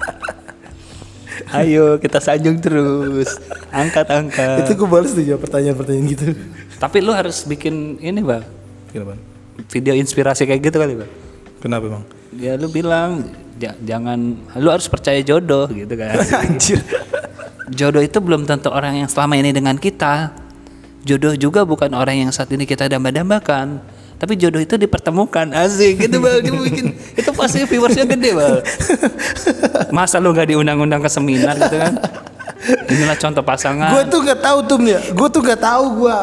Ayo 1.51 1.97
kita 1.97 2.19
sanjung 2.19 2.57
terus. 2.57 3.37
Angkat 3.69 4.05
angkat. 4.05 4.65
Itu 4.65 4.73
gue 4.75 4.87
balas 4.87 5.11
tuh 5.11 5.23
jawab 5.23 5.41
pertanyaan-pertanyaan 5.43 6.05
gitu. 6.07 6.25
Tapi 6.77 6.97
lu 6.99 7.11
harus 7.11 7.43
bikin 7.43 7.97
ini, 7.97 8.21
Bang. 8.21 8.45
Kenapa? 8.89 9.17
Video 9.69 9.93
inspirasi 9.93 10.45
kayak 10.45 10.61
gitu 10.63 10.77
kali, 10.77 10.93
Bang. 10.95 11.11
Kenapa 11.59 11.83
emang? 11.85 12.03
Ya 12.31 12.55
lu 12.55 12.69
bilang 12.69 13.25
"Ja- 13.57 13.75
jangan 13.75 14.37
lu 14.55 14.69
harus 14.69 14.87
percaya 14.87 15.19
jodoh 15.19 15.67
gitu 15.67 15.91
kan. 15.93 16.15
Anjir. 16.45 16.79
jodoh 17.69 18.01
itu 18.01 18.17
belum 18.17 18.45
tentu 18.45 18.69
orang 18.69 19.03
yang 19.03 19.09
selama 19.09 19.35
ini 19.35 19.51
dengan 19.51 19.75
kita. 19.75 20.31
Jodoh 21.01 21.33
juga 21.33 21.63
bukan 21.63 21.91
orang 21.91 22.27
yang 22.27 22.31
saat 22.31 22.49
ini 22.49 22.63
kita 22.63 22.87
damba-dambakan. 22.87 23.81
Tapi 24.19 24.35
jodoh 24.35 24.59
itu 24.59 24.75
dipertemukan 24.75 25.47
asik 25.55 26.03
gitu 26.03 26.19
bang 26.19 26.43
Dia 26.43 26.51
bikin 26.51 26.91
itu 27.15 27.31
pasti 27.31 27.63
viewersnya 27.63 28.03
gede 28.03 28.35
bang 28.35 28.59
masa 29.95 30.19
lu 30.19 30.35
gak 30.35 30.51
diundang-undang 30.51 30.99
ke 30.99 31.07
seminar 31.07 31.55
gitu 31.55 31.79
kan 31.79 31.95
inilah 32.91 33.15
contoh 33.15 33.43
pasangan 33.43 33.89
gue 33.95 34.03
tuh 34.11 34.19
nggak 34.19 34.39
tahu 34.43 34.57
tuh 34.67 34.77
ya. 34.83 34.99
Gue 35.15 35.27
tuh 35.31 35.41
nggak 35.41 35.61
tahu 35.63 35.83
gue 36.03 36.17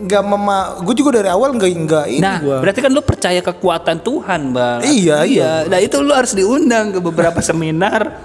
nggak 0.00 0.22
mema. 0.24 0.58
Gue 0.82 0.94
juga 0.96 1.20
dari 1.20 1.30
awal 1.30 1.54
nggak 1.54 1.70
nggak 1.86 2.06
ini 2.10 2.24
Nah, 2.24 2.36
gue. 2.40 2.56
berarti 2.58 2.80
kan 2.82 2.90
lu 2.90 3.02
percaya 3.04 3.40
kekuatan 3.44 3.96
Tuhan, 4.00 4.40
Bang. 4.50 4.80
Iya, 4.82 5.28
iya. 5.28 5.52
Nah, 5.68 5.78
itu 5.78 6.00
lu 6.00 6.10
harus 6.10 6.32
diundang 6.34 6.90
ke 6.90 6.98
beberapa 6.98 7.38
seminar. 7.44 8.18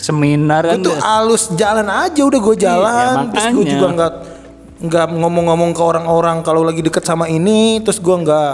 Seminar 0.00 0.64
kan. 0.66 0.80
Tuh 0.82 0.96
alus 0.98 1.54
jalan 1.56 1.86
aja 1.86 2.20
udah 2.20 2.40
gue 2.40 2.56
jalan. 2.58 3.14
terus 3.32 3.46
gue 3.54 3.66
juga 3.78 3.86
nggak 3.94 4.12
nggak 4.80 5.12
ngomong-ngomong 5.12 5.76
ke 5.76 5.82
orang-orang 5.84 6.40
kalau 6.40 6.64
lagi 6.64 6.80
deket 6.80 7.04
sama 7.04 7.28
ini. 7.28 7.80
Terus 7.84 8.00
gue 8.00 8.16
nggak 8.16 8.52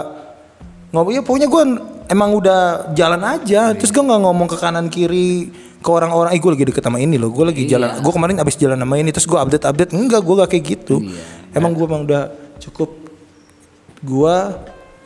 ngomong 0.91 1.11
ya 1.15 1.21
pokoknya 1.23 1.47
gue 1.47 1.63
emang 2.11 2.29
udah 2.35 2.91
jalan 2.93 3.21
aja. 3.23 3.71
Terus 3.73 3.91
gue 3.91 4.03
nggak 4.03 4.21
ngomong 4.21 4.47
ke 4.51 4.57
kanan 4.59 4.91
kiri 4.91 5.51
ke 5.79 5.89
orang-orang. 5.89 6.35
Eh 6.35 6.39
gue 6.39 6.51
lagi 6.51 6.65
deket 6.67 6.83
sama 6.83 6.99
ini 6.99 7.15
loh. 7.15 7.31
Gue 7.31 7.51
lagi 7.55 7.63
Iya. 7.63 7.79
jalan. 7.79 7.87
Gue 8.03 8.13
kemarin 8.13 8.35
abis 8.43 8.55
jalan 8.59 8.77
sama 8.77 8.95
ini. 8.99 9.09
Terus 9.15 9.27
gue 9.27 9.39
update 9.39 9.65
update. 9.65 9.91
Enggak 9.95 10.21
gue 10.23 10.35
gak 10.35 10.49
kayak 10.51 10.63
gitu. 10.67 10.95
Iya. 11.01 11.55
Emang 11.55 11.71
gue 11.71 11.85
emang 11.87 12.03
udah 12.03 12.23
cukup. 12.59 12.89
Gue 14.03 14.35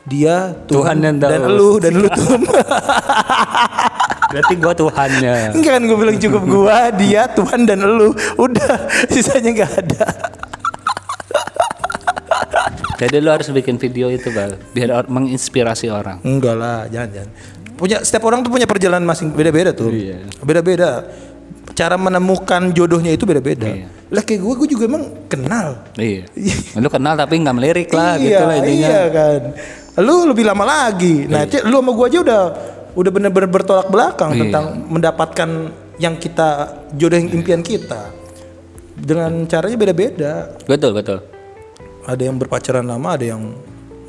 dia 0.01 0.57
Tuhan 0.65 0.97
yang 0.97 1.21
tahu. 1.21 1.29
dan 1.29 1.41
lu 1.45 1.69
dan 1.77 1.93
lu 1.93 2.09
tuh 2.09 2.33
Berarti 4.31 4.53
gua 4.57 4.73
Tuhannya. 4.73 5.35
Enggak 5.53 5.71
kan 5.75 5.81
gue 5.83 5.97
bilang 5.99 6.17
cukup 6.17 6.43
gua, 6.47 6.77
dia, 6.95 7.27
Tuhan 7.27 7.67
dan 7.67 7.83
elu. 7.83 8.15
Udah, 8.39 8.87
sisanya 9.11 9.51
nggak 9.51 9.71
ada. 9.83 10.07
Jadi 13.01 13.17
lu 13.17 13.33
harus 13.33 13.49
bikin 13.49 13.81
video 13.81 14.13
itu, 14.13 14.29
Bang, 14.29 14.61
biar 14.71 14.89
or- 14.93 15.09
menginspirasi 15.09 15.89
orang. 15.89 16.21
Enggak 16.21 16.53
lah, 16.53 16.85
jangan 16.85 17.09
jangan. 17.09 17.31
Punya 17.73 17.97
setiap 18.05 18.29
orang 18.29 18.45
tuh 18.45 18.53
punya 18.53 18.69
perjalanan 18.69 19.01
masing 19.01 19.33
beda-beda 19.33 19.73
tuh. 19.73 19.89
Iya. 19.89 20.21
Beda-beda. 20.39 21.09
Cara 21.73 21.97
menemukan 21.97 22.69
jodohnya 22.69 23.09
itu 23.09 23.25
beda-beda. 23.25 23.65
Iya. 23.65 23.89
Lah 24.13 24.21
kayak 24.21 24.37
gue, 24.37 24.53
gue 24.53 24.69
juga 24.69 24.83
emang 24.85 25.25
kenal. 25.25 25.81
Iya. 25.97 26.29
Lu 26.77 26.93
kenal 26.93 27.17
tapi 27.17 27.41
nggak 27.41 27.55
melirik 27.57 27.89
lah 27.89 28.21
gitu 28.21 28.37
lah 28.37 28.55
intinya. 28.61 28.85
Iya 28.85 29.01
kan. 29.09 29.41
Lu 29.97 30.29
lebih 30.29 30.45
lama 30.45 30.61
lagi. 30.61 31.25
Nah, 31.25 31.43
Cik, 31.43 31.67
lu 31.67 31.81
sama 31.81 31.91
gua 31.91 32.07
aja 32.07 32.19
udah 32.21 32.43
udah 32.91 33.11
bener-bener 33.11 33.49
bertolak 33.49 33.87
belakang 33.89 34.31
Iya. 34.31 34.39
tentang 34.45 34.65
mendapatkan 34.87 35.49
yang 35.97 36.15
kita 36.15 36.49
jodoh 36.93 37.17
yang 37.17 37.33
impian 37.33 37.59
kita. 37.59 38.13
Dengan 38.93 39.47
caranya 39.49 39.75
beda-beda. 39.75 40.33
Betul, 40.63 40.93
betul. 40.93 41.19
Ada 42.05 42.21
yang 42.27 42.37
berpacaran 42.41 42.85
lama, 42.85 43.13
ada 43.13 43.25
yang 43.25 43.41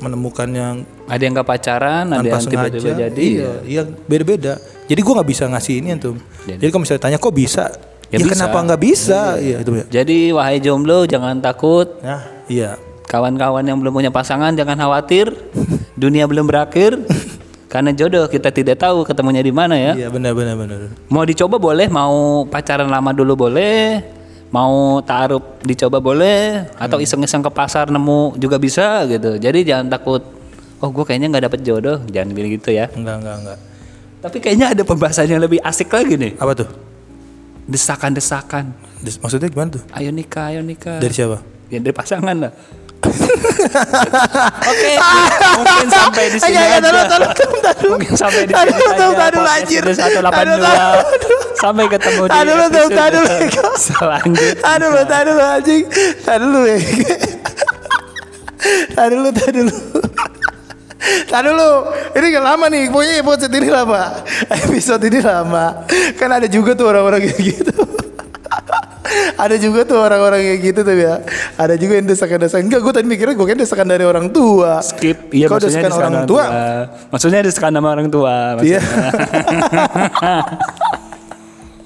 menemukan 0.01 0.49
yang 0.51 0.75
Ada 1.07 1.21
yang 1.23 1.33
gak 1.35 1.47
pacaran, 1.47 2.05
ada 2.11 2.25
yang 2.25 2.43
tiba-tiba 2.43 2.91
jadi. 3.07 3.23
Iya, 3.23 3.51
iya 3.63 3.81
beda-beda. 3.85 4.59
Jadi 4.87 4.99
gua 4.99 5.19
nggak 5.19 5.29
bisa 5.29 5.43
ngasih 5.47 5.75
ini 5.79 5.89
tuh. 5.99 6.15
Jadi, 6.43 6.59
kalau 6.71 6.83
misalnya 6.83 7.01
tanya 7.07 7.17
kok 7.19 7.35
bisa? 7.35 7.71
Ya 8.11 8.19
Ya, 8.21 8.29
bisa. 8.29 8.33
kenapa 8.37 8.57
nggak 8.61 8.81
bisa? 8.81 9.19
Iya 9.41 9.57
itu 9.65 9.71
ya. 9.73 9.85
Jadi 9.89 10.17
wahai 10.35 10.61
jomblo 10.61 11.09
jangan 11.09 11.41
takut. 11.41 11.97
Nah, 12.05 12.21
iya. 12.45 12.77
Kawan-kawan 13.09 13.65
yang 13.65 13.77
belum 13.81 13.93
punya 13.93 14.11
pasangan 14.13 14.53
jangan 14.53 14.77
khawatir. 14.77 15.33
Dunia 16.01 16.29
belum 16.29 16.45
berakhir. 16.45 16.97
Karena 17.73 17.89
jodoh 17.89 18.29
kita 18.29 18.53
tidak 18.53 18.77
tahu 18.85 19.01
ketemunya 19.01 19.41
di 19.41 19.49
mana 19.49 19.73
ya. 19.73 19.97
Iya 19.97 20.07
benar 20.13 20.37
benar 20.37 20.53
benar. 20.53 20.93
Mau 21.09 21.25
dicoba 21.25 21.57
boleh, 21.57 21.89
mau 21.89 22.45
pacaran 22.45 22.85
lama 22.85 23.09
dulu 23.17 23.49
boleh, 23.49 24.05
mau 24.53 25.01
taruh 25.01 25.41
dicoba 25.59 25.97
boleh, 25.97 26.69
atau 26.77 26.95
Hmm. 26.95 27.05
iseng-iseng 27.05 27.41
ke 27.41 27.49
pasar 27.49 27.89
nemu 27.89 28.37
juga 28.37 28.55
bisa 28.55 29.01
gitu. 29.05 29.35
Jadi 29.35 29.65
jangan 29.65 29.89
takut. 29.89 30.21
Oh 30.77 30.89
gue 30.89 31.01
kayaknya 31.01 31.31
nggak 31.31 31.45
dapet 31.47 31.59
jodoh, 31.61 31.97
jangan 32.05 32.29
bilang 32.31 32.53
gitu 32.53 32.69
ya. 32.69 32.85
Enggak 32.87 33.17
enggak 33.17 33.35
enggak. 33.39 33.57
Tapi 34.21 34.37
kayaknya 34.37 34.67
ada 34.69 34.83
pembahasan 34.83 35.25
yang 35.27 35.39
lebih 35.39 35.57
asik 35.59 35.89
lagi 35.89 36.15
nih. 36.15 36.37
Apa 36.37 36.53
tuh? 36.53 36.69
Desakan-desakan. 37.65 38.75
Des- 38.99 39.17
Maksudnya 39.17 39.47
gimana 39.47 39.73
tuh? 39.73 39.83
Ayo 39.89 40.11
nikah, 40.11 40.51
ayo 40.51 40.61
nikah. 40.61 40.99
Dari 40.99 41.11
siapa? 41.11 41.41
Ya 41.67 41.79
dari 41.79 41.91
pasangan 41.91 42.35
lah. 42.37 42.53
Oke, 44.63 44.91
mungkin 45.57 45.87
sampai 45.89 46.23
di 46.29 46.37
sini 46.37 46.55
aja. 46.55 46.79
taruh, 46.79 47.03
taruh, 47.05 47.29
taruh, 47.31 47.59
taruh. 47.61 47.91
Mungkin 47.95 48.13
sampai 48.13 48.41
di 48.43 48.53
Taruh, 48.53 48.71
sini 48.71 48.79
taruh, 48.81 48.95
saja. 48.95 49.19
taruh, 49.19 49.39
podcast 49.39 49.59
anjir. 49.59 49.81
episode 49.83 50.11
182. 50.13 50.23
Taruh, 50.23 50.23
taruh. 50.23 50.23
Sampai 50.23 50.31
ketemu 50.33 50.51
di 50.53 50.53
Taruh 50.53 50.53
dulu, 50.53 50.63
taruh, 50.63 50.81
episode 51.03 51.23
taruh 51.23 51.42
dulu. 53.15 53.31
selanjutnya. 53.87 54.51
Tahan 54.59 54.79
dulu, 54.83 54.99
tahan 55.07 55.25
dulu 55.31 55.41
anjing. 55.41 55.83
Tahan 56.27 56.39
dulu 56.43 56.59
ya. 56.67 56.77
Tahan 58.95 59.09
dulu, 59.15 59.27
tahan 59.31 59.53
dulu. 59.55 59.75
Tahan 61.03 61.43
dulu. 61.47 61.69
Ini 62.19 62.25
gak 62.35 62.43
lama 62.43 62.65
nih. 62.67 62.83
Pokoknya 62.91 63.13
episode 63.23 63.53
ini 63.55 63.69
lama. 63.71 64.03
Episode 64.51 65.03
ini 65.07 65.19
lama. 65.23 65.65
Kan 66.19 66.29
ada 66.35 66.47
juga 66.51 66.75
tuh 66.75 66.91
orang-orang 66.91 67.23
kayak 67.27 67.39
gitu. 67.39 67.71
ada 69.35 69.59
juga 69.59 69.83
tuh 69.83 69.99
orang-orang 69.99 70.39
kayak 70.41 70.59
gitu 70.63 70.79
tuh 70.83 70.95
ya. 70.95 71.19
Ada 71.59 71.75
juga 71.79 71.93
yang 71.99 72.07
desakan-desakan. 72.07 72.63
Enggak, 72.67 72.81
gue 72.83 72.93
tadi 72.95 73.07
mikirnya 73.07 73.35
gue 73.35 73.47
kan 73.47 73.57
desakan 73.59 73.87
dari 73.87 74.03
orang 74.03 74.31
tua. 74.31 74.81
Skip. 74.83 75.31
Iya 75.31 75.47
Kau 75.47 75.59
maksudnya 75.59 75.83
desakan 75.83 75.99
orang 75.99 76.27
tua. 76.27 76.43
Maksudnya 77.11 77.39
disekan 77.43 77.71
sama 77.71 77.89
orang 77.91 78.09
tua. 78.11 78.59
Iya. 78.63 78.79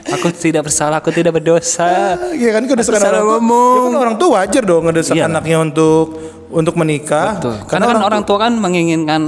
Aku 0.09 0.27
tidak 0.31 0.65
bersalah, 0.65 0.99
aku 0.99 1.11
tidak 1.11 1.35
berdosa. 1.35 2.15
Iya 2.31 2.55
kan 2.55 2.63
kau 2.63 2.75
orang 2.75 2.87
tua. 3.03 3.21
ngomong. 3.37 3.75
Ya 3.75 3.81
kan 3.83 3.95
orang 3.99 4.15
tua 4.15 4.29
wajar 4.35 4.63
dong 4.63 4.83
ngedesak 4.85 5.15
Iya. 5.15 5.25
anaknya 5.27 5.57
untuk 5.59 6.05
untuk 6.47 6.73
menikah. 6.75 7.37
Betul. 7.37 7.55
Karena 7.67 7.85
kan 7.87 7.99
orang 8.01 8.21
tua 8.23 8.37
kan 8.39 8.53
menginginkan 8.55 9.21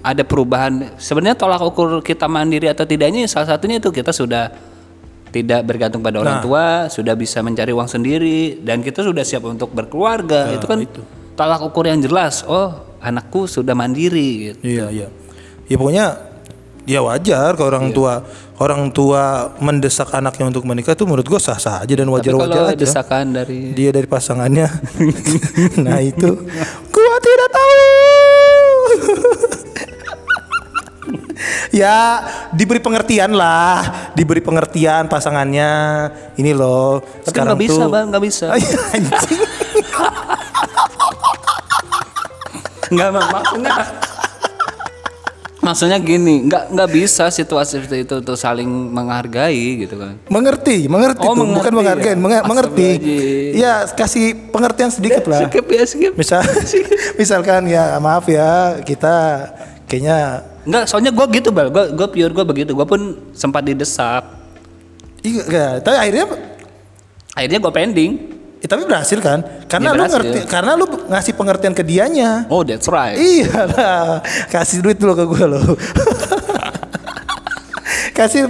ada 0.00 0.22
perubahan. 0.22 0.94
Sebenarnya 0.96 1.34
tolak 1.34 1.62
ukur 1.62 2.00
kita 2.00 2.26
mandiri 2.26 2.66
atau 2.66 2.82
tidaknya 2.82 3.24
salah 3.24 3.48
satunya 3.50 3.78
itu 3.78 3.88
kita 3.88 4.10
sudah 4.10 4.50
tidak 5.30 5.60
bergantung 5.64 5.98
pada 5.98 6.18
orang 6.18 6.38
Nah. 6.38 6.44
tua, 6.44 6.66
sudah 6.88 7.14
bisa 7.14 7.40
mencari 7.40 7.70
uang 7.70 7.86
sendiri 7.86 8.60
dan 8.60 8.78
kita 8.80 9.02
sudah 9.02 9.22
siap 9.22 9.42
untuk 9.42 9.70
berkeluarga. 9.70 10.46
Nah, 10.46 10.54
itu 10.54 10.66
kan 10.66 10.78
tolak 11.34 11.60
ukur 11.60 11.84
yang 11.84 11.98
jelas. 11.98 12.42
Oh, 12.44 12.70
anakku 12.98 13.44
sudah 13.44 13.74
mandiri 13.74 14.52
gitu. 14.52 14.60
Iya 14.62 14.86
iya. 14.90 15.08
Ya 15.64 15.74
pokoknya 15.74 16.06
ya 16.84 17.00
wajar 17.00 17.54
kalau 17.54 17.66
Iya. 17.66 17.72
orang 17.72 17.86
tua 17.90 18.12
orang 18.62 18.86
tua 18.94 19.50
mendesak 19.58 20.14
anaknya 20.14 20.46
untuk 20.46 20.62
menikah 20.62 20.94
tuh 20.94 21.10
menurut 21.10 21.26
gua 21.26 21.40
sah 21.42 21.58
sah 21.58 21.82
aja 21.82 21.94
dan 21.98 22.06
wajar 22.06 22.38
kalau 22.38 22.46
wajar 22.46 22.70
aja. 22.70 22.78
desakan 22.78 23.34
dari 23.34 23.74
Dia 23.74 23.90
dari 23.90 24.06
pasangannya. 24.06 24.68
nah 25.84 25.98
itu 25.98 26.30
gua 26.94 27.16
tidak 27.18 27.48
tahu. 27.50 27.82
ya 31.74 32.22
diberi 32.54 32.78
pengertian 32.78 33.34
lah, 33.34 34.10
diberi 34.14 34.38
pengertian 34.38 35.10
pasangannya. 35.10 35.72
Ini 36.38 36.54
loh. 36.54 37.02
Tapi 37.02 37.26
sekarang 37.34 37.58
nggak 37.58 37.62
bisa 37.66 37.82
tuh, 37.82 37.90
bang, 37.90 38.06
nggak 38.14 38.22
bisa. 38.22 38.46
Anjing. 38.94 39.40
Nggak 42.94 43.08
maksudnya. 43.10 44.03
Maksudnya 45.64 45.96
gini, 45.96 46.44
nggak 46.44 46.70
nggak 46.70 46.90
bisa 46.92 47.26
situasi 47.26 47.80
seperti 47.80 48.04
itu 48.04 48.20
tuh 48.20 48.36
saling 48.36 48.68
menghargai 48.68 49.80
gitu 49.80 49.96
kan. 49.96 50.20
mengerti, 50.28 50.84
mengerti 50.86 51.24
Oh, 51.24 51.32
tuh, 51.32 51.40
mengerti 51.40 51.56
bukan 51.56 51.72
ya. 51.72 51.78
menghargain, 51.80 52.18
menga- 52.20 52.44
mengerti. 52.44 52.88
Astagfirullahaladzim. 52.94 53.56
Ya 53.56 53.72
kasih 53.90 54.24
pengertian 54.52 54.90
sedikit 54.92 55.24
lah. 55.24 55.40
Skip 55.48 55.66
ya 55.66 55.84
skip. 55.84 56.12
Misal, 56.14 56.44
misalkan 57.20 57.64
ya 57.64 57.96
maaf 57.96 58.28
ya 58.28 58.78
kita 58.80 59.14
kayaknya 59.86 60.44
Enggak, 60.64 60.84
soalnya 60.88 61.12
gue 61.12 61.26
gitu 61.30 61.48
bal, 61.48 61.68
gue 61.68 61.92
gue 61.92 62.08
pure 62.08 62.32
gue 62.32 62.44
begitu, 62.46 62.72
gue 62.72 62.86
pun 62.86 63.00
sempat 63.32 63.60
didesak. 63.60 64.24
iya 65.20 65.40
enggak, 65.42 65.72
tapi 65.80 65.96
akhirnya 65.98 66.24
Akhirnya 67.34 67.58
gue 67.58 67.72
pending. 67.74 68.12
Eh, 68.64 68.68
tapi 68.68 68.82
berhasil 68.88 69.20
kan? 69.20 69.44
Iya, 69.44 69.68
Karena 69.68 69.88
lu 69.92 70.00
berhasil. 70.00 70.14
ngerti, 70.16 70.38
karena 70.48 70.72
lu 70.72 70.86
ngasih 70.88 71.32
pengertian 71.36 71.74
ke 71.76 71.84
dianya. 71.84 72.48
Oh 72.48 72.64
that's 72.64 72.88
right. 72.88 73.14
Iya 73.14 73.68
lah, 73.68 74.24
kasih 74.48 74.80
duit 74.80 74.96
dulu 74.96 75.12
ke 75.12 75.24
gue 75.28 75.44
loh. 75.44 75.64
kasih 78.14 78.46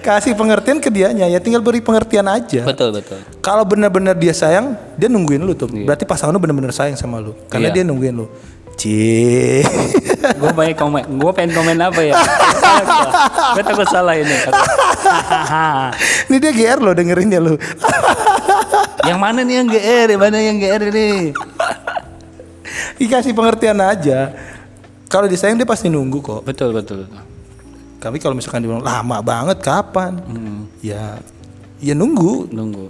kasih 0.00 0.32
pengertian 0.32 0.80
ke 0.80 0.88
dianya 0.88 1.28
ya 1.28 1.36
tinggal 1.36 1.60
beri 1.60 1.84
pengertian 1.84 2.24
aja. 2.24 2.64
Betul 2.64 2.90
betul. 2.96 3.20
Kalau 3.44 3.62
benar-benar 3.62 4.16
dia 4.16 4.32
sayang, 4.32 4.74
dia 4.96 5.12
nungguin 5.12 5.44
lu 5.44 5.52
tuh. 5.52 5.68
Berarti 5.68 6.08
pasangan 6.08 6.32
lu 6.32 6.40
benar-benar 6.40 6.72
sayang 6.72 6.96
sama 6.96 7.20
lu. 7.20 7.36
Karena 7.46 7.68
Iya. 7.70 7.74
dia 7.78 7.84
nungguin 7.84 8.16
lu. 8.16 8.26
Cie. 8.74 9.62
gue 10.34 10.50
pengen 10.50 10.74
komen 10.74 11.02
gue 11.14 11.30
pengen 11.30 11.54
komen 11.54 11.78
apa 11.78 12.00
ya 12.00 12.16
gue 13.54 13.62
takut 13.62 13.86
salah 13.86 14.18
ini 14.18 14.34
Ini 16.26 16.36
dia 16.42 16.50
GR 16.50 16.78
lo 16.82 16.90
dengerinnya 16.90 17.38
lo. 17.38 17.54
yang 19.04 19.18
mana 19.18 19.40
nih 19.40 19.54
yang 19.60 19.68
GR 19.68 20.08
yang 20.10 20.22
mana 20.22 20.36
yang 20.38 20.56
GR 20.56 20.82
ini 20.90 21.32
Dikasih 22.94 23.34
pengertian 23.34 23.78
aja. 23.78 24.32
Kalau 25.06 25.26
disayang 25.26 25.54
dia 25.54 25.68
pasti 25.68 25.86
nunggu 25.86 26.18
kok. 26.18 26.40
betul 26.42 26.74
betul 26.74 27.06
Tapi 27.98 28.16
kalau 28.18 28.34
misalkan 28.34 28.60
dia 28.60 28.70
bilang 28.70 28.82
lama 28.82 29.18
banget 29.20 29.58
kapan? 29.60 30.18
Ya 30.80 31.18
ya 31.78 31.92
nunggu. 31.92 32.48
nunggu 32.50 32.88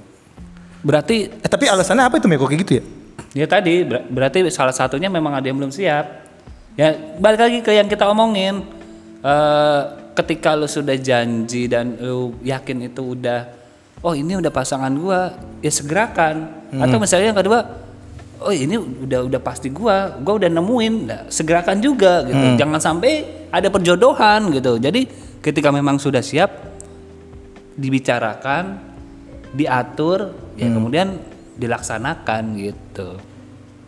berarti 0.85 1.33
Eh 1.33 1.49
tapi 1.49 1.65
alasannya 1.65 2.05
apa 2.05 2.21
itu 2.21 2.29
Meko 2.29 2.45
kayak 2.45 2.61
gitu 2.61 2.73
ya? 2.79 2.85
ya 3.35 3.47
tadi 3.49 3.83
ber- 3.83 4.05
berarti 4.05 4.45
salah 4.49 4.71
satunya 4.71 5.09
memang 5.09 5.33
ada 5.33 5.43
yang 5.43 5.57
belum 5.57 5.73
siap 5.73 6.07
ya 6.77 6.93
balik 7.17 7.41
lagi 7.41 7.59
ke 7.61 7.73
yang 7.73 7.89
kita 7.89 8.05
omongin 8.05 8.63
Eh, 9.25 9.83
ketika 10.13 10.53
lu 10.53 10.69
sudah 10.69 10.93
janji 10.95 11.65
dan 11.65 11.97
lu 11.97 12.37
yakin 12.45 12.85
itu 12.85 13.17
udah 13.17 13.49
oh 14.05 14.13
ini 14.13 14.37
udah 14.37 14.53
pasangan 14.53 14.93
gua 14.93 15.33
ya 15.65 15.73
segerakan. 15.73 16.69
Atau 16.77 17.01
misalnya 17.01 17.33
yang 17.33 17.39
kedua 17.41 17.65
oh 18.45 18.53
ini 18.53 18.77
udah 18.77 19.25
udah 19.25 19.41
pasti 19.41 19.73
gua 19.73 20.21
gua 20.21 20.37
udah 20.37 20.51
nemuin 20.53 20.95
nah, 21.09 21.23
segerakan 21.33 21.81
juga 21.81 22.23
gitu. 22.29 22.61
Jangan 22.61 22.79
sampai 22.79 23.49
ada 23.49 23.73
perjodohan 23.73 24.53
gitu. 24.53 24.77
Jadi 24.77 25.09
ketika 25.41 25.73
memang 25.73 25.97
sudah 25.97 26.21
siap 26.21 26.53
dibicarakan 27.75 28.79
diatur 29.55 30.35
ya 30.61 30.69
kemudian 30.69 31.17
dilaksanakan 31.57 32.43
gitu. 32.61 33.17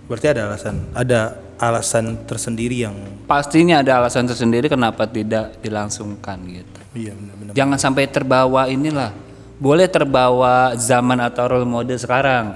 Berarti 0.07 0.27
ada 0.31 0.47
alasan, 0.47 0.77
ada 0.95 1.21
alasan 1.59 2.05
tersendiri 2.31 2.87
yang 2.87 2.95
pastinya 3.27 3.83
ada 3.83 3.99
alasan 3.99 4.31
tersendiri 4.31 4.71
kenapa 4.71 5.09
tidak 5.11 5.59
dilangsungkan 5.59 6.39
gitu. 6.47 6.81
Iya 6.97 7.13
benar-benar. 7.13 7.53
jangan 7.53 7.79
sampai 7.81 8.09
terbawa 8.09 8.71
inilah 8.71 9.13
boleh 9.57 9.89
terbawa 9.89 10.77
zaman 10.77 11.19
atau 11.25 11.45
role 11.49 11.69
model 11.69 11.97
sekarang. 11.97 12.55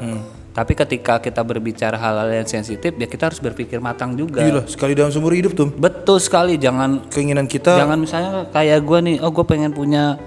Tapi 0.51 0.74
ketika 0.74 1.22
kita 1.22 1.46
berbicara 1.46 1.94
hal-hal 1.94 2.42
yang 2.42 2.48
sensitif 2.48 2.90
ya 2.98 3.07
kita 3.07 3.30
harus 3.30 3.38
berpikir 3.38 3.78
matang 3.78 4.18
juga. 4.18 4.42
Gila, 4.42 4.66
sekali 4.66 4.98
dalam 4.98 5.14
seumur 5.14 5.30
hidup 5.30 5.55
tuh. 5.55 5.70
betul 5.70 6.18
sekali 6.18 6.59
jangan 6.59 7.07
Keinginan 7.07 7.46
kita 7.46 7.78
jangan 7.78 7.94
misalnya 7.94 8.51
kayak 8.51 8.82
gue 8.82 8.98
nih 8.98 9.16
oh 9.22 9.30
gue 9.30 9.46
pengen 9.46 9.70
punya 9.70 10.18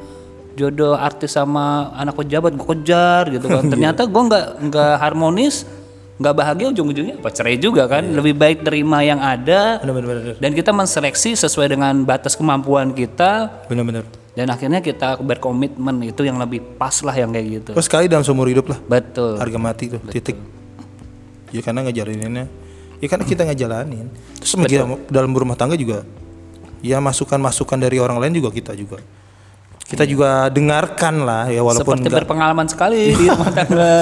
jodoh 0.55 0.95
artis 0.95 1.35
sama 1.35 1.91
anak 1.99 2.15
pejabat 2.15 2.55
gue 2.55 2.67
kejar 2.71 3.35
gitu 3.35 3.51
kan. 3.51 3.67
Ternyata 3.75 4.07
gue 4.07 4.21
nggak 4.31 4.45
nggak 4.71 4.93
harmonis 5.03 5.67
nggak 6.13 6.35
bahagia 6.39 6.71
ujung-ujungnya 6.71 7.19
apa 7.19 7.29
cerai 7.29 7.59
juga 7.59 7.83
kan. 7.91 8.07
Lebih 8.07 8.33
baik 8.39 8.63
terima 8.63 9.03
yang 9.03 9.19
ada 9.19 9.83
benar-benar 9.83 10.39
dan 10.39 10.51
kita 10.55 10.71
menseleksi 10.71 11.35
sesuai 11.35 11.67
dengan 11.75 11.99
batas 12.07 12.39
kemampuan 12.39 12.95
kita. 12.95 13.51
Benar-benar. 13.67 14.22
Dan 14.33 14.45
akhirnya 14.49 14.79
kita 14.79 15.17
berkomitmen 15.17 16.03
itu 16.03 16.21
yang 16.21 16.35
lebih 16.35 16.59
pas 16.75 16.93
lah 16.99 17.13
yang 17.13 17.29
kayak 17.29 17.45
gitu 17.53 17.69
Oh, 17.73 17.79
sekali 17.79 18.05
dalam 18.05 18.21
seumur 18.21 18.45
hidup 18.45 18.67
lah. 18.67 18.77
betul 18.81 19.37
Harga 19.37 19.57
mati 19.57 19.87
tuh, 19.87 19.99
titik. 20.07 20.35
Ya 21.53 21.61
karena 21.61 21.83
ngejalaninnya. 21.83 22.45
Ya 22.97 23.07
karena 23.07 23.23
kita 23.23 23.43
ngejalanin. 23.43 24.07
Terus 24.41 24.51
kita 24.65 24.83
dalam 25.07 25.29
berumah 25.29 25.53
tangga 25.53 25.75
juga 25.75 26.01
ya 26.81 26.97
masukan-masukan 26.97 27.77
dari 27.77 27.95
orang 27.95 28.17
lain 28.17 28.33
juga 28.33 28.49
kita 28.49 28.73
juga. 28.73 28.97
Kita 29.83 30.03
juga 30.03 30.49
dengarkan 30.49 31.21
lah 31.21 31.43
ya 31.47 31.61
walaupun 31.61 31.93
seperti 31.93 32.03
enggak 32.03 32.17
berpengalaman 32.25 32.65
sekali 32.65 33.13
di 33.19 33.25
rumah 33.29 33.51
tangga 33.53 33.93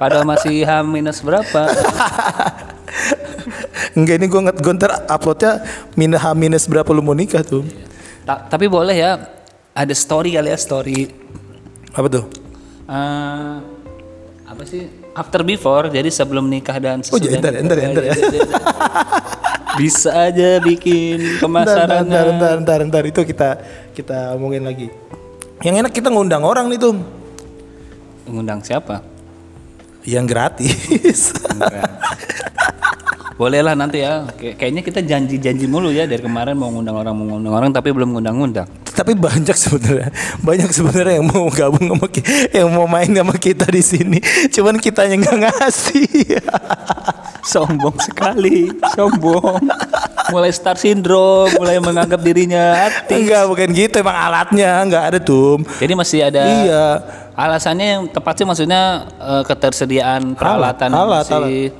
padahal 0.00 0.24
masih 0.24 0.62
H 0.62 0.70
minus 0.80 1.20
berapa 1.20 1.68
enggak 3.96 4.14
ini 4.16 4.26
gua 4.26 4.72
ntar 4.72 5.04
uploadnya 5.06 5.62
minus 5.92 6.18
H 6.18 6.26
minus 6.32 6.64
berapa 6.64 6.88
lu 6.88 7.02
mau 7.02 7.12
nikah 7.12 7.42
tuh. 7.42 7.62
Ta- 8.24 8.46
tapi 8.46 8.66
boleh 8.66 8.94
ya 8.94 9.10
ada 9.72 9.94
story 9.94 10.36
kali 10.36 10.48
ya 10.48 10.58
story 10.58 11.08
Apa 11.92 12.08
tuh? 12.08 12.24
Eh, 12.84 13.54
apa 14.44 14.62
sih 14.64 14.84
after 15.12 15.40
before 15.40 15.88
jadi 15.88 16.08
sebelum 16.08 16.44
nikah 16.44 16.76
dan 16.76 17.00
Oh, 17.00 17.16
sesudah 17.16 17.24
jadi 17.24 17.36
entar 17.40 17.52
ya, 17.52 17.60
entar 17.60 17.76
ya, 17.78 17.86
entar 17.88 18.04
ya. 18.04 18.14
bisa 19.72 20.10
aja 20.28 20.60
bikin 20.60 21.40
Ntar, 21.40 21.88
ntar, 21.88 22.04
ntar, 22.04 22.26
ntar, 22.36 22.56
ntar, 22.60 22.80
ntar. 22.84 23.04
itu 23.04 23.24
kita 23.24 23.48
kita 23.92 24.36
omongin 24.36 24.64
lagi. 24.64 24.92
Yang 25.64 25.74
enak 25.84 25.92
kita 25.94 26.08
ngundang 26.12 26.44
orang 26.44 26.68
nih 26.68 26.76
tuh, 26.76 26.92
mengundang 28.28 28.60
siapa 28.60 29.00
yang 30.04 30.26
gratis. 30.28 31.32
lah 33.38 33.74
nanti 33.74 34.00
ya 34.00 34.28
Kay- 34.30 34.54
kayaknya 34.54 34.82
kita 34.82 35.00
janji-janji 35.00 35.64
mulu 35.66 35.88
ya 35.88 36.04
dari 36.04 36.20
kemarin 36.20 36.54
mau 36.54 36.68
ngundang 36.68 36.94
orang 36.94 37.12
mau 37.12 37.26
ngundang 37.26 37.54
orang 37.54 37.70
tapi 37.70 37.90
belum 37.90 38.12
ngundang-ngundang 38.12 38.68
Tapi 38.92 39.16
banyak 39.16 39.56
sebenarnya, 39.56 40.12
banyak 40.44 40.68
sebenarnya 40.68 41.16
yang 41.16 41.26
mau 41.26 41.48
gabung 41.48 41.80
sama 41.88 42.06
kita, 42.06 42.28
yang 42.52 42.68
mau 42.68 42.84
main 42.84 43.08
sama 43.08 43.32
kita 43.32 43.64
di 43.64 43.80
sini. 43.80 44.20
Cuman 44.52 44.76
kitanya 44.76 45.16
nggak 45.16 45.36
ngasih. 45.40 46.12
sombong 47.42 47.96
sekali 47.98 48.70
sombong 48.92 49.58
mulai 50.28 50.52
star 50.52 50.76
syndrome 50.76 51.50
mulai 51.56 51.80
menganggap 51.80 52.20
dirinya 52.20 52.86
artis 52.86 53.16
Enggak, 53.18 53.48
bukan 53.48 53.68
gitu. 53.72 53.96
Emang 53.98 54.14
alatnya 54.14 54.84
nggak 54.84 55.04
ada 55.08 55.18
tuh. 55.18 55.58
jadi 55.80 55.92
masih 55.92 56.18
ada 56.22 56.42
Iya. 56.44 56.86
alasannya 57.32 57.86
yang 57.88 58.02
tepat 58.06 58.34
sih 58.38 58.46
maksudnya 58.46 58.82
eh, 59.18 59.42
ketersediaan 59.42 60.36
peralatan 60.36 60.90
alat, 60.92 61.26
masih 61.26 61.72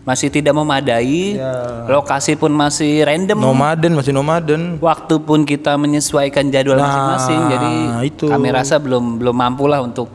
masih 0.00 0.28
tidak 0.28 0.52
memadai 0.52 1.36
Iya. 1.36 1.84
lokasi 1.86 2.32
pun 2.32 2.48
masih 2.50 3.04
random 3.04 3.36
Nomaden 3.36 3.92
masih 3.92 4.10
nomaden. 4.10 4.80
waktu 4.80 5.14
pun 5.18 5.44
kita 5.44 5.76
menyesuaikan 5.76 6.48
jadwal 6.48 6.74
Nah, 6.74 6.84
masing-masing 6.84 7.40
jadi 7.48 7.72
itu. 8.06 8.26
kami 8.26 8.48
rasa 8.48 8.76
belum 8.76 9.16
belum 9.16 9.34
mampu 9.34 9.64
lah 9.64 9.80
untuk 9.80 10.08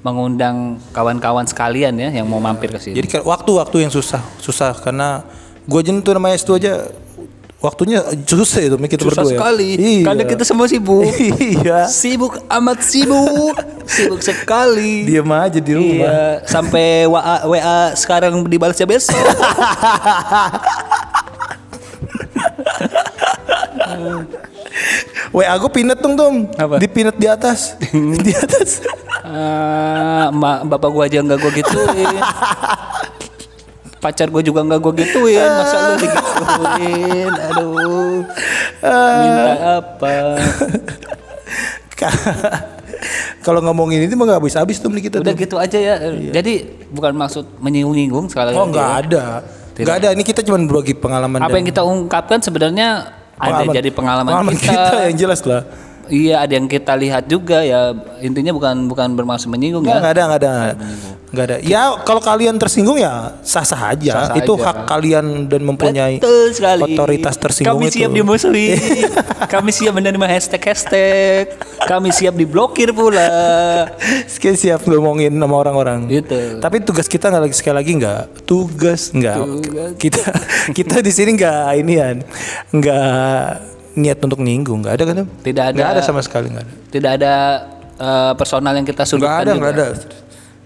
mengundang 0.00 0.78
kawan-kawan 0.90 1.44
sekalian 1.44 1.96
ya 1.96 2.12
yang 2.12 2.26
mau 2.26 2.38
mampir 2.38 2.68
ke 2.68 2.78
sini 2.78 2.94
Jadi 2.94 3.20
waktu-waktu 3.20 3.76
yang 3.80 3.90
susah, 3.90 4.20
susah 4.38 4.76
karena 4.76 5.24
gue 5.64 5.80
aja 5.80 5.90
tuh 5.96 6.12
namanya 6.12 6.36
S2 6.36 6.50
aja 6.56 6.72
waktunya 7.64 8.04
susah 8.28 8.60
itu 8.60 8.76
kita 8.76 9.08
susah 9.08 9.24
berdua. 9.24 9.32
ya. 9.32 9.38
sekali 9.40 9.70
Iya. 9.80 10.04
karena 10.04 10.22
kita 10.28 10.44
semua 10.44 10.68
sibuk 10.68 11.08
iya. 11.64 11.88
sibuk 11.88 12.36
amat 12.52 12.84
sibuk 12.84 13.56
sibuk 13.88 14.20
sekali 14.20 15.08
Diam 15.08 15.32
aja 15.32 15.56
di 15.60 15.72
rumah. 15.72 16.04
Iya, 16.04 16.44
sampai 16.44 17.08
WA, 17.08 17.36
WA 17.48 17.78
sekarang 17.96 18.44
dibalasnya 18.44 18.84
besok. 18.84 19.16
WA 25.34 25.54
gue 25.58 25.70
pinet 25.70 25.98
dong 25.98 26.14
Tom. 26.14 26.34
Apa? 26.54 26.78
Di 26.78 26.86
pinet 26.86 27.16
di 27.18 27.26
atas. 27.26 27.74
di 28.26 28.32
atas. 28.34 28.82
Ah, 29.24 30.28
mak 30.30 30.68
bapak 30.68 30.90
gua 30.92 31.08
aja 31.08 31.24
nggak 31.24 31.38
gua 31.40 31.52
gituin. 31.56 32.20
Pacar 34.04 34.28
gua 34.28 34.44
juga 34.44 34.60
nggak 34.60 34.76
gua 34.78 34.92
gituin, 34.92 35.40
masa 35.40 35.76
lu 35.80 35.94
digituin? 36.04 37.32
Aduh. 37.32 38.20
Minta 38.84 39.52
apa? 39.80 40.14
Kalau 43.40 43.60
ngomongin 43.60 44.00
ini 44.00 44.12
mah 44.12 44.24
nggak 44.26 44.40
habis-habis 44.40 44.76
tuh 44.76 44.88
kita 44.90 45.20
Udah 45.20 45.32
tuh. 45.32 45.40
gitu 45.40 45.56
aja 45.56 45.78
ya. 45.78 45.94
Jadi 46.30 46.52
bukan 46.88 47.12
maksud 47.14 47.44
menyinggung-nyinggung 47.60 48.28
sekali 48.28 48.52
Oh 48.52 48.64
nggak 48.66 48.84
ya. 48.86 49.00
ada. 49.00 49.24
Nggak 49.74 49.96
ada. 49.98 50.08
Ini 50.12 50.22
kita 50.22 50.40
cuma 50.40 50.56
berbagi 50.58 50.94
pengalaman. 50.94 51.40
Apa 51.40 51.48
dan- 51.48 51.56
yang 51.60 51.68
kita 51.68 51.82
ungkapkan 51.82 52.38
sebenarnya 52.40 52.88
ada 53.34 53.64
jadi 53.66 53.90
pengalaman, 53.90 54.30
pengalaman 54.30 54.54
kita. 54.56 55.08
yang 55.08 55.16
jelas 55.18 55.40
lah. 55.44 55.64
Iya, 56.08 56.44
ada 56.44 56.52
yang 56.52 56.68
kita 56.68 56.92
lihat 56.96 57.24
juga 57.26 57.64
ya. 57.64 57.96
Intinya 58.20 58.52
bukan 58.52 58.88
bukan 58.88 59.16
bermaksud 59.16 59.48
menyinggung 59.48 59.84
Nggak, 59.84 59.96
ya. 59.96 60.00
nggak 60.00 60.14
ada, 60.14 60.22
nggak 60.24 60.40
ada, 60.40 60.52
nggak 61.32 61.44
ada. 61.48 61.56
Ya 61.64 61.82
kalau 62.04 62.20
kalian 62.20 62.56
tersinggung 62.60 63.00
ya 63.00 63.36
sah-sah 63.40 63.92
aja. 63.92 64.12
Sah-sah 64.28 64.36
itu 64.40 64.52
aja. 64.56 64.64
hak 64.68 64.78
kalian 64.84 65.48
dan 65.48 65.60
mempunyai 65.64 66.20
Betul 66.20 66.52
sekali. 66.52 66.82
otoritas 66.84 67.34
tersinggung 67.40 67.80
Kami 67.80 67.88
itu. 67.88 67.96
siap 68.00 68.10
dimusuhi. 68.12 68.68
Kami 69.54 69.70
siap 69.72 69.92
menerima 69.96 70.26
hashtag-hashtag. 70.28 71.56
Kami 71.84 72.12
siap 72.12 72.36
diblokir 72.36 72.92
pula. 72.92 73.28
Sekian 74.28 74.56
siap 74.56 74.84
ngomongin 74.84 75.32
sama 75.32 75.56
orang-orang. 75.56 76.08
Gitu. 76.08 76.60
Tapi 76.60 76.84
tugas 76.84 77.08
kita 77.08 77.28
nggak 77.28 77.48
lagi 77.48 77.56
sekali 77.56 77.76
lagi 77.76 77.92
nggak 77.96 78.22
tugas 78.44 79.12
nggak 79.12 79.36
kita 79.96 80.24
kita 80.76 81.00
di 81.00 81.12
sini 81.12 81.36
nggak 81.36 81.64
inian 81.80 82.16
nggak 82.70 83.73
niat 83.94 84.18
untuk 84.20 84.42
nyinggung 84.42 84.82
nggak 84.82 84.94
ada 84.98 85.04
kan? 85.06 85.16
Tidak 85.40 85.64
ada. 85.70 85.76
nggak 85.76 85.90
ada 85.94 86.00
sama 86.02 86.20
sekali 86.20 86.50
nggak 86.50 86.64
ada 86.66 86.74
Tidak 86.90 87.10
ada 87.22 87.32
eh, 87.94 88.32
personal 88.34 88.74
yang 88.74 88.86
kita 88.86 89.02
nggak 89.02 89.10
sudutkan 89.10 89.40
ada 89.40 89.50
juga. 89.50 89.60
nggak 89.60 89.72
ada 89.72 89.86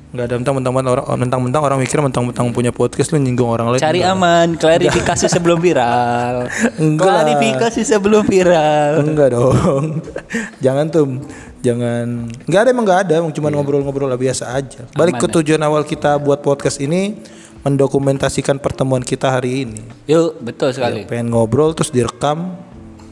nggak 0.09 0.24
ada 0.24 0.35
mentang-mentang 0.41 0.72
orang 0.89 1.05
mentang-mentang 1.20 1.62
orang 1.68 1.79
mikir 1.85 2.01
mentang-mentang 2.01 2.49
punya 2.57 2.72
podcast 2.72 3.12
lu 3.12 3.20
nyinggung 3.20 3.45
orang 3.45 3.68
lain 3.68 3.76
Cari 3.76 4.01
Nggak. 4.01 4.16
aman, 4.16 4.47
klarifikasi 4.64 5.29
sebelum 5.29 5.61
viral. 5.61 6.49
Enggak 6.81 7.12
klarifikasi 7.12 7.81
sebelum 7.85 8.24
viral. 8.24 9.05
enggak 9.05 9.37
dong 9.37 10.01
jangan 10.64 10.89
tuh 10.89 11.20
jangan 11.61 12.24
nggak 12.49 12.61
ada 12.64 12.68
emang 12.72 12.85
nggak 12.89 13.01
ada 13.05 13.14
cuma 13.29 13.53
ngobrol-ngobrol 13.53 14.09
lah 14.09 14.16
biasa 14.16 14.49
aja 14.57 14.89
balik 14.97 15.20
ke 15.20 15.26
tujuan 15.29 15.61
awal 15.61 15.85
kita 15.85 16.16
buat 16.16 16.41
podcast 16.41 16.81
ini 16.81 17.20
mendokumentasikan 17.66 18.57
pertemuan 18.62 19.03
kita 19.03 19.29
hari 19.29 19.66
ini. 19.66 19.83
Yuk, 20.07 20.41
betul 20.41 20.70
sekali. 20.72 21.05
Pengen 21.05 21.35
ngobrol 21.35 21.74
terus 21.74 21.91
direkam, 21.91 22.55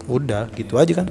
udah 0.06 0.50
gitu 0.54 0.78
aja 0.78 1.02
kan. 1.02 1.06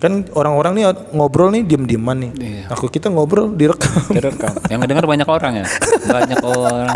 Kan 0.00 0.24
orang-orang 0.32 0.72
nih 0.80 0.84
ngobrol 1.12 1.52
nih 1.52 1.60
diem-dieman 1.60 2.16
nih. 2.16 2.32
Iya. 2.40 2.64
Aku 2.72 2.88
kita 2.88 3.12
ngobrol 3.12 3.52
direkam. 3.52 4.00
Direkam. 4.08 4.56
Yang 4.72 4.78
ngedenger 4.80 5.04
banyak 5.04 5.28
orang 5.28 5.52
ya. 5.60 5.66
Banyak 6.08 6.40
orang. 6.40 6.88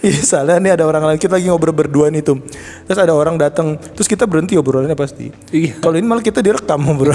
Misalnya 0.00 0.56
nih 0.56 0.72
ada 0.72 0.88
orang 0.88 1.04
lain 1.04 1.20
kita 1.20 1.36
lagi 1.36 1.52
ngobrol 1.52 1.76
berdua 1.76 2.08
nih 2.08 2.24
tuh. 2.24 2.40
Terus 2.88 2.96
ada 2.96 3.12
orang 3.12 3.36
datang, 3.36 3.76
terus 3.76 4.08
kita 4.08 4.24
berhenti 4.24 4.56
obrolannya 4.56 4.96
pasti. 4.96 5.28
Iya. 5.52 5.76
Kalau 5.84 6.00
ini 6.00 6.06
malah 6.08 6.24
kita 6.24 6.40
direkam 6.40 6.80
ngobrol. 6.80 7.12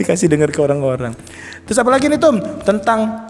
Dikasih 0.00 0.32
dengar 0.32 0.48
ke 0.48 0.60
orang-orang. 0.64 1.12
Terus 1.68 1.76
apa 1.76 1.92
lagi 1.92 2.08
nih 2.08 2.16
Tom? 2.16 2.40
Tentang 2.64 3.28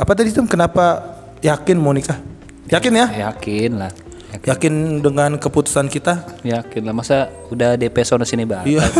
apa 0.00 0.12
tadi 0.16 0.32
Tom? 0.32 0.48
Kenapa 0.48 1.12
yakin 1.44 1.76
mau 1.76 1.92
nikah? 1.92 2.31
Yakin 2.70 2.92
ya? 2.94 3.06
Yakin 3.30 3.70
lah. 3.78 3.90
Yakin, 4.32 4.48
Yakin 4.48 4.74
dengan 5.04 5.30
keputusan 5.36 5.92
kita? 5.92 6.40
yakin 6.46 6.82
lah. 6.88 6.94
Masa 6.96 7.28
udah 7.52 7.76
DP 7.76 8.00
sono 8.06 8.24
sini 8.24 8.46
banget. 8.48 8.78
Iya. 8.78 8.84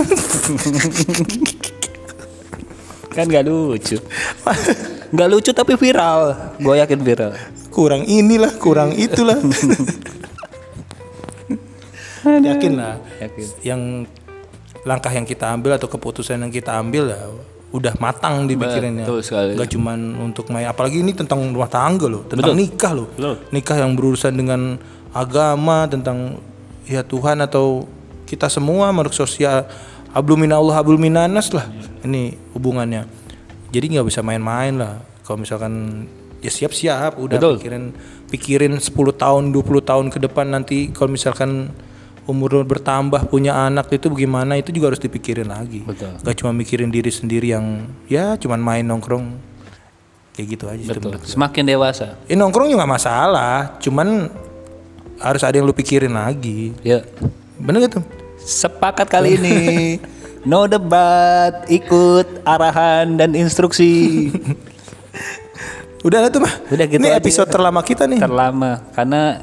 Kan 3.12 3.28
gak 3.28 3.44
lucu. 3.44 4.00
Gak 5.16 5.28
lucu 5.28 5.52
tapi 5.52 5.76
viral. 5.76 6.36
Gue 6.56 6.80
yakin 6.80 7.00
viral. 7.04 7.32
kurang 7.72 8.04
inilah, 8.04 8.52
kurang 8.60 8.92
itulah. 8.92 9.40
yakin 12.52 12.72
lah. 12.76 13.00
Yakin. 13.20 13.46
Yang 13.64 13.80
langkah 14.84 15.12
yang 15.12 15.24
kita 15.24 15.48
ambil 15.52 15.80
atau 15.80 15.88
keputusan 15.88 16.42
yang 16.42 16.52
kita 16.52 16.76
ambil 16.76 17.08
ya 17.12 17.20
udah 17.72 17.96
matang 17.98 18.44
dipikirinnya. 18.44 19.08
Betul 19.08 19.24
sekali. 19.24 19.56
Gak 19.56 19.72
cuman 19.72 19.98
untuk 20.20 20.52
main 20.52 20.68
apalagi 20.68 21.00
ini 21.00 21.16
tentang 21.16 21.40
rumah 21.50 21.72
tangga 21.72 22.06
loh, 22.06 22.28
tentang 22.28 22.52
nikah 22.52 22.92
loh. 22.92 23.08
Betul. 23.16 23.36
Nikah 23.48 23.76
yang 23.80 23.92
berurusan 23.96 24.32
dengan 24.36 24.76
agama, 25.16 25.88
tentang 25.88 26.38
ya 26.84 27.00
Tuhan 27.00 27.40
atau 27.40 27.88
kita 28.28 28.52
semua 28.52 28.92
makhluk 28.92 29.16
sosial 29.16 29.64
hablum 30.12 30.44
minallah 30.44 30.76
hablum 30.76 31.00
minanas 31.00 31.48
lah. 31.56 31.68
Ini 32.04 32.36
hubungannya. 32.52 33.08
Jadi 33.72 33.96
nggak 33.96 34.06
bisa 34.06 34.20
main-main 34.20 34.76
lah. 34.76 35.00
Kalau 35.24 35.40
misalkan 35.40 36.04
ya 36.44 36.50
siap-siap 36.52 37.16
udah 37.16 37.38
Betul. 37.38 37.54
pikirin 37.62 37.84
pikirin 38.28 38.74
10 38.76 38.92
tahun 39.14 39.54
20 39.54 39.80
tahun 39.80 40.06
ke 40.10 40.18
depan 40.28 40.50
nanti 40.50 40.90
kalau 40.90 41.14
misalkan 41.14 41.70
umur 42.22 42.62
bertambah 42.62 43.26
punya 43.26 43.54
anak 43.66 43.90
itu 43.90 44.06
bagaimana 44.06 44.54
itu 44.54 44.70
juga 44.70 44.94
harus 44.94 45.02
dipikirin 45.02 45.50
lagi. 45.50 45.82
Betul. 45.82 46.14
Gak 46.22 46.36
cuma 46.38 46.54
mikirin 46.54 46.90
diri 46.90 47.10
sendiri 47.10 47.50
yang 47.50 47.90
ya 48.06 48.38
cuman 48.38 48.62
main 48.62 48.84
nongkrong 48.86 49.34
kayak 50.32 50.46
gitu 50.54 50.64
aja 50.70 50.82
Betul. 50.86 51.18
gua. 51.18 51.26
Semakin 51.26 51.62
dewasa. 51.66 52.06
Eh 52.30 52.38
nongkrong 52.38 52.70
juga 52.70 52.86
nggak 52.86 52.92
masalah, 52.94 53.76
cuman 53.82 54.30
harus 55.18 55.42
ada 55.42 55.54
yang 55.54 55.66
lu 55.66 55.74
pikirin 55.74 56.14
lagi. 56.14 56.74
Ya. 56.82 57.02
Bener 57.58 57.86
gak 57.86 58.02
tuh? 58.02 58.04
Sepakat 58.42 59.06
kali 59.10 59.38
ini. 59.38 59.58
No 60.42 60.66
debat, 60.66 61.70
ikut 61.70 62.42
arahan 62.42 63.14
dan 63.14 63.30
instruksi. 63.38 64.26
Udah 66.02 66.26
lah 66.26 66.30
tuh 66.34 66.42
mah. 66.42 66.50
Udah 66.66 66.86
gitu 66.90 66.98
Ini 66.98 67.14
aja. 67.14 67.22
episode 67.22 67.46
terlama 67.46 67.78
kita 67.86 68.10
nih. 68.10 68.18
Terlama 68.18 68.82
karena 68.90 69.38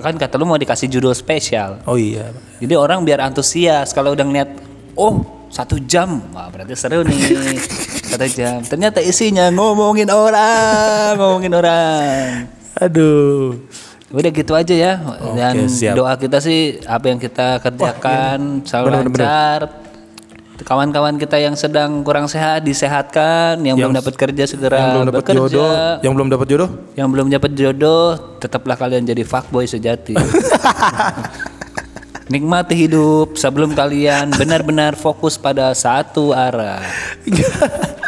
kan 0.00 0.16
kata 0.16 0.40
lu 0.40 0.48
mau 0.48 0.56
dikasih 0.56 0.88
judul 0.88 1.12
spesial. 1.12 1.84
oh 1.84 2.00
iya. 2.00 2.32
Jadi 2.62 2.72
orang 2.72 3.04
biar 3.04 3.20
antusias 3.20 3.92
kalau 3.92 4.16
udah 4.16 4.24
ngeliat, 4.24 4.50
oh 4.96 5.20
satu 5.52 5.76
jam, 5.84 6.24
wah 6.32 6.48
berarti 6.48 6.72
seru 6.72 7.04
nih 7.04 7.20
satu 8.14 8.26
jam. 8.32 8.64
Ternyata 8.64 9.04
isinya 9.04 9.52
ngomongin 9.52 10.08
orang, 10.08 11.20
ngomongin 11.20 11.52
orang. 11.52 12.48
Aduh. 12.80 13.60
Udah 14.12 14.28
gitu 14.32 14.52
aja 14.52 14.72
ya. 14.76 14.92
Dan 15.36 15.68
siap. 15.68 15.96
doa 15.96 16.16
kita 16.16 16.40
sih 16.40 16.80
apa 16.84 17.04
yang 17.08 17.20
kita 17.20 17.60
kerjakan 17.64 18.60
selalu 18.64 18.86
Bener, 18.88 19.04
bener, 19.08 19.12
bener. 19.12 19.81
Lancar. 20.62 20.70
Kawan-kawan 20.70 21.18
kita 21.18 21.36
yang 21.42 21.58
sedang 21.58 22.06
kurang 22.06 22.30
sehat 22.30 22.62
disehatkan, 22.62 23.58
yang, 23.66 23.74
belum 23.76 23.92
dapat 23.98 24.14
kerja 24.14 24.46
segera 24.46 24.78
Yang 24.78 24.90
belum 24.94 25.06
dapat 25.10 25.24
jodoh, 25.34 25.70
yang 26.00 26.12
belum 26.14 26.28
dapat 26.30 26.46
jodoh, 26.48 26.70
Yang 26.94 27.08
belum 27.10 27.26
dapat 27.28 27.50
jodoh, 27.58 28.06
tetaplah 28.38 28.76
kalian 28.78 29.02
jadi 29.04 29.22
fuckboy 29.26 29.66
sejati. 29.66 30.14
Nikmati 32.32 32.72
hidup 32.78 33.36
sebelum 33.36 33.76
kalian 33.76 34.32
benar-benar 34.32 34.96
fokus 34.96 35.36
pada 35.36 35.74
satu 35.76 36.32
arah. 36.32 36.80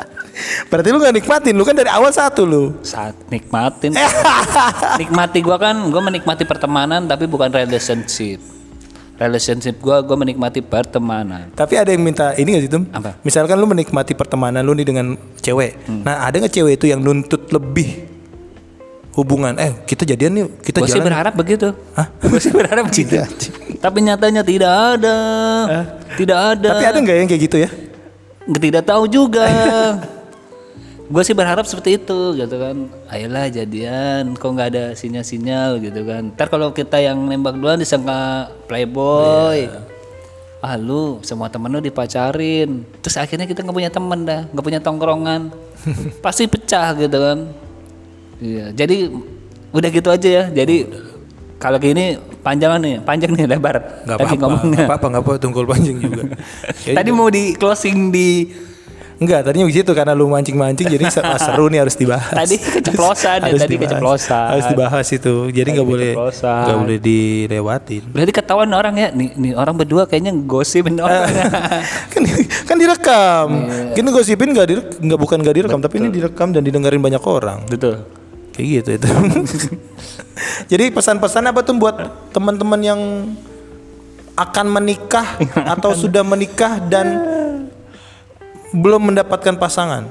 Berarti 0.71 0.89
lu 0.91 0.99
gak 0.99 1.15
nikmatin, 1.15 1.55
lu 1.55 1.63
kan 1.63 1.77
dari 1.77 1.91
awal 1.93 2.11
satu 2.11 2.43
lu. 2.43 2.75
Saat 2.83 3.15
nikmatin. 3.31 3.95
Nikmati 5.01 5.39
gua 5.45 5.61
kan, 5.61 5.77
gua 5.93 6.03
menikmati 6.03 6.43
pertemanan 6.49 7.07
tapi 7.07 7.29
bukan 7.29 7.53
relationship. 7.53 8.41
Relationship 9.15 9.79
gua, 9.79 10.03
gua 10.03 10.19
menikmati 10.19 10.59
pertemanan. 10.59 11.55
Tapi 11.55 11.79
ada 11.79 11.95
yang 11.95 12.03
minta 12.03 12.35
ini 12.35 12.59
gak 12.59 12.63
sih 12.67 12.71
Tum? 12.73 12.85
Apa? 12.91 13.15
Misalkan 13.23 13.55
lu 13.63 13.67
menikmati 13.71 14.11
pertemanan 14.19 14.67
lu 14.67 14.75
nih 14.75 14.87
dengan 14.91 15.15
cewek. 15.39 15.87
Hmm. 15.87 16.03
Nah 16.03 16.27
ada 16.27 16.43
gak 16.43 16.51
cewek 16.51 16.83
itu 16.83 16.91
yang 16.91 16.99
nuntut 16.99 17.47
lebih 17.55 18.11
hubungan? 19.15 19.55
Eh 19.55 19.71
kita 19.87 20.03
jadian 20.03 20.35
yuk, 20.35 20.51
kita 20.59 20.83
Gue 20.83 20.91
sih 20.91 20.99
jalan. 20.99 21.15
berharap 21.15 21.35
begitu. 21.39 21.71
Hah? 21.95 22.11
Gue 22.27 22.41
sih 22.43 22.51
berharap 22.51 22.91
begitu. 22.91 23.23
Tapi 23.79 23.99
nyatanya 24.03 24.43
tidak 24.43 24.73
ada. 24.99 25.17
Tidak 26.19 26.39
ada. 26.59 26.69
Tapi 26.75 26.85
ada 26.91 26.99
nggak 26.99 27.17
yang 27.23 27.29
kayak 27.31 27.43
gitu 27.47 27.57
ya? 27.63 27.71
Tidak 28.51 28.83
tahu 28.83 29.07
juga. 29.07 29.47
gue 31.05 31.23
sih 31.25 31.37
berharap 31.37 31.69
seperti 31.69 32.01
itu 32.01 32.33
gitu 32.37 32.57
kan. 32.57 32.89
Ayolah 33.13 33.53
jadian, 33.53 34.33
kok 34.37 34.49
nggak 34.49 34.69
ada 34.73 34.85
sinyal-sinyal 34.97 35.81
gitu 35.85 36.01
kan. 36.09 36.33
Ntar 36.33 36.49
kalau 36.49 36.73
kita 36.73 36.97
yang 37.01 37.21
nembak 37.29 37.57
duluan 37.57 37.77
disangka 37.77 38.49
playboy. 38.65 39.69
Ah 40.65 40.81
lu 40.81 41.21
semua 41.21 41.53
temen 41.53 41.69
lu 41.69 41.85
dipacarin. 41.85 42.89
Terus 43.05 43.21
akhirnya 43.21 43.45
kita 43.45 43.61
nggak 43.61 43.77
punya 43.77 43.93
temen 43.93 44.21
dah, 44.25 44.43
nggak 44.49 44.65
punya 44.65 44.81
tongkrongan. 44.81 45.53
Pasti 46.25 46.49
pecah 46.49 46.97
gitu 46.97 47.19
kan. 47.21 47.39
Iya, 48.41 48.73
jadi 48.73 49.13
udah 49.77 49.89
gitu 49.93 50.09
aja 50.09 50.29
ya. 50.29 50.45
Jadi 50.49 50.89
kalau 51.61 51.77
gini 51.77 52.17
panjangan 52.41 52.81
nih, 52.81 52.97
panjang 53.05 53.33
nih 53.37 53.45
lebar. 53.45 53.77
Nggak 54.09 54.17
Lagi 54.21 54.37
apa-apa, 54.41 54.59
nggak 54.73 55.21
apa-apa, 55.21 55.31
tunggul 55.37 55.69
panjang 55.69 56.01
juga. 56.01 56.33
Tadi 56.97 57.11
mau 57.13 57.29
di 57.29 57.53
closing 57.57 58.09
di 58.09 58.49
Enggak, 59.25 59.41
tadinya 59.49 59.65
begitu 59.65 59.91
karena 59.97 60.13
lu 60.13 60.29
mancing-mancing 60.29 60.85
jadi 60.85 61.05
ah, 61.25 61.41
seru 61.49 61.73
nih 61.73 61.81
harus 61.81 61.97
dibahas. 61.97 62.37
Tadi 62.37 62.57
keceplosan 62.61 63.39
ya, 63.41 63.49
Harus 63.49 63.61
tadi 63.65 63.73
dibahas. 63.73 63.91
keceplosan. 63.97 64.49
Harus 64.53 64.67
dibahas 64.69 65.07
itu. 65.09 65.35
Jadi 65.49 65.69
nggak 65.73 65.89
boleh 65.89 66.13
nggak 66.45 66.79
boleh 66.85 66.99
dilewatin. 67.01 68.03
Berarti 68.13 68.33
ketahuan 68.37 68.71
orang 68.77 68.95
ya, 69.01 69.09
nih, 69.17 69.33
nih 69.33 69.53
orang 69.57 69.75
berdua 69.81 70.05
kayaknya 70.05 70.37
gosipin 70.45 71.01
orang. 71.01 71.25
kan 72.13 72.23
kan 72.69 72.77
direkam. 72.77 73.49
Iya. 73.49 73.97
Gini 73.97 74.09
gosipin 74.13 74.49
nggak 74.53 74.69
direk, 74.69 74.87
nggak 75.01 75.19
bukan 75.19 75.37
nggak 75.41 75.57
direkam, 75.57 75.81
tapi 75.81 75.95
ini 76.05 76.09
direkam 76.13 76.53
dan 76.53 76.61
didengarin 76.61 77.01
banyak 77.01 77.23
orang. 77.25 77.65
Betul. 77.65 78.05
Kayak 78.53 78.67
gitu 78.69 78.91
itu. 79.01 79.09
Jadi 80.71 80.85
pesan-pesan 80.93 81.49
apa 81.49 81.65
tuh 81.65 81.75
buat 81.81 81.97
teman-teman 82.31 82.81
yang 82.85 83.01
akan 84.35 84.67
menikah 84.67 85.39
atau 85.55 85.95
sudah 85.95 86.27
menikah 86.27 86.83
dan 86.83 87.07
belum 88.75 89.15
mendapatkan 89.15 89.55
pasangan? 89.55 90.11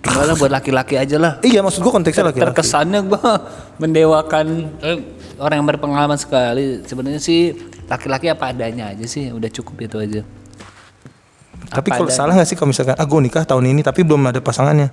Enggak 0.00 0.24
lah 0.26 0.34
buat 0.34 0.52
laki-laki 0.52 0.94
aja 0.96 1.16
lah. 1.20 1.32
Iya, 1.44 1.60
maksud 1.60 1.84
gua 1.84 1.92
konteksnya 2.00 2.32
laki-laki. 2.32 2.48
Terkesannya 2.50 3.00
gua 3.04 3.44
mendewakan 3.82 4.46
eh, 4.80 4.98
orang 5.36 5.60
yang 5.60 5.68
berpengalaman 5.68 6.16
sekali. 6.16 6.80
Sebenarnya 6.82 7.20
sih 7.20 7.52
laki-laki 7.86 8.32
apa 8.32 8.50
adanya 8.50 8.90
aja 8.90 9.04
sih, 9.04 9.28
udah 9.30 9.50
cukup 9.52 9.76
itu 9.84 9.96
aja. 10.00 10.20
Tapi 11.70 11.88
Apa 11.92 12.02
kalau 12.02 12.08
adanya. 12.10 12.18
salah 12.18 12.32
nggak 12.34 12.48
sih 12.48 12.56
kalau 12.56 12.68
misalkan 12.72 12.96
ah 12.96 13.06
gua 13.06 13.20
nikah 13.20 13.44
tahun 13.44 13.64
ini 13.76 13.80
tapi 13.84 14.00
belum 14.02 14.32
ada 14.32 14.40
pasangannya? 14.40 14.88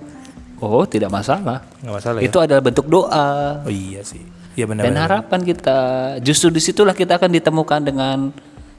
Oh, 0.60 0.84
tidak 0.84 1.08
masalah. 1.10 1.64
Nggak 1.80 1.94
masalah 1.98 2.18
ya. 2.20 2.26
Itu 2.28 2.38
adalah 2.38 2.62
bentuk 2.62 2.86
doa. 2.86 3.64
Oh 3.64 3.72
iya 3.72 4.04
sih. 4.04 4.22
Iya 4.58 4.66
benar. 4.68 4.84
Dan 4.86 4.94
harapan 4.98 5.40
kita 5.46 5.78
justru 6.20 6.50
di 6.50 6.60
situlah 6.60 6.92
kita 6.92 7.16
akan 7.16 7.30
ditemukan 7.30 7.80
dengan 7.80 8.18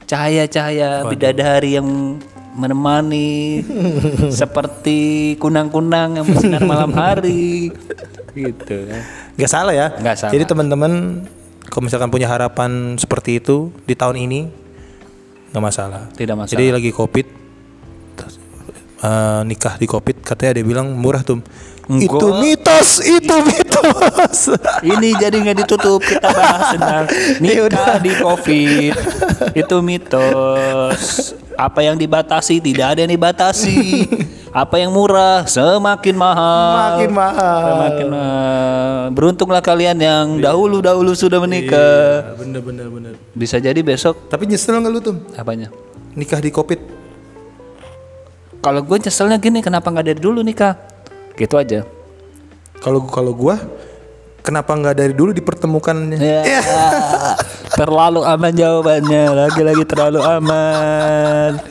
cahaya-cahaya 0.06 1.08
bidadari 1.08 1.80
yang 1.80 2.20
menemani 2.56 3.62
seperti 4.40 5.34
kunang-kunang 5.38 6.22
yang 6.22 6.26
bersinar 6.26 6.64
malam 6.66 6.92
hari 6.94 7.74
gitu 8.34 8.76
kan. 8.90 9.02
Nggak 9.38 9.52
salah 9.52 9.74
ya. 9.74 9.88
Nggak 9.98 10.16
salah. 10.18 10.34
Jadi 10.34 10.44
teman-teman 10.46 10.94
kalau 11.70 11.84
misalkan 11.86 12.10
punya 12.10 12.26
harapan 12.26 12.98
seperti 12.98 13.38
itu 13.38 13.70
di 13.86 13.94
tahun 13.94 14.18
ini 14.18 14.40
nggak 15.54 15.64
masalah. 15.64 16.10
Tidak 16.14 16.36
masalah. 16.36 16.54
Jadi 16.54 16.66
lagi 16.74 16.90
covid 16.94 17.28
eh, 19.00 19.42
nikah 19.48 19.80
di 19.80 19.88
covid 19.88 20.22
katanya 20.22 20.62
dia 20.62 20.66
bilang 20.66 20.94
murah 20.98 21.22
tuh. 21.24 21.42
Enggak. 21.90 22.22
Itu 22.22 22.28
mitos, 22.38 22.90
itu 23.02 23.36
mitos. 23.42 24.40
Ini 24.94 25.10
jadi 25.18 25.42
nggak 25.42 25.58
ditutup 25.66 25.98
kita 26.06 26.30
bahas 26.30 26.78
tentang 26.78 27.10
Ya 27.42 27.66
nikah 27.66 27.98
di 27.98 28.14
covid 28.14 28.94
itu 29.58 29.76
mitos. 29.82 31.34
Apa 31.60 31.84
yang 31.84 32.00
dibatasi 32.00 32.64
tidak 32.64 32.96
ada 32.96 33.04
yang 33.04 33.12
dibatasi. 33.12 34.08
Apa 34.64 34.80
yang 34.80 34.96
murah 34.96 35.44
semakin 35.44 36.16
mahal. 36.16 36.96
Makin 36.96 37.12
mahal. 37.12 37.64
Semakin 37.68 38.08
mahal. 38.08 39.00
Beruntunglah 39.12 39.60
kalian 39.62 40.00
yang 40.00 40.40
dahulu-dahulu 40.40 41.12
sudah 41.14 41.44
menikah. 41.44 42.34
bener 42.40 42.64
bener 42.64 42.88
bener. 42.88 43.14
Bisa 43.36 43.60
jadi 43.60 43.78
besok 43.84 44.32
Tapi 44.32 44.48
nyesel 44.48 44.80
nggak 44.80 44.94
lu 44.96 45.00
tuh 45.04 45.16
apanya? 45.36 45.68
nikah 46.18 46.42
di 46.42 46.50
covid? 46.50 46.80
Kalau 48.60 48.82
gue 48.84 48.98
nyeselnya 49.00 49.38
gini, 49.40 49.64
kenapa 49.64 49.88
nggak 49.88 50.06
dari 50.16 50.20
dulu 50.20 50.44
nikah? 50.44 50.76
Gitu 51.38 51.56
aja. 51.56 51.88
Kalau 52.80 53.04
kalau 53.08 53.36
gua 53.36 53.60
kenapa 54.50 54.74
nggak 54.74 54.96
dari 54.98 55.14
dulu 55.14 55.30
dipertemukannya? 55.32 56.18
Ya. 56.30 56.42
terlalu 57.78 58.26
aman 58.26 58.52
jawabannya. 58.52 59.24
Lagi-lagi 59.46 59.84
terlalu 59.86 60.20
aman. 60.26 61.62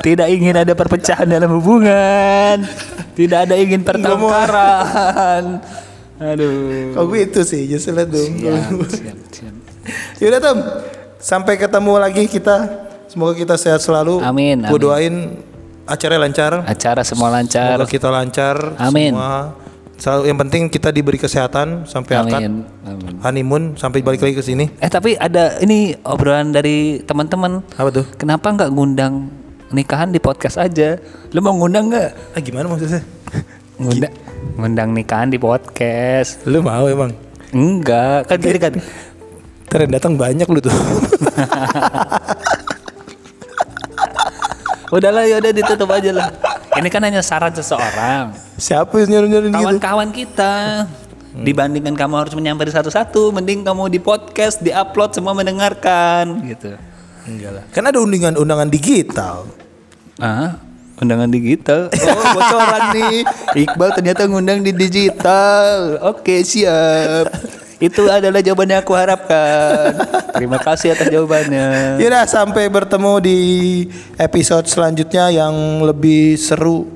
Tidak 0.00 0.28
ingin 0.28 0.60
ada 0.60 0.72
perpecahan 0.76 1.24
dalam 1.24 1.50
hubungan. 1.56 2.64
Tidak 3.16 3.48
ada 3.48 3.54
ingin 3.56 3.80
pertengkaran. 3.80 5.64
Aduh. 6.20 6.92
Gue 7.08 7.24
itu 7.24 7.40
sih 7.42 7.64
nyeselnya 7.64 8.04
tuh. 8.04 8.24
Siap, 8.28 8.78
siap, 8.92 9.18
siap. 9.32 9.54
Yaudah 10.20 10.40
Tom, 10.40 10.58
sampai 11.16 11.56
ketemu 11.56 11.92
lagi 11.96 12.24
kita. 12.28 12.56
Semoga 13.08 13.34
kita 13.34 13.56
sehat 13.58 13.82
selalu. 13.82 14.22
Amin, 14.22 14.62
Gue 14.68 14.78
amin. 14.78 14.84
doain 14.84 15.14
acaranya 15.88 16.20
lancar. 16.28 16.52
Acara 16.62 17.02
semua 17.02 17.28
lancar. 17.32 17.74
Semoga 17.74 17.90
kita 17.90 18.08
lancar. 18.12 18.56
Amin. 18.78 19.16
Semua. 19.16 19.56
Selalu 20.00 20.32
yang 20.32 20.40
penting 20.40 20.72
kita 20.72 20.88
diberi 20.88 21.20
kesehatan 21.20 21.84
sampai 21.84 22.16
akad 22.16 22.40
Amin. 22.40 22.64
Amin. 22.88 23.20
honeymoon 23.20 23.76
sampai 23.76 24.00
balik 24.00 24.24
lagi 24.24 24.32
ke 24.32 24.40
sini. 24.40 24.72
Eh 24.80 24.88
tapi 24.88 25.12
ada 25.20 25.60
ini 25.60 25.92
obrolan 26.08 26.56
dari 26.56 27.04
teman-teman. 27.04 27.60
Apa 27.76 27.92
tuh? 27.92 28.08
Kenapa 28.16 28.48
nggak 28.48 28.72
ngundang 28.72 29.28
nikahan 29.68 30.08
di 30.08 30.16
podcast 30.16 30.56
aja? 30.56 30.96
Lu 31.36 31.44
mau 31.44 31.52
ngundang 31.52 31.92
nggak? 31.92 32.32
Ah 32.32 32.40
gimana 32.40 32.72
maksudnya? 32.72 33.04
Ngundang, 33.76 34.12
ngundang 34.56 34.88
nikahan 34.96 35.28
di 35.28 35.36
podcast. 35.36 36.48
Lu 36.48 36.64
mau 36.64 36.88
emang? 36.88 37.12
Enggak, 37.52 38.24
kan 38.24 38.40
tadi 38.40 38.56
kan. 38.56 38.72
Ntar 39.68 39.84
yang 39.84 39.92
datang 40.00 40.16
banyak 40.16 40.48
lu 40.48 40.64
tuh. 40.64 40.72
Udahlah 44.96 45.28
ya 45.28 45.38
udah 45.38 45.52
ditutup 45.52 45.92
aja 45.92 46.10
lah. 46.10 46.28
Ini 46.70 46.88
kan 46.88 47.02
hanya 47.02 47.18
saran 47.18 47.50
seseorang. 47.50 48.30
Siapa 48.54 48.94
yang 49.02 49.10
nyuruh-nyuruhin 49.10 49.50
gitu? 49.50 49.58
Kawan-kawan 49.58 50.08
kita. 50.14 50.86
Dibandingkan 51.30 51.94
kamu 51.94 52.14
harus 52.26 52.34
menyampaikan 52.34 52.82
satu-satu, 52.82 53.30
mending 53.30 53.62
kamu 53.62 53.86
di 53.90 54.02
podcast, 54.02 54.58
di-upload 54.62 55.14
semua 55.14 55.30
mendengarkan 55.34 56.42
gitu. 56.42 56.74
Enggak 57.26 57.50
lah. 57.54 57.64
Kan 57.70 57.86
ada 57.86 57.98
undangan 58.02 58.34
undangan 58.34 58.66
digital. 58.66 59.46
Ah, 60.18 60.58
undangan 60.98 61.30
digital. 61.30 61.86
Oh, 62.10 62.24
bocoran 62.34 62.82
nih. 62.98 63.18
Iqbal 63.62 63.90
ternyata 63.94 64.26
ngundang 64.26 64.66
di 64.66 64.74
digital. 64.74 66.02
Oke, 66.02 66.42
siap. 66.42 67.30
Itu 67.80 68.12
adalah 68.12 68.44
jawaban 68.44 68.76
yang 68.76 68.84
aku 68.84 68.92
harapkan. 68.92 69.96
Terima 70.36 70.60
kasih 70.60 70.92
atas 70.92 71.08
jawabannya. 71.08 71.96
Yaudah 71.96 72.28
sampai 72.28 72.68
bertemu 72.68 73.12
di 73.24 73.38
episode 74.20 74.68
selanjutnya 74.68 75.32
yang 75.32 75.80
lebih 75.80 76.36
seru 76.36 76.92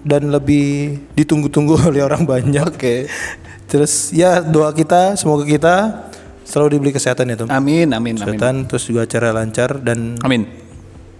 dan 0.00 0.32
lebih 0.32 1.04
ditunggu-tunggu 1.12 1.76
oleh 1.92 2.00
orang 2.00 2.24
banyak. 2.24 2.64
Oke. 2.64 3.12
Terus 3.68 4.08
ya 4.12 4.40
doa 4.40 4.72
kita 4.72 5.20
semoga 5.20 5.44
kita 5.44 6.08
selalu 6.48 6.80
diberi 6.80 6.92
kesehatan 6.96 7.28
ya 7.28 7.36
Tom. 7.36 7.48
Amin, 7.52 7.92
amin, 7.92 7.92
amin. 7.92 8.14
Kesehatan 8.16 8.54
terus 8.68 8.84
juga 8.88 9.04
acara 9.04 9.36
lancar 9.36 9.84
dan 9.84 10.16
Amin. 10.24 10.48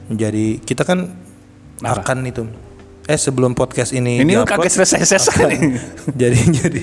menjadi 0.09 0.57
kita 0.61 0.89
kan 0.89 1.13
akan 1.85 2.19
itu. 2.25 2.49
Eh 3.11 3.19
sebelum 3.19 3.51
podcast 3.59 3.91
ini 3.91 4.23
Ini 4.23 4.39
di-upload, 4.39 4.63
kagak 4.63 4.73
selesai-selesai 4.79 5.43
nih. 5.51 5.61
jadi 6.23 6.39
jadi 6.39 6.83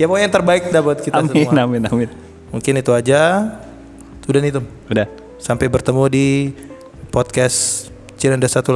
ya 0.00 0.08
pokoknya 0.08 0.24
yang 0.24 0.34
terbaik 0.34 0.62
dah 0.72 0.80
buat 0.80 0.98
kita 1.04 1.20
Amin, 1.20 1.44
semua. 1.44 1.68
amin, 1.68 1.82
amin. 1.84 2.08
Mungkin 2.48 2.80
itu 2.80 2.90
aja. 2.96 3.52
Udah 4.24 4.40
nih 4.40 4.52
Tom. 4.56 4.64
Udah. 4.88 5.06
Sampai 5.36 5.68
bertemu 5.68 6.04
di 6.08 6.28
podcast 7.12 7.90
Cirenda 8.16 8.48
182 8.48 8.72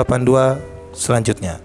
selanjutnya. 0.92 1.56